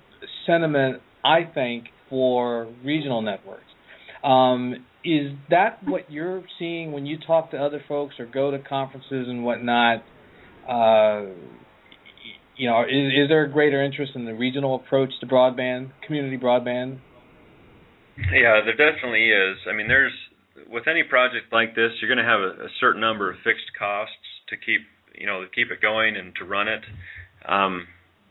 sentiment, 0.45 1.01
I 1.23 1.39
think, 1.51 1.85
for 2.09 2.71
regional 2.83 3.21
networks. 3.21 3.63
Um, 4.23 4.85
is 5.03 5.31
that 5.49 5.79
what 5.83 6.11
you're 6.11 6.43
seeing 6.57 6.91
when 6.91 7.05
you 7.05 7.17
talk 7.25 7.51
to 7.51 7.57
other 7.57 7.83
folks 7.87 8.15
or 8.19 8.25
go 8.25 8.51
to 8.51 8.59
conferences 8.59 9.27
and 9.27 9.43
whatnot? 9.43 10.03
Uh, 10.67 11.25
you 12.57 12.69
know, 12.69 12.83
is, 12.83 13.13
is 13.23 13.29
there 13.29 13.43
a 13.43 13.51
greater 13.51 13.83
interest 13.83 14.13
in 14.15 14.25
the 14.25 14.33
regional 14.33 14.75
approach 14.75 15.11
to 15.19 15.27
broadband, 15.27 15.91
community 16.05 16.37
broadband? 16.37 16.99
Yeah, 18.17 18.61
there 18.63 18.77
definitely 18.77 19.27
is. 19.29 19.57
I 19.69 19.75
mean, 19.75 19.87
there's 19.87 20.13
with 20.69 20.87
any 20.87 21.03
project 21.03 21.51
like 21.51 21.75
this, 21.75 21.91
you're 21.99 22.13
going 22.13 22.23
to 22.23 22.29
have 22.31 22.39
a, 22.39 22.65
a 22.65 22.69
certain 22.79 23.01
number 23.01 23.29
of 23.29 23.37
fixed 23.43 23.69
costs 23.77 24.15
to 24.49 24.55
keep, 24.57 24.81
you 25.13 25.27
know, 25.27 25.41
to 25.41 25.49
keep 25.49 25.71
it 25.71 25.81
going 25.81 26.15
and 26.15 26.33
to 26.35 26.45
run 26.45 26.67
it. 26.67 26.81
Um, 27.47 27.87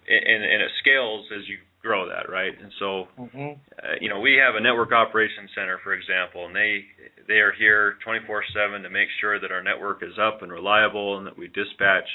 and, 0.08 0.42
and 0.44 0.62
it 0.62 0.70
scales 0.80 1.26
as 1.36 1.48
you 1.48 1.58
grow 1.84 2.08
that, 2.08 2.32
right? 2.32 2.52
And 2.52 2.72
so, 2.78 3.08
mm-hmm. 3.18 3.60
uh, 3.76 3.96
you 4.00 4.08
know, 4.08 4.20
we 4.20 4.40
have 4.40 4.56
a 4.56 4.60
network 4.60 4.92
operations 4.92 5.50
center, 5.54 5.78
for 5.84 5.92
example, 5.92 6.46
and 6.46 6.56
they 6.56 6.84
they 7.28 7.40
are 7.40 7.52
here 7.52 7.96
24/7 8.06 8.82
to 8.82 8.90
make 8.90 9.08
sure 9.20 9.38
that 9.38 9.52
our 9.52 9.62
network 9.62 10.02
is 10.02 10.18
up 10.18 10.42
and 10.42 10.50
reliable, 10.50 11.18
and 11.18 11.26
that 11.26 11.36
we 11.36 11.48
dispatch 11.48 12.08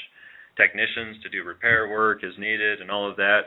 technicians 0.60 1.22
to 1.22 1.28
do 1.30 1.42
repair 1.42 1.88
work 1.88 2.22
as 2.22 2.36
needed 2.38 2.80
and 2.80 2.90
all 2.90 3.08
of 3.08 3.16
that. 3.16 3.44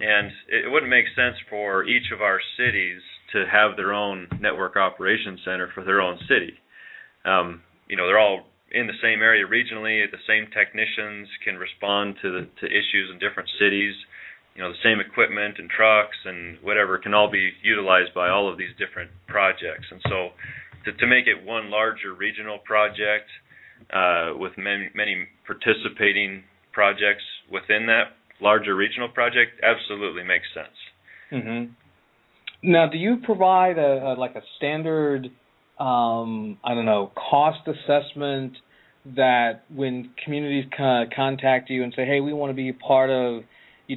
And 0.00 0.30
it 0.48 0.70
wouldn't 0.70 0.90
make 0.90 1.06
sense 1.16 1.36
for 1.48 1.84
each 1.84 2.12
of 2.12 2.20
our 2.20 2.40
cities 2.58 3.00
to 3.32 3.44
have 3.50 3.76
their 3.76 3.92
own 3.92 4.28
network 4.40 4.76
operations 4.76 5.40
center 5.44 5.70
for 5.74 5.84
their 5.84 6.00
own 6.00 6.18
city. 6.28 6.52
Um, 7.24 7.62
you 7.88 7.96
know, 7.96 8.06
they're 8.06 8.18
all 8.18 8.44
in 8.72 8.86
the 8.86 8.98
same 9.02 9.22
area 9.22 9.46
regionally. 9.46 10.04
The 10.10 10.24
same 10.26 10.48
technicians 10.52 11.28
can 11.44 11.56
respond 11.56 12.16
to 12.22 12.28
the, 12.32 12.42
to 12.60 12.66
issues 12.66 13.12
in 13.12 13.18
different 13.18 13.48
cities. 13.60 13.94
You 14.56 14.62
know, 14.62 14.72
the 14.72 14.84
same 14.84 15.00
equipment 15.00 15.56
and 15.58 15.70
trucks 15.70 16.16
and 16.24 16.58
whatever 16.60 16.98
can 16.98 17.14
all 17.14 17.30
be 17.30 17.52
utilized 17.62 18.12
by 18.14 18.28
all 18.28 18.50
of 18.50 18.58
these 18.58 18.74
different 18.78 19.10
projects. 19.28 19.86
And 19.90 20.00
so, 20.08 20.30
to, 20.84 20.92
to 20.92 21.06
make 21.06 21.26
it 21.26 21.46
one 21.46 21.70
larger 21.70 22.12
regional 22.12 22.58
project 22.58 23.30
uh, 23.92 24.32
with 24.36 24.52
many, 24.56 24.90
many 24.94 25.26
participating 25.46 26.44
projects 26.72 27.24
within 27.50 27.86
that 27.86 28.16
larger 28.40 28.74
regional 28.74 29.08
project 29.08 29.60
absolutely 29.62 30.24
makes 30.24 30.46
sense. 30.54 30.76
Mm-hmm. 31.32 31.72
Now, 32.70 32.88
do 32.88 32.98
you 32.98 33.18
provide 33.24 33.78
a, 33.78 34.12
a 34.12 34.14
like 34.18 34.34
a 34.36 34.42
standard, 34.56 35.26
um, 35.78 36.58
I 36.64 36.74
don't 36.74 36.86
know, 36.86 37.10
cost 37.16 37.66
assessment 37.66 38.56
that 39.16 39.64
when 39.74 40.10
communities 40.24 40.64
contact 40.76 41.70
you 41.70 41.82
and 41.82 41.92
say, 41.96 42.04
"Hey, 42.04 42.20
we 42.20 42.32
want 42.32 42.50
to 42.50 42.54
be 42.54 42.72
part 42.72 43.10
of 43.10 43.42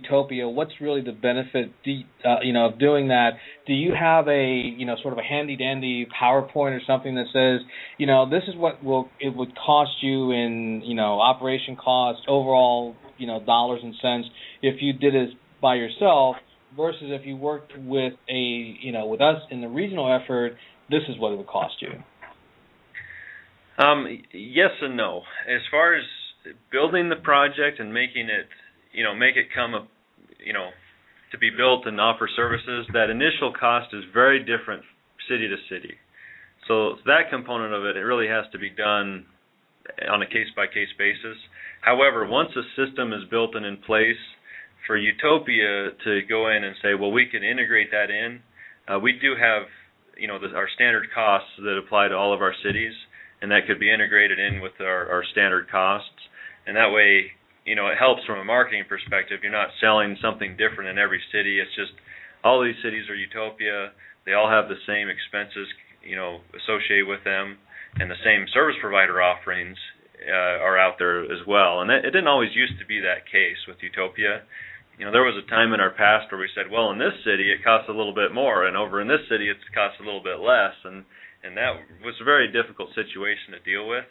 Utopia, 0.01 0.47
what's 0.47 0.73
really 0.81 1.01
the 1.01 1.11
benefit, 1.11 1.71
do, 1.83 2.01
uh, 2.23 2.37
you 2.43 2.53
know, 2.53 2.67
of 2.67 2.79
doing 2.79 3.07
that? 3.09 3.31
Do 3.67 3.73
you 3.73 3.93
have 3.97 4.27
a, 4.27 4.45
you 4.77 4.85
know, 4.85 4.95
sort 5.01 5.13
of 5.13 5.19
a 5.19 5.23
handy 5.23 5.55
dandy 5.55 6.07
PowerPoint 6.21 6.77
or 6.77 6.81
something 6.85 7.15
that 7.15 7.25
says, 7.33 7.67
you 7.97 8.07
know, 8.07 8.29
this 8.29 8.43
is 8.47 8.55
what 8.55 8.83
will 8.83 9.09
it 9.19 9.35
would 9.35 9.53
cost 9.55 9.91
you 10.01 10.31
in, 10.31 10.81
you 10.85 10.95
know, 10.95 11.19
operation 11.19 11.75
cost, 11.75 12.19
overall, 12.27 12.95
you 13.17 13.27
know, 13.27 13.43
dollars 13.43 13.79
and 13.83 13.93
cents 14.01 14.27
if 14.61 14.81
you 14.81 14.93
did 14.93 15.15
it 15.15 15.29
by 15.61 15.75
yourself 15.75 16.35
versus 16.75 17.03
if 17.05 17.25
you 17.25 17.37
worked 17.37 17.73
with 17.77 18.13
a, 18.29 18.77
you 18.81 18.91
know, 18.91 19.07
with 19.07 19.21
us 19.21 19.41
in 19.51 19.61
the 19.61 19.67
regional 19.67 20.13
effort, 20.13 20.53
this 20.89 21.01
is 21.09 21.17
what 21.17 21.31
it 21.31 21.37
would 21.37 21.47
cost 21.47 21.75
you. 21.81 21.89
Um, 23.77 24.07
yes 24.33 24.71
and 24.81 24.95
no. 24.95 25.21
As 25.47 25.61
far 25.71 25.95
as 25.95 26.03
building 26.71 27.09
the 27.09 27.15
project 27.15 27.79
and 27.79 27.93
making 27.93 28.27
it, 28.27 28.47
you 28.95 29.03
know, 29.03 29.13
make 29.13 29.35
it 29.35 29.47
come, 29.53 29.73
up, 29.73 29.87
you 30.43 30.53
know, 30.53 30.69
to 31.31 31.37
be 31.37 31.49
built 31.49 31.85
and 31.85 31.99
offer 31.99 32.29
services, 32.35 32.87
that 32.93 33.09
initial 33.09 33.53
cost 33.57 33.93
is 33.93 34.03
very 34.13 34.39
different 34.39 34.83
city 35.29 35.47
to 35.47 35.57
city. 35.69 35.95
So 36.67 36.95
that 37.05 37.29
component 37.29 37.73
of 37.73 37.83
it, 37.85 37.97
it 37.97 38.01
really 38.01 38.27
has 38.27 38.45
to 38.51 38.59
be 38.59 38.69
done 38.69 39.25
on 40.09 40.21
a 40.21 40.27
case 40.27 40.49
by 40.55 40.67
case 40.67 40.89
basis. 40.97 41.37
However, 41.81 42.25
once 42.25 42.49
a 42.55 42.65
system 42.73 43.13
is 43.13 43.29
built 43.29 43.55
and 43.55 43.65
in 43.65 43.77
place, 43.77 44.17
for 44.87 44.97
Utopia 44.97 45.91
to 46.03 46.21
go 46.29 46.49
in 46.49 46.63
and 46.63 46.75
say, 46.81 46.93
well, 46.93 47.11
we 47.11 47.25
can 47.25 47.43
integrate 47.43 47.89
that 47.91 48.09
in, 48.09 48.39
uh, 48.87 48.99
we 48.99 49.13
do 49.13 49.33
have, 49.33 49.63
you 50.17 50.27
know, 50.27 50.37
the, 50.39 50.55
our 50.55 50.69
standard 50.75 51.07
costs 51.13 51.49
that 51.57 51.77
apply 51.77 52.07
to 52.07 52.15
all 52.15 52.33
of 52.33 52.41
our 52.41 52.53
cities, 52.63 52.93
and 53.41 53.49
that 53.49 53.65
could 53.67 53.79
be 53.79 53.91
integrated 53.91 54.37
in 54.37 54.61
with 54.61 54.73
our, 54.79 55.09
our 55.09 55.23
standard 55.31 55.69
costs 55.69 56.09
and 56.65 56.75
that 56.75 56.91
way, 56.91 57.31
you 57.65 57.73
know, 57.73 57.89
it 57.89 57.97
helps 57.97 58.23
from 58.25 58.39
a 58.39 58.45
marketing 58.45 58.85
perspective. 58.87 59.41
You're 59.41 59.51
not 59.51 59.73
selling 59.81 60.15
something 60.21 60.55
different 60.55 60.89
in 60.89 61.01
every 61.01 61.19
city. 61.33 61.59
It's 61.59 61.73
just 61.75 61.97
all 62.45 62.61
these 62.61 62.77
cities 62.85 63.09
are 63.09 63.17
utopia. 63.17 63.91
They 64.25 64.33
all 64.33 64.49
have 64.49 64.69
the 64.69 64.79
same 64.85 65.09
expenses, 65.09 65.65
you 66.05 66.15
know, 66.15 66.45
associated 66.53 67.09
with 67.09 67.25
them, 67.25 67.57
and 67.97 68.09
the 68.09 68.21
same 68.23 68.45
service 68.53 68.77
provider 68.79 69.21
offerings 69.21 69.77
uh, 70.29 70.61
are 70.61 70.77
out 70.77 71.01
there 71.01 71.25
as 71.25 71.41
well. 71.49 71.81
And 71.81 71.89
that, 71.89 72.05
it 72.05 72.13
didn't 72.13 72.29
always 72.29 72.53
used 72.53 72.77
to 72.77 72.85
be 72.85 73.01
that 73.01 73.25
case 73.25 73.57
with 73.67 73.81
Utopia. 73.81 74.45
You 74.97 75.05
know, 75.05 75.11
there 75.11 75.27
was 75.27 75.35
a 75.35 75.49
time 75.49 75.73
in 75.73 75.81
our 75.81 75.91
past 75.91 76.31
where 76.31 76.39
we 76.39 76.49
said, 76.55 76.71
well, 76.71 76.93
in 76.93 77.01
this 77.01 77.17
city 77.25 77.51
it 77.51 77.65
costs 77.65 77.89
a 77.89 77.97
little 77.97 78.13
bit 78.15 78.31
more, 78.31 78.65
and 78.69 78.77
over 78.77 79.01
in 79.01 79.09
this 79.09 79.25
city 79.27 79.49
it 79.49 79.57
costs 79.73 79.99
a 79.99 80.05
little 80.05 80.23
bit 80.23 80.39
less, 80.39 80.77
and 80.85 81.03
and 81.45 81.57
that 81.57 81.77
was 82.01 82.17
a 82.17 82.25
very 82.25 82.49
difficult 82.49 82.89
situation 82.97 83.53
to 83.53 83.61
deal 83.61 83.85
with 83.85 84.09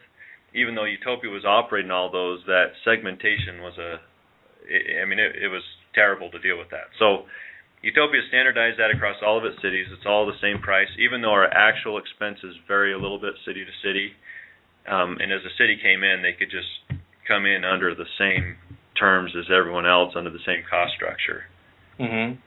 even 0.54 0.74
though 0.74 0.84
Utopia 0.84 1.30
was 1.30 1.44
operating 1.44 1.90
all 1.90 2.10
those, 2.10 2.40
that 2.46 2.72
segmentation 2.84 3.60
was 3.60 3.74
a, 3.78 3.98
I 5.02 5.04
mean, 5.04 5.18
it, 5.18 5.36
it 5.42 5.48
was 5.48 5.62
terrible 5.94 6.30
to 6.30 6.38
deal 6.38 6.56
with 6.58 6.70
that. 6.70 6.94
So 6.98 7.26
Utopia 7.82 8.22
standardized 8.28 8.78
that 8.78 8.94
across 8.94 9.16
all 9.20 9.36
of 9.36 9.44
its 9.44 9.60
cities. 9.60 9.86
It's 9.92 10.06
all 10.06 10.26
the 10.26 10.38
same 10.40 10.62
price, 10.62 10.88
even 10.98 11.20
though 11.20 11.32
our 11.32 11.50
actual 11.52 11.98
expenses 11.98 12.56
vary 12.66 12.94
a 12.94 12.98
little 12.98 13.18
bit 13.18 13.34
city 13.44 13.64
to 13.64 13.74
city. 13.86 14.12
Um, 14.88 15.18
and 15.20 15.32
as 15.32 15.40
the 15.42 15.52
city 15.58 15.76
came 15.82 16.02
in, 16.02 16.22
they 16.22 16.32
could 16.32 16.50
just 16.50 17.00
come 17.26 17.46
in 17.46 17.64
under 17.64 17.94
the 17.94 18.06
same 18.18 18.56
terms 18.98 19.32
as 19.36 19.46
everyone 19.50 19.86
else 19.86 20.14
under 20.16 20.30
the 20.30 20.42
same 20.46 20.62
cost 20.68 20.94
structure. 20.94 21.44
Mm-hmm. 22.00 22.40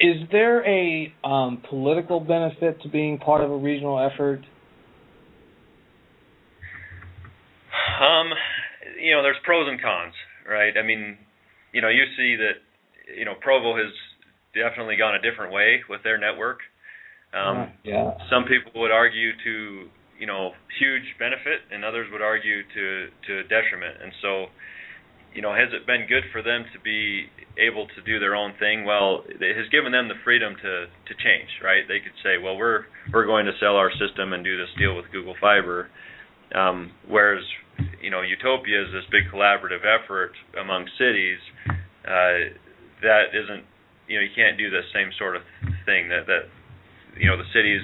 Is 0.00 0.28
there 0.30 0.66
a 0.66 1.12
um, 1.24 1.62
political 1.68 2.20
benefit 2.20 2.82
to 2.82 2.88
being 2.88 3.18
part 3.18 3.42
of 3.42 3.50
a 3.50 3.56
regional 3.56 3.98
effort? 3.98 4.42
Um, 8.00 8.30
you 9.00 9.12
know, 9.12 9.22
there's 9.22 9.36
pros 9.44 9.68
and 9.68 9.80
cons, 9.80 10.14
right? 10.48 10.76
I 10.76 10.82
mean, 10.82 11.18
you 11.72 11.80
know, 11.80 11.88
you 11.88 12.04
see 12.16 12.36
that, 12.36 12.60
you 13.16 13.24
know, 13.24 13.34
Provo 13.40 13.76
has 13.76 13.92
definitely 14.54 14.96
gone 14.96 15.14
a 15.14 15.22
different 15.22 15.52
way 15.52 15.82
with 15.88 16.02
their 16.02 16.18
network. 16.18 16.60
Um, 17.32 17.72
yeah. 17.84 18.12
Some 18.30 18.44
people 18.44 18.80
would 18.80 18.90
argue 18.90 19.32
to, 19.44 19.88
you 20.18 20.26
know, 20.26 20.52
huge 20.78 21.16
benefit, 21.18 21.64
and 21.72 21.84
others 21.84 22.08
would 22.12 22.22
argue 22.22 22.62
to 22.62 23.08
to 23.26 23.42
detriment. 23.48 23.96
And 24.02 24.12
so, 24.20 24.46
you 25.34 25.40
know, 25.40 25.54
has 25.54 25.72
it 25.72 25.86
been 25.86 26.06
good 26.06 26.24
for 26.30 26.42
them 26.42 26.64
to 26.74 26.78
be 26.80 27.26
able 27.56 27.86
to 27.88 28.00
do 28.04 28.20
their 28.20 28.36
own 28.36 28.52
thing? 28.60 28.84
Well, 28.84 29.24
it 29.26 29.56
has 29.56 29.68
given 29.70 29.92
them 29.92 30.08
the 30.08 30.20
freedom 30.24 30.54
to 30.54 30.72
to 30.86 31.12
change, 31.24 31.48
right? 31.64 31.88
They 31.88 32.00
could 32.00 32.16
say, 32.22 32.36
well, 32.36 32.56
we're 32.56 32.84
we're 33.12 33.26
going 33.26 33.46
to 33.46 33.56
sell 33.58 33.76
our 33.76 33.90
system 33.92 34.32
and 34.34 34.44
do 34.44 34.56
this 34.58 34.68
deal 34.78 34.94
with 34.94 35.06
Google 35.10 35.34
Fiber. 35.40 35.88
Um, 36.54 36.92
whereas 37.08 37.44
you 38.00 38.10
know, 38.10 38.22
Utopia 38.22 38.82
is 38.82 38.92
this 38.92 39.04
big 39.10 39.30
collaborative 39.32 39.86
effort 39.86 40.32
among 40.60 40.86
cities. 40.98 41.38
Uh, 42.04 42.50
that 43.02 43.30
isn't, 43.32 43.64
you 44.08 44.18
know, 44.18 44.22
you 44.22 44.34
can't 44.34 44.58
do 44.58 44.70
the 44.70 44.82
same 44.92 45.10
sort 45.18 45.36
of 45.36 45.42
thing 45.86 46.08
that 46.08 46.26
that, 46.26 46.50
you 47.18 47.26
know, 47.28 47.36
the 47.36 47.48
cities 47.54 47.82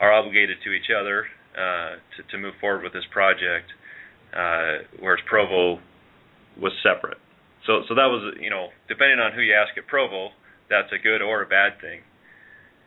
are 0.00 0.12
obligated 0.12 0.58
to 0.64 0.70
each 0.72 0.90
other 0.90 1.26
uh, 1.58 1.96
to 2.16 2.22
to 2.30 2.38
move 2.38 2.54
forward 2.60 2.82
with 2.82 2.92
this 2.92 3.06
project, 3.12 3.72
uh, 4.32 4.86
whereas 5.00 5.20
Provo 5.26 5.80
was 6.60 6.72
separate. 6.82 7.18
So 7.66 7.82
so 7.88 7.94
that 7.94 8.06
was, 8.06 8.36
you 8.40 8.50
know, 8.50 8.68
depending 8.88 9.18
on 9.18 9.32
who 9.32 9.40
you 9.40 9.54
ask 9.54 9.76
at 9.76 9.86
Provo, 9.86 10.30
that's 10.70 10.92
a 10.92 10.98
good 11.02 11.22
or 11.22 11.42
a 11.42 11.46
bad 11.46 11.80
thing. 11.80 12.00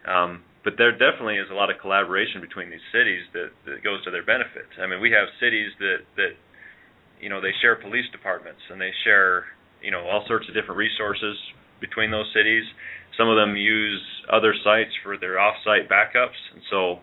Um, 0.08 0.44
but 0.64 0.74
there 0.78 0.92
definitely 0.92 1.38
is 1.38 1.48
a 1.52 1.54
lot 1.54 1.70
of 1.72 1.80
collaboration 1.80 2.42
between 2.42 2.70
these 2.70 2.84
cities 2.92 3.24
that, 3.34 3.50
that 3.66 3.84
goes 3.84 4.04
to 4.04 4.12
their 4.12 4.26
benefit. 4.26 4.68
I 4.82 4.88
mean, 4.88 5.00
we 5.00 5.12
have 5.12 5.28
cities 5.40 5.72
that 5.80 6.04
that 6.18 6.34
you 7.20 7.30
know 7.30 7.40
they 7.42 7.56
share 7.62 7.76
police 7.76 8.08
departments 8.12 8.62
and 8.70 8.80
they 8.80 8.92
share 9.04 9.46
you 9.82 9.92
know 9.92 10.04
all 10.04 10.26
sorts 10.28 10.48
of 10.48 10.54
different 10.54 10.78
resources 10.78 11.38
between 11.80 12.12
those 12.12 12.28
cities. 12.36 12.64
Some 13.18 13.30
of 13.30 13.36
them 13.36 13.56
use 13.56 14.04
other 14.32 14.54
sites 14.64 14.92
for 15.04 15.18
their 15.18 15.40
off-site 15.40 15.90
backups, 15.90 16.40
and 16.54 16.62
so 16.70 17.00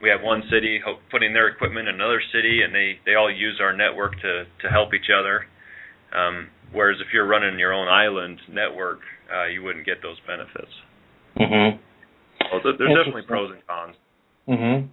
we 0.00 0.08
have 0.08 0.22
one 0.22 0.42
city 0.50 0.80
putting 1.10 1.32
their 1.32 1.48
equipment 1.48 1.88
in 1.88 1.94
another 1.94 2.20
city, 2.32 2.62
and 2.62 2.74
they 2.74 2.98
they 3.06 3.14
all 3.14 3.32
use 3.32 3.58
our 3.60 3.72
network 3.72 4.20
to 4.20 4.44
to 4.60 4.68
help 4.68 4.92
each 4.92 5.08
other. 5.08 5.46
Um, 6.12 6.48
whereas 6.72 6.98
if 7.00 7.12
you're 7.12 7.26
running 7.26 7.58
your 7.58 7.72
own 7.72 7.88
island 7.88 8.38
network, 8.50 9.00
uh, 9.32 9.46
you 9.46 9.62
wouldn't 9.62 9.86
get 9.86 10.02
those 10.02 10.20
benefits. 10.26 10.72
Mm-hmm. 11.40 11.80
Well, 12.52 12.60
there's 12.64 12.96
definitely 12.96 13.22
pros 13.22 13.50
and 13.52 13.66
cons. 13.66 13.96
Mm-hmm. 14.48 14.86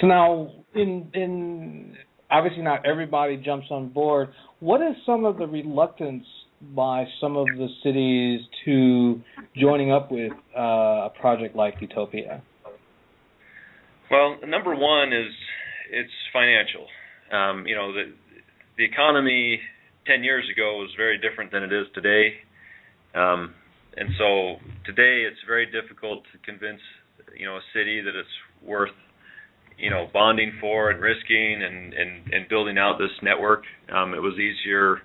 So 0.00 0.06
now, 0.06 0.50
in 0.74 1.10
in 1.14 1.96
obviously 2.30 2.62
not 2.62 2.86
everybody 2.86 3.36
jumps 3.36 3.66
on 3.70 3.88
board. 3.90 4.28
What 4.60 4.80
is 4.80 4.96
some 5.04 5.24
of 5.24 5.38
the 5.38 5.46
reluctance 5.46 6.24
by 6.74 7.04
some 7.20 7.36
of 7.36 7.46
the 7.46 7.68
cities 7.82 8.40
to 8.64 9.20
joining 9.56 9.92
up 9.92 10.10
with 10.10 10.32
uh, 10.56 10.60
a 11.06 11.12
project 11.20 11.54
like 11.54 11.74
Utopia? 11.80 12.42
Well, 14.10 14.36
number 14.46 14.74
one 14.74 15.12
is 15.12 15.32
it's 15.90 16.10
financial. 16.32 16.86
Um, 17.32 17.66
you 17.66 17.74
know, 17.74 17.92
the 17.92 18.12
the 18.78 18.84
economy 18.84 19.60
ten 20.06 20.24
years 20.24 20.44
ago 20.52 20.78
was 20.78 20.90
very 20.96 21.18
different 21.18 21.52
than 21.52 21.62
it 21.62 21.72
is 21.72 21.86
today. 21.94 22.34
Um, 23.14 23.54
and 23.96 24.10
so 24.18 24.56
today 24.84 25.24
it's 25.24 25.40
very 25.46 25.66
difficult 25.66 26.24
to 26.32 26.38
convince 26.44 26.80
you 27.36 27.46
know 27.46 27.56
a 27.56 27.64
city 27.74 28.00
that 28.00 28.14
it's 28.14 28.36
worth 28.62 28.94
you 29.78 29.90
know 29.90 30.08
bonding 30.12 30.52
for 30.60 30.90
and 30.90 31.00
risking 31.00 31.62
and 31.62 31.94
and, 31.94 32.32
and 32.32 32.48
building 32.48 32.78
out 32.78 32.98
this 32.98 33.14
network. 33.22 33.64
Um, 33.92 34.14
it 34.14 34.20
was 34.20 34.34
easier 34.38 35.00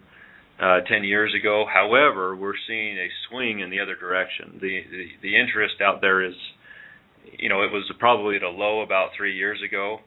uh, 0.62 0.82
10 0.88 1.04
years 1.04 1.34
ago. 1.34 1.66
However, 1.72 2.36
we're 2.36 2.60
seeing 2.68 2.98
a 2.98 3.08
swing 3.28 3.60
in 3.62 3.70
the 3.70 3.80
other 3.80 3.96
direction. 3.96 4.60
The, 4.62 4.82
the 4.90 5.06
the 5.22 5.40
interest 5.40 5.76
out 5.82 6.02
there 6.02 6.24
is, 6.24 6.36
you 7.38 7.50
know, 7.50 7.64
it 7.64 7.72
was 7.72 7.90
probably 8.00 8.36
at 8.36 8.44
a 8.44 8.50
low 8.50 8.82
about 8.82 9.10
three 9.18 9.36
years 9.36 9.60
ago. 9.66 10.00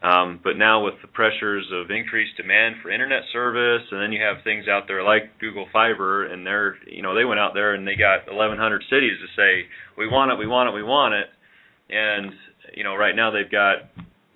Um, 0.00 0.38
but 0.44 0.56
now 0.56 0.84
with 0.84 0.94
the 1.02 1.08
pressures 1.08 1.66
of 1.74 1.90
increased 1.90 2.36
demand 2.36 2.76
for 2.82 2.90
internet 2.90 3.22
service, 3.32 3.82
and 3.90 4.00
then 4.00 4.12
you 4.12 4.22
have 4.22 4.44
things 4.44 4.68
out 4.68 4.84
there 4.86 5.02
like 5.02 5.38
Google 5.40 5.66
Fiber, 5.72 6.26
and 6.26 6.46
they're, 6.46 6.76
you 6.86 7.02
know, 7.02 7.16
they 7.16 7.24
went 7.24 7.40
out 7.40 7.52
there 7.52 7.74
and 7.74 7.86
they 7.86 7.96
got 7.96 8.26
1,100 8.28 8.84
cities 8.88 9.18
to 9.18 9.26
say, 9.34 9.66
we 9.96 10.06
want 10.06 10.30
it, 10.30 10.38
we 10.38 10.46
want 10.46 10.68
it, 10.68 10.72
we 10.72 10.84
want 10.84 11.14
it, 11.14 11.26
and 11.90 12.32
you 12.74 12.84
know, 12.84 12.94
right 12.94 13.16
now 13.16 13.30
they've 13.30 13.50
got 13.50 13.90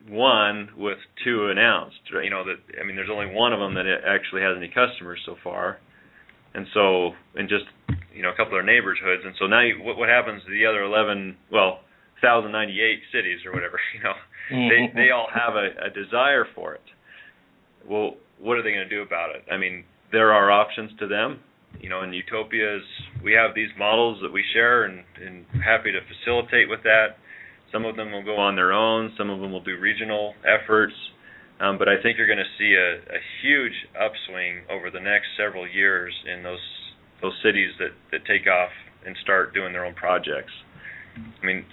one 0.09 0.71
with 0.77 0.99
two 1.25 1.49
announced. 1.49 2.01
You 2.11 2.31
know 2.31 2.45
that 2.45 2.81
I 2.81 2.85
mean, 2.85 2.97
there's 2.97 3.11
only 3.13 3.33
one 3.33 3.53
of 3.53 3.61
them 3.61 3.75
that 3.75 3.87
actually 4.07 4.43
has 4.43 4.57
any 4.57 4.69
customers 4.69 5.21
so 5.27 5.37
far, 5.45 5.79
and 6.55 6.67
so 6.75 7.13
in 7.37 7.49
just 7.49 7.65
you 8.15 8.23
know 8.23 8.31
a 8.31 8.37
couple 8.37 8.59
of 8.59 8.65
their 8.65 8.75
neighborhoods, 8.75 9.23
and 9.25 9.35
so 9.39 9.47
now 9.47 9.61
you, 9.61 9.83
what 9.83 9.97
what 9.97 10.09
happens 10.09 10.43
to 10.45 10.51
the 10.51 10.67
other 10.67 10.83
11? 10.83 11.37
Well, 11.51 11.81
1,098 12.23 13.01
cities 13.13 13.41
or 13.45 13.53
whatever. 13.53 13.79
You 13.95 14.03
know, 14.03 14.15
they 14.69 14.93
they 14.95 15.11
all 15.11 15.29
have 15.33 15.55
a, 15.55 15.71
a 15.87 15.91
desire 15.91 16.47
for 16.55 16.75
it. 16.75 16.83
Well, 17.89 18.17
what 18.41 18.59
are 18.59 18.63
they 18.63 18.73
going 18.73 18.89
to 18.89 18.95
do 18.95 19.03
about 19.03 19.35
it? 19.35 19.45
I 19.51 19.57
mean, 19.57 19.85
there 20.11 20.33
are 20.33 20.51
options 20.51 20.91
to 20.99 21.07
them. 21.07 21.41
You 21.81 21.89
know, 21.89 22.03
in 22.03 22.13
Utopias, 22.13 22.83
we 23.23 23.33
have 23.33 23.55
these 23.55 23.71
models 23.79 24.19
that 24.23 24.33
we 24.33 24.45
share, 24.53 24.85
and, 24.85 25.05
and 25.25 25.47
happy 25.63 25.91
to 25.93 26.01
facilitate 26.05 26.69
with 26.69 26.83
that. 26.83 27.17
Some 27.73 27.87
of 27.87 27.97
them 27.97 28.13
will 28.13 28.25
go 28.25 28.37
on 28.37 28.57
their 28.57 28.73
own. 28.73 29.13
Some 29.17 29.31
of 29.31 29.41
them 29.41 29.53
will 29.53 29.63
do 29.65 29.79
regional 29.79 30.35
efforts. 30.45 30.95
Um, 31.61 31.79
but 31.79 31.89
I 31.89 32.03
think 32.03 32.19
you're 32.19 32.27
going 32.27 32.43
to 32.43 32.55
see 32.59 32.75
a, 32.75 32.99
a 33.15 33.21
huge 33.41 33.73
upswing 33.95 34.67
over 34.69 34.91
the 34.91 35.01
next 35.01 35.29
several 35.39 35.67
years 35.67 36.13
in 36.27 36.43
those 36.43 36.61
those 37.23 37.35
cities 37.43 37.71
that 37.79 37.95
that 38.11 38.27
take 38.27 38.47
off 38.47 38.71
and 39.07 39.17
start 39.23 39.55
doing 39.55 39.73
their 39.73 39.85
own 39.87 39.95
projects. 39.95 40.53
I 41.17 41.47
mean, 41.47 41.65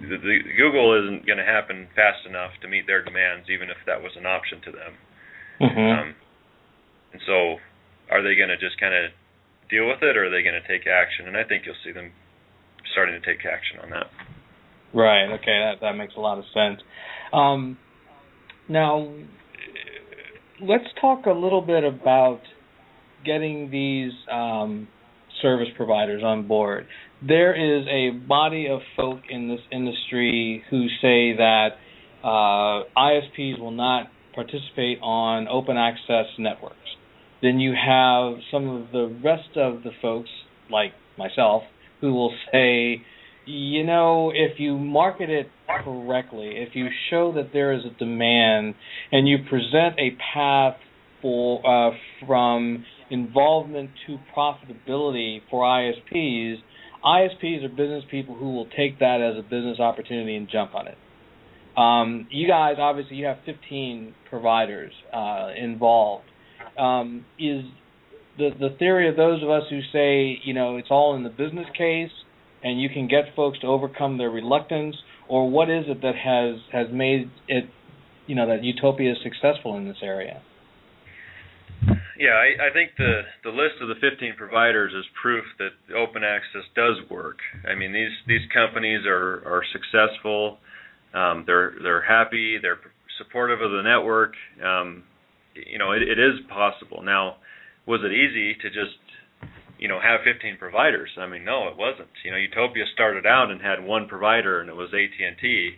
the, 0.00 0.16
the, 0.16 0.38
Google 0.56 0.94
isn't 1.02 1.26
going 1.26 1.38
to 1.38 1.44
happen 1.44 1.88
fast 1.94 2.26
enough 2.26 2.52
to 2.62 2.68
meet 2.68 2.86
their 2.86 3.02
demands, 3.02 3.48
even 3.50 3.70
if 3.70 3.76
that 3.86 4.02
was 4.02 4.12
an 4.16 4.26
option 4.26 4.60
to 4.62 4.70
them. 4.70 4.92
Mm-hmm. 5.60 6.00
Um, 6.00 6.14
and 7.12 7.22
so, 7.26 7.56
are 8.10 8.22
they 8.22 8.36
going 8.36 8.50
to 8.50 8.58
just 8.58 8.78
kind 8.78 8.94
of 8.94 9.10
deal 9.70 9.86
with 9.88 10.02
it, 10.02 10.16
or 10.16 10.26
are 10.26 10.30
they 10.30 10.42
going 10.42 10.60
to 10.60 10.68
take 10.68 10.86
action? 10.86 11.26
And 11.26 11.36
I 11.36 11.44
think 11.44 11.64
you'll 11.66 11.80
see 11.84 11.92
them 11.92 12.12
starting 12.92 13.20
to 13.20 13.24
take 13.24 13.44
action 13.44 13.80
on 13.82 13.90
that. 13.90 14.06
Right. 14.94 15.26
Okay. 15.34 15.58
That 15.58 15.80
that 15.80 15.92
makes 15.96 16.14
a 16.16 16.20
lot 16.20 16.38
of 16.38 16.44
sense. 16.54 16.80
Um, 17.32 17.78
now, 18.68 19.12
let's 20.60 20.86
talk 21.00 21.26
a 21.26 21.32
little 21.32 21.60
bit 21.60 21.84
about 21.84 22.40
getting 23.24 23.70
these 23.70 24.12
um, 24.32 24.88
service 25.42 25.68
providers 25.76 26.22
on 26.24 26.46
board. 26.46 26.86
There 27.22 27.54
is 27.54 27.86
a 27.88 28.10
body 28.10 28.68
of 28.68 28.80
folk 28.94 29.20
in 29.30 29.48
this 29.48 29.60
industry 29.72 30.62
who 30.70 30.86
say 31.00 31.36
that 31.36 31.68
uh, 32.22 32.84
ISPs 32.96 33.58
will 33.58 33.70
not 33.70 34.08
participate 34.34 34.98
on 35.02 35.48
open 35.48 35.76
access 35.78 36.26
networks. 36.38 36.76
Then 37.42 37.58
you 37.58 37.72
have 37.72 38.34
some 38.50 38.68
of 38.68 38.92
the 38.92 39.18
rest 39.24 39.56
of 39.56 39.82
the 39.82 39.90
folks, 40.02 40.28
like 40.70 40.92
myself, 41.16 41.62
who 42.00 42.12
will 42.12 42.34
say, 42.52 43.02
you 43.46 43.84
know, 43.84 44.30
if 44.34 44.58
you 44.58 44.76
market 44.76 45.30
it 45.30 45.48
correctly, 45.84 46.52
if 46.54 46.74
you 46.74 46.88
show 47.08 47.32
that 47.32 47.50
there 47.52 47.72
is 47.72 47.82
a 47.84 47.98
demand 47.98 48.74
and 49.10 49.26
you 49.26 49.38
present 49.48 49.98
a 49.98 50.16
path 50.34 50.76
for 51.22 51.60
uh, 51.66 51.96
from 52.26 52.84
involvement 53.10 53.90
to 54.06 54.18
profitability 54.36 55.40
for 55.50 55.62
ISPs, 55.62 56.56
ISPs 57.06 57.64
are 57.64 57.68
business 57.68 58.04
people 58.10 58.34
who 58.34 58.52
will 58.52 58.66
take 58.76 58.98
that 58.98 59.20
as 59.20 59.38
a 59.38 59.42
business 59.42 59.78
opportunity 59.78 60.34
and 60.34 60.48
jump 60.50 60.74
on 60.74 60.88
it. 60.88 60.98
Um, 61.78 62.26
you 62.30 62.48
guys, 62.48 62.76
obviously, 62.78 63.16
you 63.16 63.26
have 63.26 63.38
15 63.46 64.14
providers 64.28 64.92
uh, 65.14 65.50
involved. 65.56 66.24
Um, 66.78 67.24
is 67.38 67.64
the 68.38 68.50
the 68.58 68.76
theory 68.78 69.08
of 69.08 69.16
those 69.16 69.42
of 69.42 69.50
us 69.50 69.62
who 69.70 69.80
say, 69.92 70.38
you 70.44 70.52
know, 70.52 70.76
it's 70.76 70.88
all 70.90 71.14
in 71.16 71.22
the 71.22 71.30
business 71.30 71.66
case, 71.76 72.10
and 72.62 72.80
you 72.80 72.88
can 72.88 73.08
get 73.08 73.34
folks 73.34 73.58
to 73.60 73.66
overcome 73.66 74.18
their 74.18 74.30
reluctance, 74.30 74.96
or 75.28 75.48
what 75.48 75.70
is 75.70 75.84
it 75.86 76.02
that 76.02 76.16
has 76.16 76.60
has 76.72 76.92
made 76.92 77.30
it, 77.46 77.64
you 78.26 78.34
know, 78.34 78.46
that 78.46 78.64
Utopia 78.64 79.12
is 79.12 79.18
successful 79.22 79.76
in 79.76 79.86
this 79.86 79.98
area? 80.02 80.42
Yeah, 82.18 82.32
I, 82.32 82.68
I 82.68 82.72
think 82.72 82.92
the 82.96 83.22
the 83.44 83.50
list 83.50 83.76
of 83.80 83.88
the 83.88 84.00
15 84.00 84.34
providers 84.36 84.92
is 84.92 85.04
proof 85.20 85.44
that 85.58 85.76
open 85.94 86.24
access 86.24 86.64
does 86.74 86.96
work. 87.10 87.38
I 87.68 87.74
mean, 87.74 87.92
these 87.92 88.12
these 88.26 88.46
companies 88.52 89.04
are 89.06 89.44
are 89.44 89.62
successful. 89.72 90.58
Um, 91.12 91.44
they're 91.46 91.74
they're 91.82 92.02
happy. 92.02 92.58
They're 92.60 92.80
supportive 93.18 93.60
of 93.60 93.70
the 93.70 93.82
network. 93.82 94.32
Um, 94.64 95.04
you 95.54 95.78
know, 95.78 95.92
it, 95.92 96.02
it 96.02 96.18
is 96.18 96.40
possible. 96.48 97.02
Now, 97.02 97.36
was 97.86 98.00
it 98.04 98.12
easy 98.12 98.54
to 98.60 98.68
just 98.68 99.00
you 99.78 99.88
know 99.88 100.00
have 100.00 100.20
15 100.24 100.56
providers? 100.58 101.10
I 101.18 101.26
mean, 101.26 101.44
no, 101.44 101.68
it 101.68 101.76
wasn't. 101.76 102.08
You 102.24 102.30
know, 102.30 102.38
Utopia 102.38 102.84
started 102.94 103.26
out 103.26 103.50
and 103.50 103.60
had 103.60 103.84
one 103.84 104.08
provider, 104.08 104.60
and 104.60 104.70
it 104.70 104.76
was 104.76 104.88
AT&T, 104.92 105.70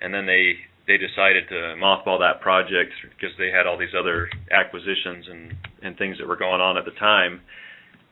and 0.00 0.12
then 0.12 0.26
they 0.26 0.56
they 0.86 0.96
decided 0.96 1.48
to 1.48 1.76
mothball 1.78 2.18
that 2.18 2.40
project 2.40 2.92
because 3.02 3.34
they 3.38 3.50
had 3.50 3.66
all 3.66 3.78
these 3.78 3.94
other 3.98 4.28
acquisitions 4.50 5.26
and 5.28 5.54
and 5.82 5.96
things 5.96 6.18
that 6.18 6.28
were 6.28 6.36
going 6.36 6.60
on 6.60 6.76
at 6.76 6.84
the 6.84 6.96
time. 6.98 7.40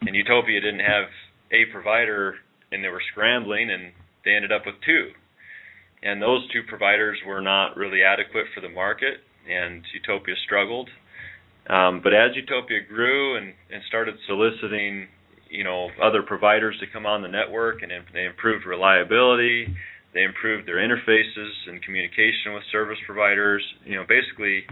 And 0.01 0.14
Utopia 0.14 0.61
didn't 0.61 0.81
have 0.81 1.09
a 1.53 1.71
provider, 1.73 2.37
and 2.71 2.85
they 2.85 2.89
were 2.89 3.03
scrambling, 3.12 3.71
and 3.71 3.93
they 4.25 4.33
ended 4.33 4.53
up 4.53 4.62
with 4.64 4.77
two. 4.85 5.11
And 6.03 6.23
those 6.23 6.49
two 6.53 6.62
providers 6.69 7.19
were 7.27 7.41
not 7.41 7.77
really 7.77 8.03
adequate 8.03 8.47
for 8.55 8.61
the 8.61 8.69
market, 8.69 9.19
and 9.51 9.83
Utopia 9.93 10.35
struggled. 10.45 10.89
Um, 11.69 12.01
but 12.03 12.14
as 12.14 12.37
Utopia 12.37 12.79
grew 12.89 13.37
and, 13.37 13.53
and 13.73 13.83
started 13.89 14.14
soliciting, 14.27 15.09
you 15.51 15.64
know, 15.64 15.89
other 16.03 16.23
providers 16.23 16.77
to 16.81 16.87
come 16.87 17.05
on 17.05 17.23
the 17.23 17.29
network, 17.29 17.83
and 17.83 17.91
they 18.14 18.25
improved 18.25 18.64
reliability, 18.64 19.75
they 20.14 20.22
improved 20.22 20.66
their 20.66 20.76
interfaces 20.76 21.52
and 21.66 21.82
communication 21.82 22.54
with 22.54 22.62
service 22.72 22.98
providers. 23.06 23.62
You 23.84 23.96
know, 23.96 24.04
basically 24.09 24.64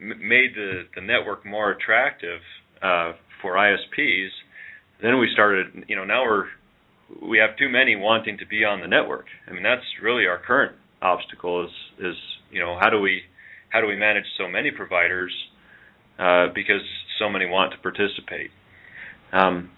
m- 0.00 0.28
made 0.28 0.54
the 0.54 0.84
the 0.94 1.00
network 1.00 1.44
more 1.46 1.70
attractive 1.72 2.40
uh, 2.82 3.12
for 3.40 3.54
ISPs. 3.54 4.28
Then 5.02 5.18
we 5.18 5.28
started. 5.32 5.84
You 5.88 5.96
know, 5.96 6.04
now 6.04 6.24
we're 6.24 6.46
we 7.22 7.38
have 7.38 7.56
too 7.56 7.68
many 7.68 7.96
wanting 7.96 8.38
to 8.38 8.46
be 8.46 8.64
on 8.64 8.80
the 8.80 8.88
network. 8.88 9.26
I 9.48 9.52
mean, 9.52 9.62
that's 9.62 9.84
really 10.02 10.26
our 10.26 10.38
current 10.38 10.76
obstacle. 11.00 11.64
Is 11.64 11.70
is 12.00 12.16
you 12.50 12.60
know 12.60 12.78
how 12.80 12.90
do 12.90 13.00
we 13.00 13.22
how 13.70 13.80
do 13.80 13.86
we 13.86 13.96
manage 13.96 14.24
so 14.38 14.48
many 14.48 14.70
providers 14.70 15.32
uh, 16.18 16.46
because 16.54 16.82
so 17.18 17.28
many 17.28 17.46
want 17.46 17.72
to 17.72 17.78
participate. 17.78 18.50
Um, 19.32 19.70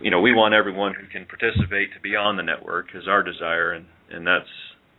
you 0.00 0.10
know, 0.10 0.20
we 0.20 0.32
want 0.32 0.54
everyone 0.54 0.94
who 0.94 1.06
can 1.06 1.26
participate 1.26 1.94
to 1.94 2.00
be 2.02 2.16
on 2.16 2.36
the 2.36 2.42
network 2.42 2.86
is 2.94 3.04
our 3.08 3.22
desire, 3.22 3.72
and 3.72 3.86
and 4.10 4.26
that's 4.26 4.50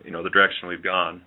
you 0.04 0.12
know 0.12 0.24
the 0.24 0.30
direction 0.30 0.68
we've 0.68 0.84
gone. 0.84 1.22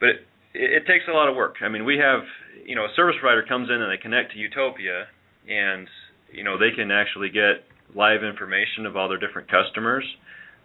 But 0.00 0.24
it, 0.54 0.82
it 0.82 0.86
takes 0.86 1.04
a 1.08 1.12
lot 1.12 1.28
of 1.28 1.36
work. 1.36 1.56
I 1.62 1.68
mean, 1.68 1.84
we 1.84 1.98
have 1.98 2.20
you 2.64 2.74
know 2.74 2.84
a 2.84 2.94
service 2.96 3.16
provider 3.20 3.44
comes 3.46 3.68
in 3.68 3.80
and 3.80 3.90
they 3.90 4.00
connect 4.00 4.32
to 4.32 4.38
Utopia, 4.38 5.06
and 5.48 5.88
you 6.32 6.44
know 6.44 6.58
they 6.58 6.74
can 6.74 6.90
actually 6.90 7.28
get 7.28 7.64
live 7.94 8.22
information 8.22 8.86
of 8.86 8.96
all 8.96 9.08
their 9.08 9.18
different 9.18 9.50
customers. 9.50 10.04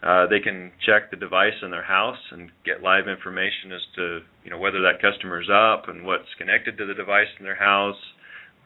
Uh, 0.03 0.27
they 0.27 0.39
can 0.39 0.71
check 0.85 1.09
the 1.09 1.17
device 1.17 1.55
in 1.63 1.71
their 1.71 1.83
house 1.83 2.19
and 2.31 2.51
get 2.63 2.83
live 2.83 3.07
information 3.07 3.71
as 3.73 3.81
to 3.95 4.19
you 4.43 4.51
know 4.51 4.57
whether 4.57 4.81
that 4.81 5.01
customer 5.01 5.41
is 5.41 5.49
up 5.49 5.89
and 5.89 6.05
what's 6.05 6.29
connected 6.37 6.77
to 6.77 6.85
the 6.85 6.93
device 6.93 7.31
in 7.39 7.45
their 7.45 7.55
house, 7.55 7.99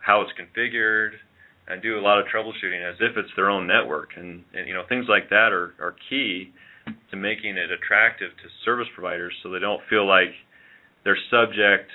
how 0.05 0.21
it's 0.21 0.31
configured, 0.37 1.11
and 1.69 1.81
do 1.81 1.99
a 1.99 2.01
lot 2.01 2.19
of 2.19 2.25
troubleshooting 2.25 2.81
as 2.87 2.95
if 2.99 3.17
it's 3.17 3.29
their 3.35 3.49
own 3.49 3.67
network. 3.67 4.09
And, 4.17 4.43
and 4.53 4.67
you 4.67 4.73
know 4.73 4.83
things 4.89 5.05
like 5.07 5.29
that 5.29 5.51
are, 5.51 5.73
are 5.79 5.95
key 6.09 6.51
to 7.11 7.15
making 7.17 7.57
it 7.57 7.71
attractive 7.71 8.31
to 8.31 8.47
service 8.65 8.87
providers 8.95 9.33
so 9.43 9.49
they 9.49 9.59
don't 9.59 9.81
feel 9.89 10.07
like 10.07 10.33
they're 11.03 11.17
subject 11.29 11.89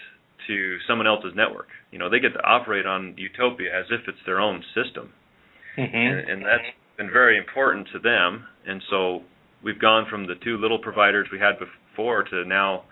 to 0.47 0.79
someone 0.87 1.07
else's 1.07 1.33
network. 1.35 1.68
You 1.91 1.99
know, 1.99 2.11
they 2.11 2.20
get 2.20 2.33
to 2.35 2.45
operate 2.45 2.87
on 2.87 3.14
Utopia 3.16 3.68
as 3.79 3.87
if 3.91 4.07
it's 4.09 4.18
their 4.27 4.41
own 4.41 4.62
system. 4.75 5.11
Mm-hmm. 5.79 5.97
And, 5.97 6.31
and 6.31 6.43
that's 6.43 6.68
been 6.97 7.11
very 7.11 7.39
important 7.39 7.89
to 7.93 7.99
them. 7.99 8.45
And 8.66 8.83
so 8.91 9.20
we've 9.62 9.81
gone 9.81 10.07
from 10.11 10.27
the 10.27 10.35
two 10.43 10.57
little 10.59 10.79
providers 10.79 11.29
we 11.33 11.39
had 11.39 11.55
before 11.59 12.25
to 12.25 12.45
now, 12.45 12.85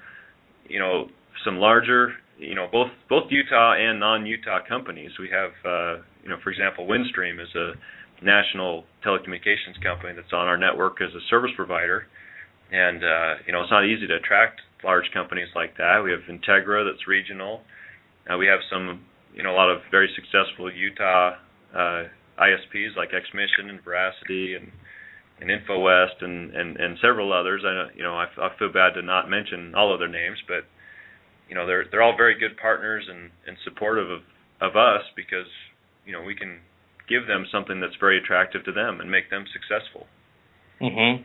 you 0.68 0.78
know, 0.78 1.09
some 1.45 1.57
larger, 1.59 2.14
you 2.39 2.55
know, 2.55 2.68
both 2.70 2.89
both 3.09 3.24
Utah 3.30 3.74
and 3.74 4.01
non-Utah 4.01 4.61
companies. 4.68 5.11
We 5.18 5.28
have, 5.30 5.51
uh, 5.64 6.03
you 6.23 6.29
know, 6.29 6.37
for 6.43 6.51
example, 6.51 6.87
Windstream 6.87 7.41
is 7.41 7.49
a 7.55 7.73
national 8.25 8.85
telecommunications 9.05 9.83
company 9.83 10.14
that's 10.14 10.33
on 10.33 10.47
our 10.47 10.57
network 10.57 11.01
as 11.03 11.11
a 11.14 11.23
service 11.29 11.51
provider, 11.57 12.07
and 12.70 13.03
uh, 13.03 13.35
you 13.47 13.53
know, 13.53 13.62
it's 13.62 13.70
not 13.70 13.85
easy 13.85 14.07
to 14.07 14.16
attract 14.16 14.61
large 14.85 15.11
companies 15.12 15.49
like 15.55 15.77
that. 15.77 16.01
We 16.03 16.11
have 16.11 16.20
Integra 16.31 16.85
that's 16.89 17.07
regional. 17.07 17.62
Uh, 18.31 18.39
we 18.39 18.47
have 18.47 18.61
some, 18.70 19.05
you 19.35 19.43
know, 19.43 19.51
a 19.51 19.59
lot 19.59 19.70
of 19.70 19.81
very 19.91 20.11
successful 20.14 20.73
Utah 20.73 21.35
uh, 21.75 22.05
ISPs 22.39 22.97
like 22.97 23.11
XMission 23.11 23.68
and 23.68 23.83
Veracity 23.83 24.55
and 24.55 24.70
and 25.41 25.51
InfoWest 25.51 26.23
and, 26.23 26.55
and, 26.55 26.77
and 26.77 26.97
several 27.03 27.33
others. 27.33 27.62
I 27.66 27.97
you 27.97 28.03
know 28.03 28.14
I, 28.14 28.27
I 28.39 28.57
feel 28.59 28.73
bad 28.73 28.95
to 28.95 29.03
not 29.03 29.29
mention 29.29 29.75
all 29.75 29.93
of 29.93 29.99
their 29.99 30.09
names, 30.09 30.39
but 30.47 30.64
you 31.49 31.55
know 31.55 31.66
they're 31.66 31.85
they're 31.91 32.03
all 32.03 32.16
very 32.16 32.39
good 32.39 32.57
partners 32.57 33.05
and, 33.11 33.31
and 33.47 33.57
supportive 33.64 34.11
of, 34.11 34.20
of 34.61 34.77
us 34.77 35.03
because 35.16 35.51
you 36.07 36.12
know 36.12 36.22
we 36.22 36.34
can 36.34 36.61
give 37.09 37.26
them 37.26 37.46
something 37.50 37.80
that's 37.80 37.96
very 38.00 38.18
attractive 38.18 38.64
to 38.64 38.72
them 38.72 39.00
and 39.00 39.11
make 39.11 39.30
them 39.30 39.44
successful. 39.53 40.07
Mm-hmm. 40.80 41.24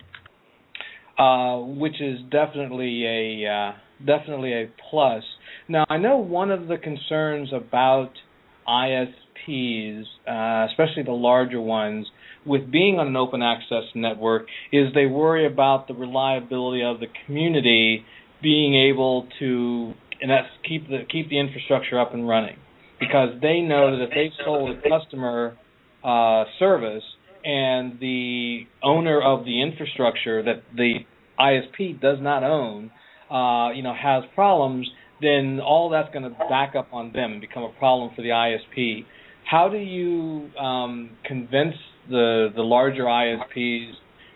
Uh, 1.21 1.65
which 1.79 1.99
is 1.99 2.19
definitely 2.29 3.05
a 3.05 3.49
uh, 3.49 3.71
definitely 4.05 4.53
a 4.53 4.69
plus. 4.89 5.23
Now 5.67 5.85
I 5.89 5.97
know 5.97 6.17
one 6.17 6.51
of 6.51 6.67
the 6.67 6.77
concerns 6.77 7.49
about 7.51 8.11
ISPs, 8.67 10.03
uh, 10.27 10.67
especially 10.69 11.03
the 11.03 11.13
larger 11.13 11.61
ones, 11.61 12.07
with 12.45 12.69
being 12.69 12.99
on 12.99 13.07
an 13.07 13.15
open 13.15 13.41
access 13.41 13.83
network, 13.95 14.45
is 14.71 14.93
they 14.93 15.05
worry 15.05 15.47
about 15.47 15.87
the 15.87 15.95
reliability 15.95 16.83
of 16.83 16.99
the 16.99 17.07
community 17.25 18.05
being 18.41 18.75
able 18.75 19.27
to 19.39 19.93
and 20.21 20.29
that's 20.29 20.47
keep 20.67 20.87
the 20.87 20.99
keep 21.11 21.29
the 21.29 21.39
infrastructure 21.39 21.99
up 21.99 22.13
and 22.13 22.27
running 22.27 22.57
because 22.99 23.29
they 23.41 23.61
know 23.61 23.91
that 23.91 24.03
if 24.03 24.09
they 24.09 24.31
sold 24.43 24.77
a 24.77 24.89
customer 24.89 25.57
uh, 26.03 26.45
service 26.59 27.03
and 27.43 27.99
the 27.99 28.61
owner 28.83 29.21
of 29.21 29.45
the 29.45 29.61
infrastructure 29.61 30.43
that 30.43 30.63
the 30.75 30.99
ISP 31.39 31.99
does 32.01 32.17
not 32.19 32.43
own, 32.43 32.91
uh, 33.31 33.71
you 33.73 33.83
know, 33.83 33.93
has 33.93 34.23
problems, 34.35 34.89
then 35.21 35.59
all 35.59 35.89
that's 35.89 36.11
going 36.13 36.23
to 36.23 36.37
back 36.49 36.75
up 36.75 36.89
on 36.91 37.11
them 37.13 37.33
and 37.33 37.41
become 37.41 37.63
a 37.63 37.73
problem 37.79 38.11
for 38.15 38.21
the 38.21 38.29
ISP. 38.29 39.05
How 39.49 39.69
do 39.69 39.77
you 39.77 40.49
um, 40.59 41.11
convince 41.25 41.75
the 42.09 42.49
the 42.55 42.61
larger 42.61 43.03
ISPs 43.03 43.91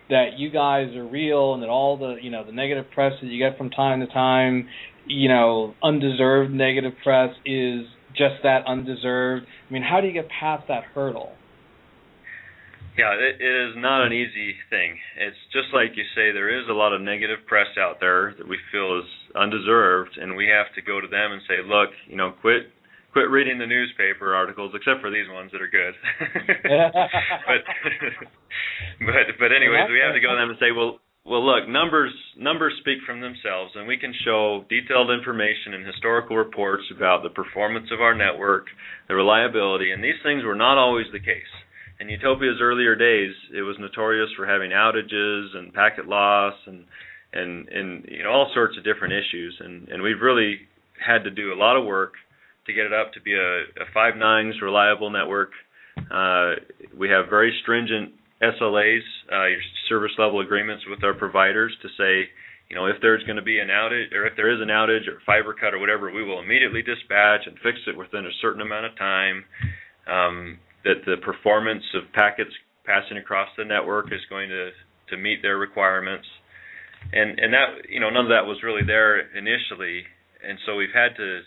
that 0.09 0.37
you 0.37 0.49
guys 0.49 0.93
are 0.95 1.07
real 1.07 1.53
and 1.53 1.63
that 1.63 1.69
all 1.69 1.97
the 1.97 2.15
you 2.21 2.31
know 2.31 2.45
the 2.45 2.51
negative 2.51 2.85
press 2.93 3.13
that 3.21 3.27
you 3.27 3.37
get 3.37 3.57
from 3.57 3.69
time 3.69 3.99
to 3.99 4.07
time, 4.07 4.67
you 5.05 5.27
know, 5.27 5.73
undeserved 5.83 6.51
negative 6.51 6.93
press 7.03 7.31
is 7.45 7.85
just 8.15 8.43
that 8.43 8.65
undeserved. 8.67 9.45
I 9.45 9.73
mean, 9.73 9.83
how 9.83 10.01
do 10.01 10.07
you 10.07 10.13
get 10.13 10.27
past 10.29 10.67
that 10.67 10.83
hurdle? 10.95 11.33
Yeah, 12.97 13.15
it, 13.15 13.39
it 13.39 13.55
is 13.69 13.73
not 13.79 14.05
an 14.05 14.11
easy 14.11 14.55
thing. 14.69 14.99
It's 15.15 15.39
just 15.53 15.71
like 15.73 15.95
you 15.95 16.03
say, 16.13 16.35
there 16.35 16.51
is 16.51 16.67
a 16.69 16.75
lot 16.75 16.91
of 16.91 16.99
negative 16.99 17.39
press 17.47 17.71
out 17.79 17.99
there 17.99 18.35
that 18.37 18.47
we 18.47 18.57
feel 18.71 18.99
is 18.99 19.07
undeserved, 19.35 20.17
and 20.19 20.35
we 20.35 20.47
have 20.51 20.67
to 20.75 20.81
go 20.81 20.99
to 20.99 21.07
them 21.07 21.31
and 21.31 21.41
say, 21.47 21.63
look, 21.63 21.89
you 22.07 22.17
know, 22.17 22.33
quit 22.41 22.67
quit 23.13 23.29
reading 23.29 23.59
the 23.59 23.67
newspaper 23.67 24.35
articles, 24.35 24.71
except 24.75 24.99
for 24.99 25.11
these 25.11 25.27
ones 25.31 25.51
that 25.51 25.61
are 25.61 25.71
good. 25.71 25.95
but 27.47 27.63
but 29.07 29.25
but 29.39 29.51
anyways, 29.55 29.87
we 29.87 30.03
have 30.03 30.15
to 30.15 30.19
go 30.19 30.35
to 30.35 30.39
them 30.39 30.51
and 30.51 30.59
say, 30.59 30.71
well, 30.75 30.99
well, 31.25 31.45
look, 31.45 31.69
numbers 31.69 32.13
numbers 32.37 32.73
speak 32.79 32.99
from 33.05 33.21
themselves, 33.21 33.73
and 33.75 33.87
we 33.87 33.97
can 33.97 34.13
show 34.25 34.65
detailed 34.69 35.11
information 35.11 35.73
and 35.73 35.85
historical 35.85 36.37
reports 36.37 36.83
about 36.95 37.23
the 37.23 37.29
performance 37.29 37.87
of 37.91 38.01
our 38.01 38.15
network, 38.15 38.67
the 39.07 39.15
reliability, 39.15 39.91
and 39.91 40.03
these 40.03 40.19
things 40.23 40.43
were 40.43 40.55
not 40.55 40.77
always 40.77 41.07
the 41.11 41.19
case 41.19 41.53
in 42.01 42.09
Utopia's 42.09 42.57
earlier 42.59 42.95
days, 42.95 43.33
it 43.53 43.61
was 43.61 43.77
notorious 43.79 44.29
for 44.35 44.47
having 44.47 44.71
outages 44.71 45.55
and 45.55 45.73
packet 45.73 46.07
loss 46.07 46.55
and 46.65 46.83
and 47.31 47.69
and 47.69 48.05
you 48.09 48.23
know 48.23 48.31
all 48.31 48.51
sorts 48.53 48.75
of 48.77 48.83
different 48.83 49.13
issues. 49.13 49.55
And 49.59 49.87
and 49.87 50.01
we've 50.01 50.19
really 50.19 50.61
had 50.99 51.23
to 51.23 51.31
do 51.31 51.53
a 51.53 51.55
lot 51.55 51.77
of 51.77 51.85
work 51.85 52.13
to 52.65 52.73
get 52.73 52.85
it 52.85 52.93
up 52.93 53.13
to 53.13 53.21
be 53.21 53.33
a, 53.35 53.61
a 53.61 53.85
five 53.93 54.17
nines 54.17 54.55
reliable 54.61 55.11
network. 55.11 55.51
Uh, 56.11 56.55
we 56.97 57.07
have 57.09 57.29
very 57.29 57.53
stringent 57.61 58.13
SLAs, 58.41 59.05
uh, 59.31 59.45
your 59.47 59.61
service 59.89 60.11
level 60.17 60.41
agreements 60.41 60.83
with 60.89 61.03
our 61.03 61.13
providers 61.13 61.73
to 61.81 61.87
say, 61.97 62.29
you 62.69 62.75
know, 62.75 62.85
if 62.87 62.95
there's 63.01 63.23
going 63.23 63.35
to 63.35 63.41
be 63.41 63.59
an 63.59 63.67
outage 63.67 64.13
or 64.13 64.25
if 64.25 64.35
there 64.35 64.51
is 64.51 64.61
an 64.61 64.69
outage 64.69 65.07
or 65.07 65.21
fiber 65.25 65.53
cut 65.53 65.73
or 65.73 65.79
whatever, 65.79 66.11
we 66.11 66.23
will 66.23 66.39
immediately 66.39 66.81
dispatch 66.81 67.41
and 67.45 67.55
fix 67.61 67.77
it 67.87 67.97
within 67.97 68.25
a 68.25 68.39
certain 68.41 68.61
amount 68.61 68.85
of 68.85 68.97
time. 68.97 69.43
Um, 70.07 70.57
that 70.83 71.05
the 71.05 71.17
performance 71.23 71.83
of 71.93 72.11
packets 72.13 72.51
passing 72.85 73.17
across 73.17 73.49
the 73.57 73.65
network 73.65 74.07
is 74.07 74.21
going 74.29 74.49
to 74.49 74.71
to 75.09 75.17
meet 75.17 75.41
their 75.41 75.57
requirements 75.57 76.25
and 77.13 77.39
and 77.39 77.53
that 77.53 77.89
you 77.89 77.99
know 77.99 78.09
none 78.09 78.25
of 78.25 78.29
that 78.29 78.45
was 78.45 78.57
really 78.63 78.81
there 78.85 79.19
initially 79.37 80.03
and 80.47 80.57
so 80.65 80.75
we've 80.75 80.93
had 80.93 81.15
to 81.15 81.41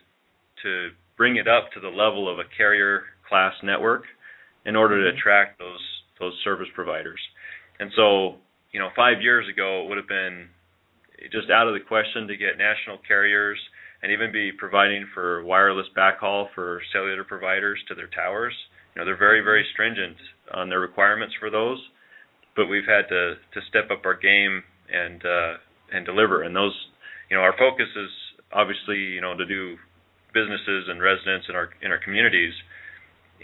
to 0.63 0.89
bring 1.17 1.37
it 1.37 1.49
up 1.49 1.71
to 1.73 1.81
the 1.81 1.89
level 1.89 2.31
of 2.31 2.39
a 2.39 2.45
carrier 2.57 3.03
class 3.29 3.55
network 3.63 4.05
in 4.67 4.77
order 4.77 5.03
to 5.03 5.11
mm-hmm. 5.11 5.19
attract 5.19 5.59
those 5.59 5.81
those 6.21 6.33
service 6.45 6.69
providers 6.75 7.21
and 7.81 7.91
so 7.97 8.37
you 8.73 8.81
know 8.81 8.91
5 8.97 9.23
years 9.23 9.49
ago 9.49 9.83
it 9.85 9.89
would 9.89 9.99
have 9.99 10.09
been 10.09 10.49
just 11.33 11.51
out 11.51 11.69
of 11.69 11.75
the 11.75 11.81
question 11.81 12.27
to 12.29 12.37
get 12.37 12.59
national 12.59 12.99
carriers 13.07 13.59
and 14.03 14.13
even 14.13 14.31
be 14.33 14.53
providing 14.53 15.07
for 15.15 15.43
wireless 15.45 15.87
backhaul 15.97 16.49
for 16.55 16.83
cellular 16.93 17.25
providers 17.25 17.79
to 17.89 17.95
their 17.95 18.09
towers 18.09 18.55
you 18.95 19.01
know, 19.01 19.07
they're 19.07 19.19
very, 19.19 19.41
very 19.41 19.67
stringent 19.73 20.17
on 20.53 20.69
their 20.69 20.81
requirements 20.81 21.35
for 21.41 21.51
those, 21.51 21.79
but 22.55 22.67
we've 22.67 22.87
had 22.87 23.09
to 23.09 23.35
to 23.35 23.61
step 23.69 23.91
up 23.91 24.07
our 24.07 24.15
game 24.15 24.63
and 24.93 25.25
uh, 25.25 25.55
and 25.93 26.07
deliver. 26.07 26.43
And 26.43 26.55
those, 26.55 26.75
you 27.31 27.37
know, 27.37 27.43
our 27.43 27.55
focus 27.59 27.89
is 27.97 28.11
obviously, 28.53 28.99
you 28.99 29.21
know, 29.21 29.37
to 29.37 29.45
do 29.45 29.77
businesses 30.33 30.87
and 30.89 31.03
residents 31.03 31.47
in 31.49 31.57
our 31.57 31.71
in 31.83 31.91
our 31.91 31.99
communities, 31.99 32.55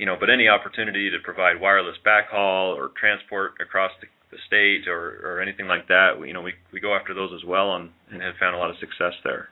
you 0.01 0.07
know, 0.07 0.17
but 0.19 0.31
any 0.31 0.49
opportunity 0.49 1.11
to 1.11 1.19
provide 1.23 1.61
wireless 1.61 1.97
backhaul 2.07 2.75
or 2.75 2.91
transport 2.99 3.53
across 3.61 3.91
the, 4.01 4.07
the 4.35 4.39
state 4.47 4.89
or 4.89 5.21
or 5.23 5.43
anything 5.43 5.67
like 5.67 5.89
that, 5.89 6.13
you 6.27 6.33
know, 6.33 6.41
we 6.41 6.55
we 6.73 6.81
go 6.81 6.97
after 6.97 7.13
those 7.13 7.31
as 7.35 7.47
well 7.47 7.77
and 7.77 7.91
and 8.11 8.23
have 8.23 8.33
found 8.41 8.57
a 8.57 8.59
lot 8.59 8.71
of 8.71 8.77
success 8.81 9.13
there. 9.23 9.51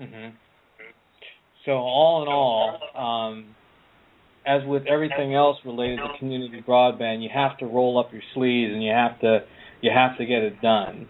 Mm-hmm. 0.00 0.34
So 1.64 1.72
all 1.72 2.22
in 2.22 2.28
all, 2.28 3.30
um, 3.30 3.54
as 4.44 4.66
with 4.66 4.82
everything 4.88 5.36
else 5.36 5.58
related 5.64 5.98
to 5.98 6.18
community 6.18 6.60
broadband, 6.66 7.22
you 7.22 7.28
have 7.32 7.56
to 7.58 7.66
roll 7.66 8.00
up 8.00 8.12
your 8.12 8.22
sleeves 8.34 8.72
and 8.72 8.82
you 8.82 8.90
have 8.90 9.20
to 9.20 9.44
you 9.80 9.92
have 9.94 10.18
to 10.18 10.26
get 10.26 10.42
it 10.42 10.60
done. 10.60 11.06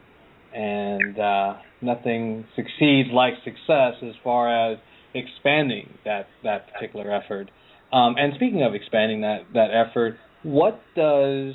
And 0.52 1.18
uh, 1.18 1.54
nothing 1.80 2.44
succeeds 2.54 3.08
like 3.14 3.32
success 3.44 3.94
as 4.02 4.14
far 4.22 4.72
as 4.72 4.78
expanding 5.14 5.88
that 6.04 6.26
that 6.44 6.70
particular 6.74 7.10
effort. 7.10 7.50
Um, 7.92 8.16
and 8.18 8.34
speaking 8.34 8.62
of 8.62 8.74
expanding 8.74 9.22
that 9.22 9.44
that 9.54 9.68
effort, 9.72 10.16
what 10.42 10.80
does 10.94 11.54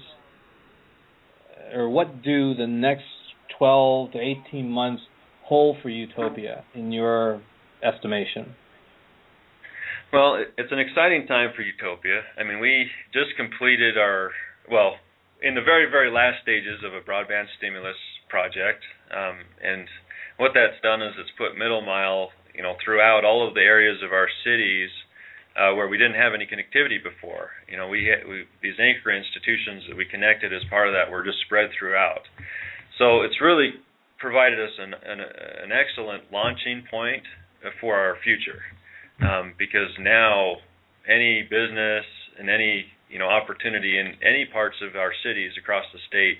or 1.74 1.90
what 1.90 2.24
do 2.24 2.54
the 2.54 2.68
next 2.68 3.04
12 3.58 4.12
to 4.14 4.20
18 4.50 4.70
months 4.70 5.04
hold 5.46 5.78
for 5.82 5.90
Utopia 5.90 6.64
in 6.74 6.92
your 6.92 7.42
estimation? 7.84 8.56
Well, 10.12 10.44
it's 10.58 10.72
an 10.72 10.80
exciting 10.80 11.26
time 11.28 11.52
for 11.56 11.64
Utopia. 11.64 12.22
I 12.38 12.44
mean, 12.44 12.60
we 12.60 12.88
just 13.14 13.36
completed 13.38 13.98
our 13.98 14.32
well, 14.72 14.96
in 15.42 15.56
the 15.56 15.62
very 15.62 15.90
very 15.90 16.12
last 16.12 16.42
stages 16.42 16.82
of 16.86 16.94
a 16.94 17.02
broadband 17.02 17.46
stimulus 17.58 17.98
project, 18.30 18.82
um, 19.12 19.38
and 19.64 19.88
what 20.38 20.52
that's 20.54 20.82
done 20.82 21.02
is 21.02 21.14
it's 21.20 21.30
put 21.38 21.58
middle 21.58 21.82
mile, 21.82 22.30
you 22.56 22.64
know, 22.64 22.74
throughout 22.84 23.26
all 23.26 23.48
of 23.48 23.54
the 23.54 23.62
areas 23.62 24.02
of 24.04 24.12
our 24.12 24.28
cities 24.44 24.90
uh, 25.56 25.74
where 25.76 25.88
we 25.88 25.97
didn't 25.97 26.18
have 26.18 26.34
any 26.34 26.45
connectivity 26.45 26.97
before. 26.97 27.51
You 27.70 27.78
know, 27.78 27.88
we, 27.88 28.10
we 28.28 28.45
these 28.62 28.80
anchor 28.80 29.12
institutions 29.14 29.86
that 29.89 29.97
we 29.97 30.06
connected 30.06 30.54
as 30.54 30.62
part 30.70 30.88
of 30.88 30.93
that 30.93 31.12
were 31.12 31.24
just 31.24 31.39
spread 31.45 31.70
throughout. 31.78 32.26
So 32.97 33.22
it's 33.22 33.39
really 33.41 33.74
provided 34.20 34.60
us 34.60 34.72
an, 34.80 34.93
an, 34.93 35.20
an 35.20 35.72
excellent 35.72 36.32
launching 36.32 36.84
point 36.89 37.24
for 37.80 37.95
our 37.95 38.16
future 38.24 38.62
um, 39.22 39.54
because 39.58 39.89
now 39.99 40.58
any 41.08 41.43
business 41.43 42.06
and 42.39 42.49
any 42.49 42.86
you 43.10 43.20
know 43.20 43.28
opportunity 43.28 43.99
in 43.99 44.14
any 44.26 44.45
parts 44.51 44.78
of 44.82 44.95
our 44.95 45.14
cities 45.24 45.51
across 45.58 45.86
the 45.93 45.99
state 46.08 46.38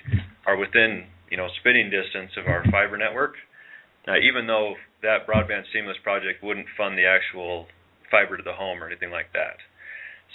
are 0.48 0.58
within 0.58 1.06
you 1.30 1.38
know 1.38 1.48
spitting 1.60 1.90
distance 1.90 2.32
of 2.38 2.48
our 2.48 2.64
fiber 2.72 2.98
network. 2.98 3.36
Now, 4.08 4.18
even 4.18 4.48
though 4.48 4.76
that 5.02 5.28
broadband 5.28 5.70
stimulus 5.70 5.98
project 6.04 6.44
wouldn't 6.44 6.68
fund 6.76 6.98
the 6.98 7.06
actual 7.06 7.68
fiber 8.14 8.38
to 8.38 8.46
the 8.46 8.54
home 8.54 8.78
or 8.78 8.86
anything 8.86 9.10
like 9.10 9.34
that. 9.34 9.58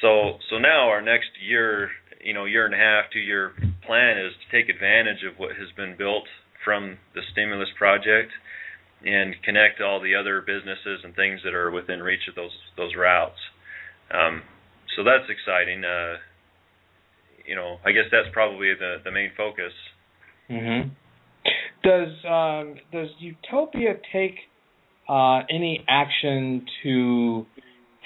So 0.03 0.43
so 0.51 0.59
now 0.59 0.91
our 0.91 1.03
next 1.03 1.31
year, 1.39 1.91
you 2.23 2.35
know, 2.35 2.45
year 2.45 2.67
and 2.67 2.75
a 2.75 2.79
half, 2.79 3.07
two 3.13 3.23
year 3.23 3.55
plan 3.87 4.19
is 4.19 4.35
to 4.35 4.47
take 4.51 4.69
advantage 4.69 5.23
of 5.23 5.39
what 5.39 5.55
has 5.55 5.71
been 5.77 5.95
built 5.97 6.27
from 6.65 6.99
the 7.15 7.23
stimulus 7.31 7.71
project 7.79 8.33
and 9.07 9.35
connect 9.45 9.81
all 9.81 10.01
the 10.03 10.15
other 10.15 10.43
businesses 10.43 11.01
and 11.05 11.15
things 11.15 11.41
that 11.45 11.55
are 11.55 11.71
within 11.71 12.03
reach 12.03 12.27
of 12.29 12.35
those 12.35 12.57
those 12.77 12.95
routes. 12.99 13.39
Um, 14.11 14.43
so 14.97 15.05
that's 15.05 15.31
exciting. 15.31 15.85
Uh, 15.85 16.19
you 17.47 17.55
know, 17.55 17.79
I 17.87 17.93
guess 17.93 18.11
that's 18.11 18.29
probably 18.33 18.75
the 18.75 18.97
the 19.05 19.13
main 19.13 19.31
focus. 19.37 19.73
Mm-hmm. 20.51 20.89
Does 21.85 22.09
um, 22.27 22.75
does 22.93 23.09
Utopia 23.21 23.95
take 24.13 24.35
uh, 25.09 25.41
any 25.49 25.85
action 25.89 26.67
to 26.83 27.47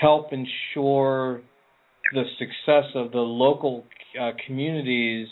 help 0.02 0.32
ensure 0.32 1.40
the 2.12 2.24
success 2.38 2.90
of 2.94 3.12
the 3.12 3.18
local 3.18 3.84
uh, 4.20 4.32
communities 4.46 5.28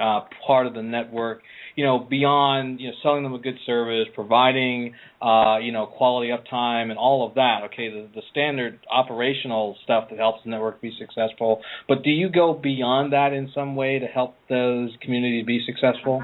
uh, 0.00 0.20
part 0.46 0.66
of 0.66 0.74
the 0.74 0.82
network 0.82 1.42
you 1.76 1.84
know, 1.84 1.98
beyond 1.98 2.80
you 2.80 2.88
know 2.88 2.94
selling 3.02 3.22
them 3.24 3.34
a 3.34 3.38
good 3.38 3.58
service, 3.66 4.06
providing 4.14 4.94
uh, 5.20 5.58
you 5.58 5.72
know 5.72 5.86
quality 5.86 6.30
uptime 6.30 6.90
and 6.90 6.98
all 6.98 7.26
of 7.26 7.34
that. 7.34 7.60
Okay, 7.66 7.88
the, 7.88 8.08
the 8.14 8.22
standard 8.30 8.78
operational 8.90 9.76
stuff 9.82 10.08
that 10.10 10.18
helps 10.18 10.44
the 10.44 10.50
network 10.50 10.80
be 10.80 10.92
successful. 10.98 11.60
But 11.88 12.02
do 12.02 12.10
you 12.10 12.28
go 12.30 12.54
beyond 12.54 13.12
that 13.12 13.32
in 13.32 13.50
some 13.54 13.74
way 13.74 13.98
to 13.98 14.06
help 14.06 14.36
those 14.48 14.90
communities 15.02 15.46
be 15.46 15.64
successful? 15.66 16.22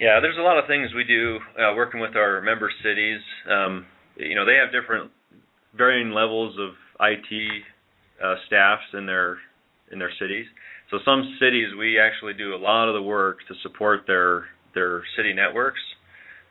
Yeah, 0.00 0.20
there's 0.22 0.38
a 0.38 0.42
lot 0.42 0.56
of 0.56 0.66
things 0.66 0.90
we 0.96 1.04
do 1.04 1.38
uh, 1.58 1.74
working 1.76 2.00
with 2.00 2.16
our 2.16 2.40
member 2.40 2.72
cities. 2.82 3.20
Um, 3.50 3.84
you 4.16 4.34
know, 4.34 4.46
they 4.46 4.56
have 4.56 4.72
different, 4.72 5.10
varying 5.76 6.10
levels 6.10 6.56
of 6.58 6.70
IT 7.00 7.62
uh, 8.22 8.34
staffs 8.46 8.84
in 8.94 9.06
their 9.06 9.38
in 9.92 9.98
their 9.98 10.12
cities. 10.20 10.46
So 10.90 10.98
some 11.04 11.36
cities 11.40 11.68
we 11.78 11.98
actually 11.98 12.34
do 12.34 12.54
a 12.54 12.60
lot 12.60 12.88
of 12.88 12.94
the 12.94 13.02
work 13.02 13.38
to 13.48 13.54
support 13.62 14.02
their 14.06 14.46
their 14.74 15.02
city 15.16 15.32
networks, 15.32 15.80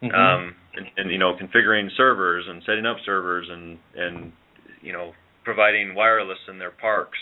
mm-hmm. 0.02 0.14
um, 0.14 0.56
and, 0.76 0.88
and 0.98 1.12
you 1.12 1.18
know 1.18 1.36
configuring 1.36 1.90
servers 1.96 2.46
and 2.48 2.62
setting 2.66 2.86
up 2.86 2.98
servers 3.06 3.48
and 3.50 3.78
and 3.96 4.32
you 4.82 4.94
know 4.94 5.14
providing 5.44 5.96
wireless 5.96 6.40
in 6.48 6.60
their 6.60 6.72
parks 6.72 7.18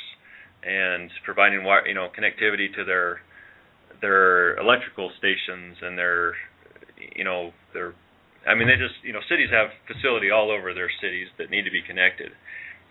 and 0.64 1.10
providing 1.24 1.66
you 1.86 1.94
know 1.94 2.08
connectivity 2.18 2.74
to 2.76 2.84
their 2.84 3.20
their 4.02 4.58
electrical 4.58 5.12
stations 5.18 5.78
and 5.82 5.98
their 5.98 6.34
you 7.16 7.24
know 7.24 7.52
their 7.74 7.94
I 8.48 8.56
mean 8.56 8.72
they 8.72 8.80
just 8.80 8.96
you 9.04 9.12
know 9.12 9.22
cities 9.28 9.52
have 9.52 9.76
facility 9.86 10.32
all 10.32 10.50
over 10.50 10.74
their 10.74 10.90
cities 11.04 11.28
that 11.38 11.52
need 11.52 11.68
to 11.68 11.72
be 11.72 11.84
connected. 11.84 12.32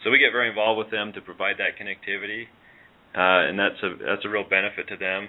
So 0.05 0.13
we 0.13 0.21
get 0.21 0.31
very 0.31 0.53
involved 0.53 0.79
with 0.79 0.93
them 0.93 1.13
to 1.17 1.21
provide 1.25 1.57
that 1.59 1.81
connectivity 1.81 2.47
uh, 3.17 3.49
and 3.49 3.59
that's 3.59 3.81
a 3.83 3.97
that's 4.05 4.25
a 4.25 4.29
real 4.29 4.45
benefit 4.45 4.89
to 4.89 4.97
them. 4.97 5.29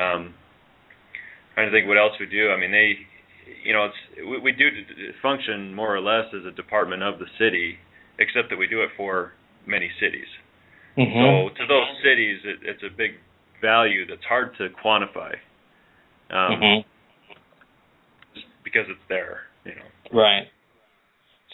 Um, 0.00 0.34
trying 1.52 1.68
to 1.68 1.72
think 1.76 1.86
what 1.86 1.98
else 1.98 2.16
we 2.18 2.24
do. 2.24 2.48
I 2.50 2.56
mean, 2.58 2.72
they, 2.72 2.96
you 3.64 3.74
know, 3.74 3.84
it's 3.84 4.00
we, 4.16 4.40
we 4.40 4.52
do 4.52 4.64
function 5.20 5.74
more 5.74 5.94
or 5.94 6.00
less 6.00 6.24
as 6.32 6.46
a 6.46 6.56
department 6.56 7.02
of 7.02 7.18
the 7.18 7.26
city, 7.38 7.76
except 8.18 8.48
that 8.48 8.56
we 8.56 8.66
do 8.66 8.80
it 8.80 8.88
for 8.96 9.32
many 9.66 9.90
cities. 10.00 10.28
Mm-hmm. 10.96 11.52
So 11.52 11.54
to 11.60 11.66
those 11.68 11.92
cities, 12.02 12.40
it, 12.44 12.58
it's 12.62 12.82
a 12.82 12.96
big 12.96 13.20
value 13.60 14.06
that's 14.06 14.24
hard 14.24 14.56
to 14.56 14.68
quantify. 14.82 15.36
Um, 16.30 16.56
mm-hmm. 16.56 16.80
because 18.64 18.88
it's 18.88 19.04
there, 19.08 19.47
you 19.68 19.74
know. 19.74 20.18
Right. 20.18 20.44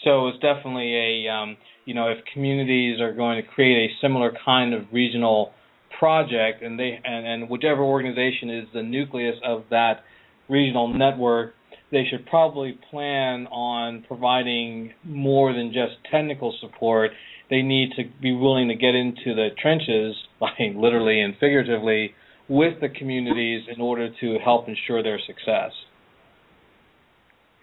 So 0.03 0.27
it's 0.27 0.39
definitely 0.39 0.93
a, 0.95 1.31
um, 1.31 1.57
you 1.85 1.93
know, 1.93 2.09
if 2.09 2.19
communities 2.33 2.99
are 3.01 3.13
going 3.13 3.41
to 3.41 3.47
create 3.47 3.89
a 3.89 3.93
similar 4.01 4.31
kind 4.45 4.73
of 4.73 4.83
regional 4.91 5.51
project, 5.99 6.61
and 6.61 6.79
they 6.79 6.99
and, 7.03 7.25
and 7.25 7.49
whichever 7.49 7.81
organization 7.81 8.49
is 8.49 8.67
the 8.73 8.83
nucleus 8.83 9.35
of 9.45 9.63
that 9.71 10.03
regional 10.49 10.87
network, 10.87 11.53
they 11.91 12.03
should 12.09 12.25
probably 12.25 12.77
plan 12.91 13.47
on 13.47 14.03
providing 14.07 14.93
more 15.03 15.53
than 15.53 15.71
just 15.73 15.93
technical 16.11 16.53
support. 16.59 17.11
They 17.49 17.61
need 17.61 17.91
to 17.95 18.03
be 18.21 18.33
willing 18.33 18.67
to 18.69 18.75
get 18.75 18.95
into 18.95 19.33
the 19.35 19.49
trenches, 19.61 20.15
like 20.41 20.75
literally 20.75 21.21
and 21.21 21.33
figuratively, 21.35 22.13
with 22.47 22.79
the 22.81 22.89
communities 22.89 23.63
in 23.73 23.81
order 23.81 24.09
to 24.21 24.37
help 24.43 24.67
ensure 24.67 25.01
their 25.01 25.19
success. 25.25 25.71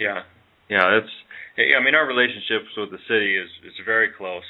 Yeah, 0.00 0.22
yeah, 0.72 0.88
that's. 0.88 1.12
I 1.76 1.84
mean, 1.84 1.94
our 1.94 2.08
relationships 2.08 2.72
with 2.78 2.90
the 2.90 3.04
city 3.04 3.36
is 3.36 3.50
is 3.60 3.76
very 3.84 4.08
close, 4.16 4.48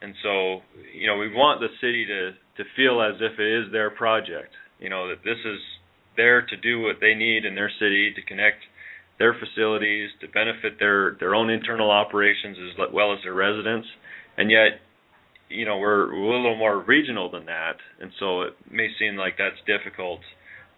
and 0.00 0.14
so 0.22 0.64
you 0.96 1.06
know 1.06 1.18
we 1.18 1.28
want 1.28 1.60
the 1.60 1.68
city 1.78 2.06
to 2.06 2.32
to 2.56 2.64
feel 2.74 3.02
as 3.02 3.20
if 3.20 3.38
it 3.38 3.50
is 3.60 3.70
their 3.70 3.90
project. 3.90 4.56
You 4.80 4.88
know 4.88 5.08
that 5.08 5.20
this 5.24 5.36
is 5.44 5.60
there 6.16 6.40
to 6.40 6.56
do 6.56 6.80
what 6.80 6.96
they 7.00 7.12
need 7.12 7.44
in 7.44 7.54
their 7.54 7.70
city 7.78 8.14
to 8.16 8.22
connect 8.22 8.64
their 9.18 9.36
facilities 9.36 10.08
to 10.22 10.28
benefit 10.28 10.78
their 10.78 11.16
their 11.20 11.34
own 11.34 11.50
internal 11.50 11.90
operations 11.90 12.56
as 12.56 12.88
well 12.90 13.12
as 13.12 13.18
their 13.22 13.34
residents, 13.34 13.86
and 14.38 14.50
yet 14.50 14.80
you 15.50 15.66
know 15.66 15.76
we're, 15.76 16.08
we're 16.16 16.32
a 16.32 16.40
little 16.40 16.56
more 16.56 16.80
regional 16.80 17.30
than 17.30 17.44
that, 17.44 17.76
and 18.00 18.10
so 18.18 18.40
it 18.48 18.54
may 18.70 18.88
seem 18.98 19.16
like 19.16 19.36
that's 19.36 19.60
difficult. 19.66 20.20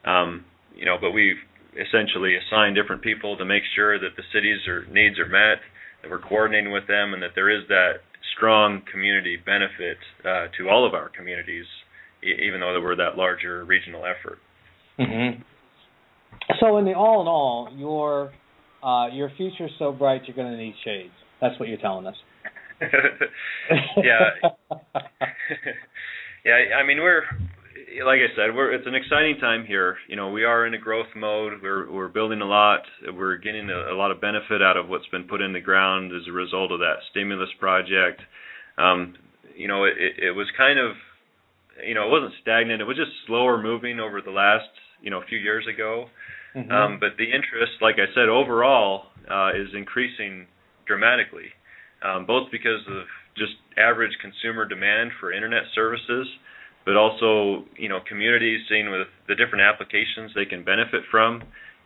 Um, 0.05 0.45
you 0.75 0.85
know, 0.85 0.97
but 1.01 1.13
we've 1.13 1.39
essentially 1.77 2.37
assign 2.37 2.75
different 2.75 3.03
people 3.03 3.37
to 3.37 3.45
make 3.45 3.63
sure 3.75 3.99
that 3.99 4.17
the 4.17 4.23
cities 4.33 4.67
or 4.67 4.87
needs 4.91 5.19
are 5.19 5.29
met, 5.29 5.59
that 6.03 6.11
we're 6.11 6.21
coordinating 6.21 6.73
with 6.73 6.87
them, 6.87 7.15
and 7.15 7.23
that 7.23 7.33
there 7.35 7.51
is 7.51 7.67
that 7.69 8.05
strong 8.37 8.83
community 8.91 9.37
benefit 9.37 9.99
uh, 10.25 10.47
to 10.59 10.69
all 10.69 10.87
of 10.87 10.95
our 10.95 11.09
communities, 11.09 11.67
e- 12.23 12.47
even 12.47 12.61
though 12.61 12.81
we're 12.81 12.97
that 12.97 13.17
larger 13.17 13.65
regional 13.65 14.05
effort. 14.05 14.39
Mm-hmm. 14.99 15.43
So, 16.61 16.77
in 16.79 16.85
the 16.85 16.95
all 16.95 17.23
in 17.23 17.29
all, 17.29 17.69
your 17.77 18.33
uh, 18.83 19.09
your 19.13 19.31
future's 19.37 19.71
so 19.79 19.93
bright 19.93 20.23
you're 20.27 20.37
going 20.37 20.53
to 20.53 20.59
need 20.59 20.75
shades. 20.85 21.15
That's 21.41 21.59
what 21.59 21.69
you're 21.69 21.79
telling 21.79 22.07
us. 22.07 22.17
yeah, 23.97 24.31
yeah. 26.45 26.77
I 26.79 26.87
mean, 26.87 26.99
we're 26.99 27.23
like 28.03 28.19
I 28.19 28.35
said, 28.35 28.55
we're 28.55 28.73
it's 28.73 28.87
an 28.87 28.95
exciting 28.95 29.37
time 29.39 29.65
here. 29.65 29.97
You 30.09 30.17
know, 30.17 30.31
we 30.31 30.45
are 30.45 30.67
in 30.67 30.75
a 30.75 30.79
growth 30.79 31.13
mode. 31.15 31.55
We're 31.63 31.91
we're 31.91 32.09
building 32.09 32.41
a 32.41 32.47
lot. 32.47 32.81
We're 33.15 33.37
getting 33.37 33.71
a, 33.71 33.95
a 33.95 33.97
lot 33.97 34.11
of 34.11 34.21
benefit 34.21 34.63
out 34.63 34.77
of 34.77 34.89
what's 34.89 35.07
been 35.09 35.25
put 35.25 35.41
in 35.41 35.53
the 35.53 35.61
ground 35.61 36.11
as 36.13 36.27
a 36.29 36.33
result 36.33 36.73
of 36.73 36.81
that 36.81 36.97
stimulus 37.11 37.51
project. 37.61 38.21
Um, 38.79 39.15
you 39.55 39.69
know, 39.69 39.85
it, 39.85 39.95
it 40.19 40.31
was 40.33 40.47
kind 40.57 40.79
of, 40.79 40.97
you 41.87 41.95
know, 41.95 42.07
it 42.07 42.11
wasn't 42.11 42.33
stagnant. 42.43 42.81
It 42.81 42.85
was 42.85 42.97
just 42.97 43.13
slower 43.27 43.63
moving 43.63 44.01
over 44.01 44.21
the 44.21 44.33
last, 44.33 44.69
you 45.01 45.11
know, 45.11 45.23
a 45.23 45.27
few 45.27 45.39
years 45.39 45.65
ago. 45.73 46.07
Mm-hmm. 46.57 46.71
Um, 46.71 46.99
but 46.99 47.11
the 47.19 47.25
interest, 47.25 47.79
like 47.81 47.97
I 47.97 48.13
said, 48.15 48.29
overall 48.29 49.07
uh, 49.31 49.51
is 49.51 49.69
increasing 49.77 50.47
dramatically, 50.87 51.55
um, 52.03 52.27
both 52.27 52.51
because 52.51 52.83
of 52.89 53.07
just 53.37 53.55
average 53.79 54.13
consumer 54.21 54.65
demand 54.65 55.11
for 55.21 55.33
internet 55.33 55.63
services 55.75 56.27
but 56.85 56.97
also 56.97 57.65
you 57.77 57.89
know 57.89 58.01
communities 58.07 58.61
seeing 58.69 58.91
with 58.91 59.09
the 59.29 59.35
different 59.35 59.63
applications 59.63 60.33
they 60.35 60.45
can 60.45 60.65
benefit 60.65 61.03
from. 61.11 61.43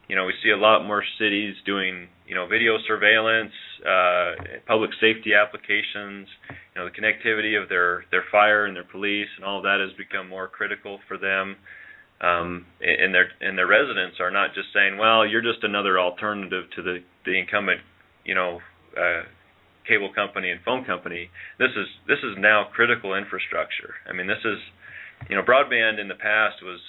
You 0.09 0.17
know, 0.17 0.25
we 0.25 0.33
see 0.43 0.51
a 0.51 0.57
lot 0.57 0.87
more 0.87 1.05
cities 1.19 1.55
doing 1.67 2.09
you 2.27 2.35
know 2.35 2.47
video 2.47 2.79
surveillance, 2.87 3.53
uh, 3.87 4.33
public 4.67 4.91
safety 5.01 5.35
applications. 5.35 6.29
You 6.49 6.77
know, 6.77 6.89
the 6.89 6.95
connectivity 6.97 7.61
of 7.61 7.69
their 7.69 8.05
their 8.11 8.25
fire 8.33 8.67
and 8.67 8.75
their 8.75 8.85
police 8.85 9.29
and 9.37 9.45
all 9.45 9.63
that 9.63 9.81
has 9.81 9.97
become 9.97 10.29
more 10.29 10.49
critical 10.49 10.99
for 11.07 11.19
them. 11.19 11.57
Um, 12.21 12.67
and 12.81 13.15
their 13.15 13.29
and 13.41 13.57
their 13.57 13.69
residents 13.69 14.17
are 14.19 14.33
not 14.33 14.53
just 14.55 14.69
saying, 14.75 14.99
well, 14.99 15.25
you're 15.25 15.43
just 15.43 15.63
another 15.63 16.01
alternative 16.01 16.65
to 16.75 16.83
the 16.83 16.99
the 17.25 17.39
incumbent, 17.39 17.81
you 18.25 18.35
know, 18.35 18.59
uh, 18.97 19.23
cable 19.89 20.13
company 20.13 20.51
and 20.51 20.61
phone 20.63 20.85
company. 20.85 21.31
This 21.59 21.73
is 21.75 21.89
this 22.07 22.19
is 22.23 22.37
now 22.39 22.69
critical 22.73 23.15
infrastructure. 23.15 23.95
I 24.09 24.13
mean, 24.13 24.27
this 24.27 24.45
is 24.45 24.59
you 25.29 25.37
know, 25.37 25.43
broadband 25.43 26.01
in 26.01 26.09
the 26.09 26.15
past 26.15 26.63
was 26.63 26.81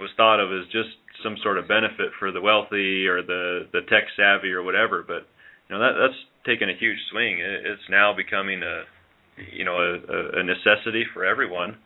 was 0.00 0.10
thought 0.16 0.40
of 0.40 0.52
as 0.52 0.66
just 0.66 0.92
some 1.22 1.36
sort 1.42 1.58
of 1.58 1.68
benefit 1.68 2.12
for 2.18 2.30
the 2.32 2.40
wealthy 2.40 3.06
or 3.06 3.22
the 3.22 3.68
the 3.72 3.80
tech 3.88 4.04
savvy 4.16 4.52
or 4.52 4.62
whatever, 4.62 5.04
but 5.06 5.26
you 5.68 5.76
know 5.76 5.80
that 5.80 5.92
that's 6.00 6.20
taken 6.46 6.70
a 6.70 6.78
huge 6.78 6.98
swing. 7.10 7.38
It's 7.40 7.88
now 7.90 8.14
becoming 8.14 8.62
a 8.62 8.84
you 9.52 9.64
know 9.64 9.76
a, 9.76 10.40
a 10.40 10.42
necessity 10.42 11.04
for 11.12 11.24
everyone, 11.24 11.76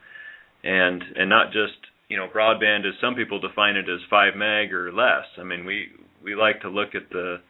and 0.62 1.02
and 1.16 1.28
not 1.28 1.52
just 1.52 1.78
you 2.08 2.16
know 2.16 2.28
broadband 2.28 2.86
as 2.86 2.94
some 3.00 3.14
people 3.14 3.40
define 3.40 3.76
it 3.76 3.88
as 3.88 4.00
five 4.08 4.34
meg 4.36 4.72
or 4.72 4.92
less. 4.92 5.26
I 5.38 5.44
mean 5.44 5.64
we 5.64 5.88
we 6.22 6.34
like 6.34 6.60
to 6.62 6.68
look 6.68 6.94
at 6.94 7.10
the 7.10 7.40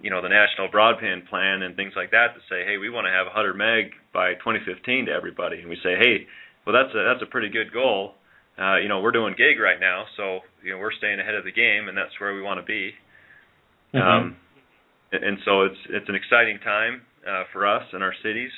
you 0.00 0.10
know 0.10 0.22
the 0.22 0.28
national 0.28 0.68
broadband 0.68 1.28
plan 1.28 1.62
and 1.62 1.76
things 1.76 1.92
like 1.96 2.10
that 2.10 2.34
to 2.34 2.40
say 2.48 2.64
hey 2.64 2.78
we 2.78 2.88
want 2.88 3.06
to 3.06 3.12
have 3.12 3.26
100 3.26 3.54
meg 3.54 3.92
by 4.12 4.34
2015 4.34 5.06
to 5.06 5.12
everybody 5.12 5.60
and 5.60 5.68
we 5.68 5.76
say 5.82 5.96
hey 5.98 6.26
well, 6.66 6.74
that's 6.84 6.94
a 6.94 7.02
that's 7.04 7.22
a 7.22 7.26
pretty 7.26 7.48
good 7.48 7.72
goal. 7.72 8.14
Uh, 8.60 8.76
you 8.76 8.88
know, 8.88 9.00
we're 9.00 9.12
doing 9.12 9.34
gig 9.36 9.58
right 9.58 9.80
now, 9.80 10.04
so 10.16 10.40
you 10.62 10.72
know 10.72 10.78
we're 10.78 10.92
staying 10.92 11.20
ahead 11.20 11.34
of 11.34 11.44
the 11.44 11.52
game, 11.52 11.88
and 11.88 11.96
that's 11.96 12.12
where 12.20 12.34
we 12.34 12.42
want 12.42 12.60
to 12.60 12.66
be. 12.66 12.92
Mm-hmm. 13.94 14.06
Um, 14.06 14.36
and 15.12 15.38
so 15.44 15.62
it's 15.62 15.80
it's 15.88 16.08
an 16.08 16.14
exciting 16.14 16.58
time 16.62 17.02
uh, 17.26 17.44
for 17.52 17.66
us 17.66 17.82
and 17.92 18.02
our 18.02 18.14
cities, 18.22 18.52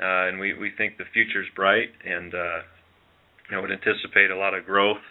uh, 0.00 0.30
and 0.30 0.38
we 0.38 0.54
we 0.54 0.70
think 0.78 0.98
the 0.98 1.04
future's 1.12 1.48
bright, 1.56 1.90
and 2.04 2.32
uh, 2.34 2.58
you 3.50 3.56
know 3.56 3.60
would 3.62 3.72
anticipate 3.72 4.30
a 4.30 4.36
lot 4.36 4.54
of 4.54 4.64
growth, 4.64 5.02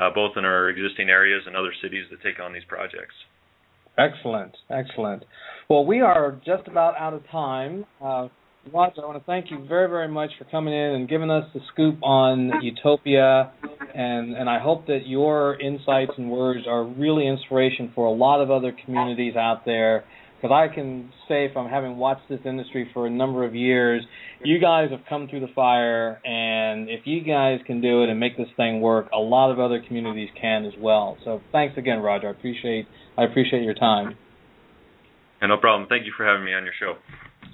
uh, 0.00 0.08
both 0.14 0.36
in 0.36 0.44
our 0.44 0.70
existing 0.70 1.10
areas 1.10 1.42
and 1.46 1.54
other 1.54 1.72
cities 1.82 2.06
that 2.10 2.22
take 2.22 2.40
on 2.40 2.52
these 2.52 2.64
projects. 2.66 3.14
Excellent, 3.96 4.56
excellent. 4.70 5.24
Well, 5.68 5.86
we 5.86 6.00
are 6.00 6.40
just 6.44 6.66
about 6.66 6.96
out 6.98 7.14
of 7.14 7.22
time. 7.30 7.84
Uh, 8.02 8.28
Roger, 8.72 9.02
I 9.02 9.06
want 9.06 9.18
to 9.18 9.24
thank 9.24 9.50
you 9.50 9.64
very, 9.68 9.88
very 9.88 10.08
much 10.08 10.30
for 10.38 10.44
coming 10.46 10.72
in 10.72 10.94
and 10.94 11.08
giving 11.08 11.30
us 11.30 11.44
the 11.52 11.60
scoop 11.72 12.02
on 12.02 12.50
Utopia, 12.62 13.52
and 13.94 14.34
and 14.34 14.48
I 14.48 14.58
hope 14.58 14.86
that 14.86 15.06
your 15.06 15.60
insights 15.60 16.12
and 16.16 16.30
words 16.30 16.66
are 16.66 16.82
really 16.82 17.28
inspiration 17.28 17.92
for 17.94 18.06
a 18.06 18.12
lot 18.12 18.40
of 18.40 18.50
other 18.50 18.74
communities 18.84 19.36
out 19.36 19.64
there. 19.64 20.04
Because 20.36 20.68
I 20.70 20.74
can 20.74 21.10
say, 21.26 21.50
from 21.52 21.68
having 21.68 21.96
watched 21.96 22.28
this 22.28 22.40
industry 22.44 22.90
for 22.92 23.06
a 23.06 23.10
number 23.10 23.44
of 23.44 23.54
years, 23.54 24.02
you 24.42 24.58
guys 24.60 24.90
have 24.90 25.00
come 25.08 25.26
through 25.28 25.40
the 25.40 25.52
fire, 25.54 26.20
and 26.24 26.90
if 26.90 27.06
you 27.06 27.22
guys 27.22 27.60
can 27.66 27.80
do 27.80 28.02
it 28.02 28.10
and 28.10 28.20
make 28.20 28.36
this 28.36 28.48
thing 28.56 28.82
work, 28.82 29.08
a 29.14 29.18
lot 29.18 29.50
of 29.50 29.58
other 29.58 29.82
communities 29.86 30.28
can 30.38 30.66
as 30.66 30.74
well. 30.78 31.16
So 31.24 31.40
thanks 31.50 31.78
again, 31.78 32.00
Roger. 32.00 32.28
I 32.28 32.32
appreciate 32.32 32.86
I 33.16 33.24
appreciate 33.24 33.62
your 33.62 33.74
time. 33.74 34.16
And 35.40 35.50
no 35.50 35.56
problem. 35.56 35.88
Thank 35.88 36.06
you 36.06 36.12
for 36.16 36.24
having 36.24 36.44
me 36.44 36.54
on 36.54 36.64
your 36.64 36.72
show. 36.78 36.94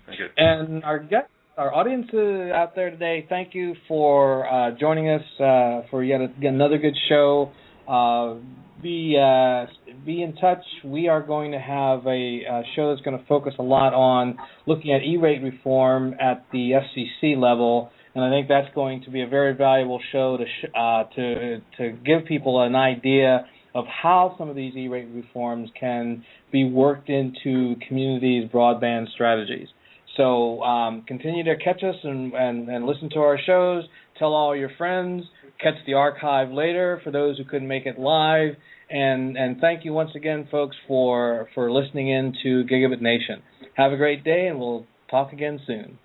Thank 0.07 0.21
you. 0.21 0.27
And 0.37 0.85
our 0.85 0.99
guest, 0.99 1.29
our 1.57 1.75
audience 1.75 2.07
uh, 2.15 2.55
out 2.55 2.75
there 2.75 2.91
today, 2.91 3.27
thank 3.29 3.55
you 3.55 3.75
for 3.89 4.49
uh, 4.49 4.71
joining 4.79 5.09
us 5.09 5.23
uh, 5.39 5.89
for 5.91 6.03
yet, 6.03 6.21
a, 6.21 6.29
yet, 6.41 6.55
another 6.55 6.79
good 6.79 6.97
show. 7.09 7.53
Uh, 7.89 8.37
be 8.83 9.19
uh, 9.21 9.67
be 10.07 10.23
in 10.23 10.35
touch. 10.37 10.63
We 10.85 11.09
are 11.09 11.23
going 11.23 11.53
to 11.53 11.59
have 11.59 12.07
a, 12.07 12.41
a 12.45 12.63
show 12.75 12.95
that's 12.95 13.05
going 13.05 13.19
to 13.19 13.25
focus 13.27 13.55
a 13.59 13.63
lot 13.63 13.93
on 13.93 14.39
looking 14.67 14.93
at 14.93 15.03
E-rate 15.03 15.43
reform 15.43 16.15
at 16.21 16.47
the 16.53 16.73
FCC 16.73 17.37
level, 17.37 17.91
and 18.15 18.25
I 18.25 18.31
think 18.31 18.49
that's 18.49 18.73
going 18.75 19.03
to 19.05 19.11
be 19.11 19.23
a 19.23 19.29
very 19.29 19.55
valuable 19.55 20.01
show 20.13 20.39
to 20.39 20.45
sh- 20.45 20.71
uh, 20.75 21.05
to 21.15 21.59
to 21.79 21.91
give 22.05 22.27
people 22.27 22.63
an 22.63 22.75
idea 22.75 23.47
of 23.75 23.85
how 23.87 24.35
some 24.39 24.49
of 24.49 24.57
these 24.57 24.75
E-rate 24.75 25.09
reforms 25.13 25.71
can 25.79 26.25
be 26.51 26.65
worked 26.65 27.09
into 27.09 27.77
communities' 27.87 28.51
broadband 28.51 29.11
strategies. 29.13 29.69
So 30.17 30.63
um, 30.63 31.03
continue 31.07 31.45
to 31.45 31.57
catch 31.57 31.83
us 31.83 31.97
and, 32.03 32.33
and, 32.35 32.69
and 32.69 32.85
listen 32.85 33.11
to 33.11 33.21
our 33.21 33.39
shows. 33.39 33.85
Tell 34.19 34.35
all 34.35 34.57
your 34.57 34.71
friends. 34.77 35.25
Catch 35.63 35.75
the 35.87 35.95
archive 35.95 36.51
later 36.51 37.01
for 37.05 37.11
those 37.11 37.39
who 37.39 37.45
couldn't 37.45 37.69
make 37.69 37.87
it 37.87 37.99
live. 37.99 38.55
And 38.91 39.37
and 39.37 39.61
thank 39.61 39.85
you 39.85 39.93
once 39.93 40.11
again, 40.17 40.49
folks, 40.51 40.77
for 40.89 41.49
for 41.55 41.71
listening 41.71 42.09
in 42.09 42.35
to 42.43 42.65
Gigabit 42.65 43.01
Nation. 43.01 43.41
Have 43.75 43.93
a 43.93 43.97
great 43.97 44.25
day, 44.25 44.49
and 44.49 44.59
we'll 44.59 44.85
talk 45.09 45.33
again 45.33 45.61
soon. 45.65 45.99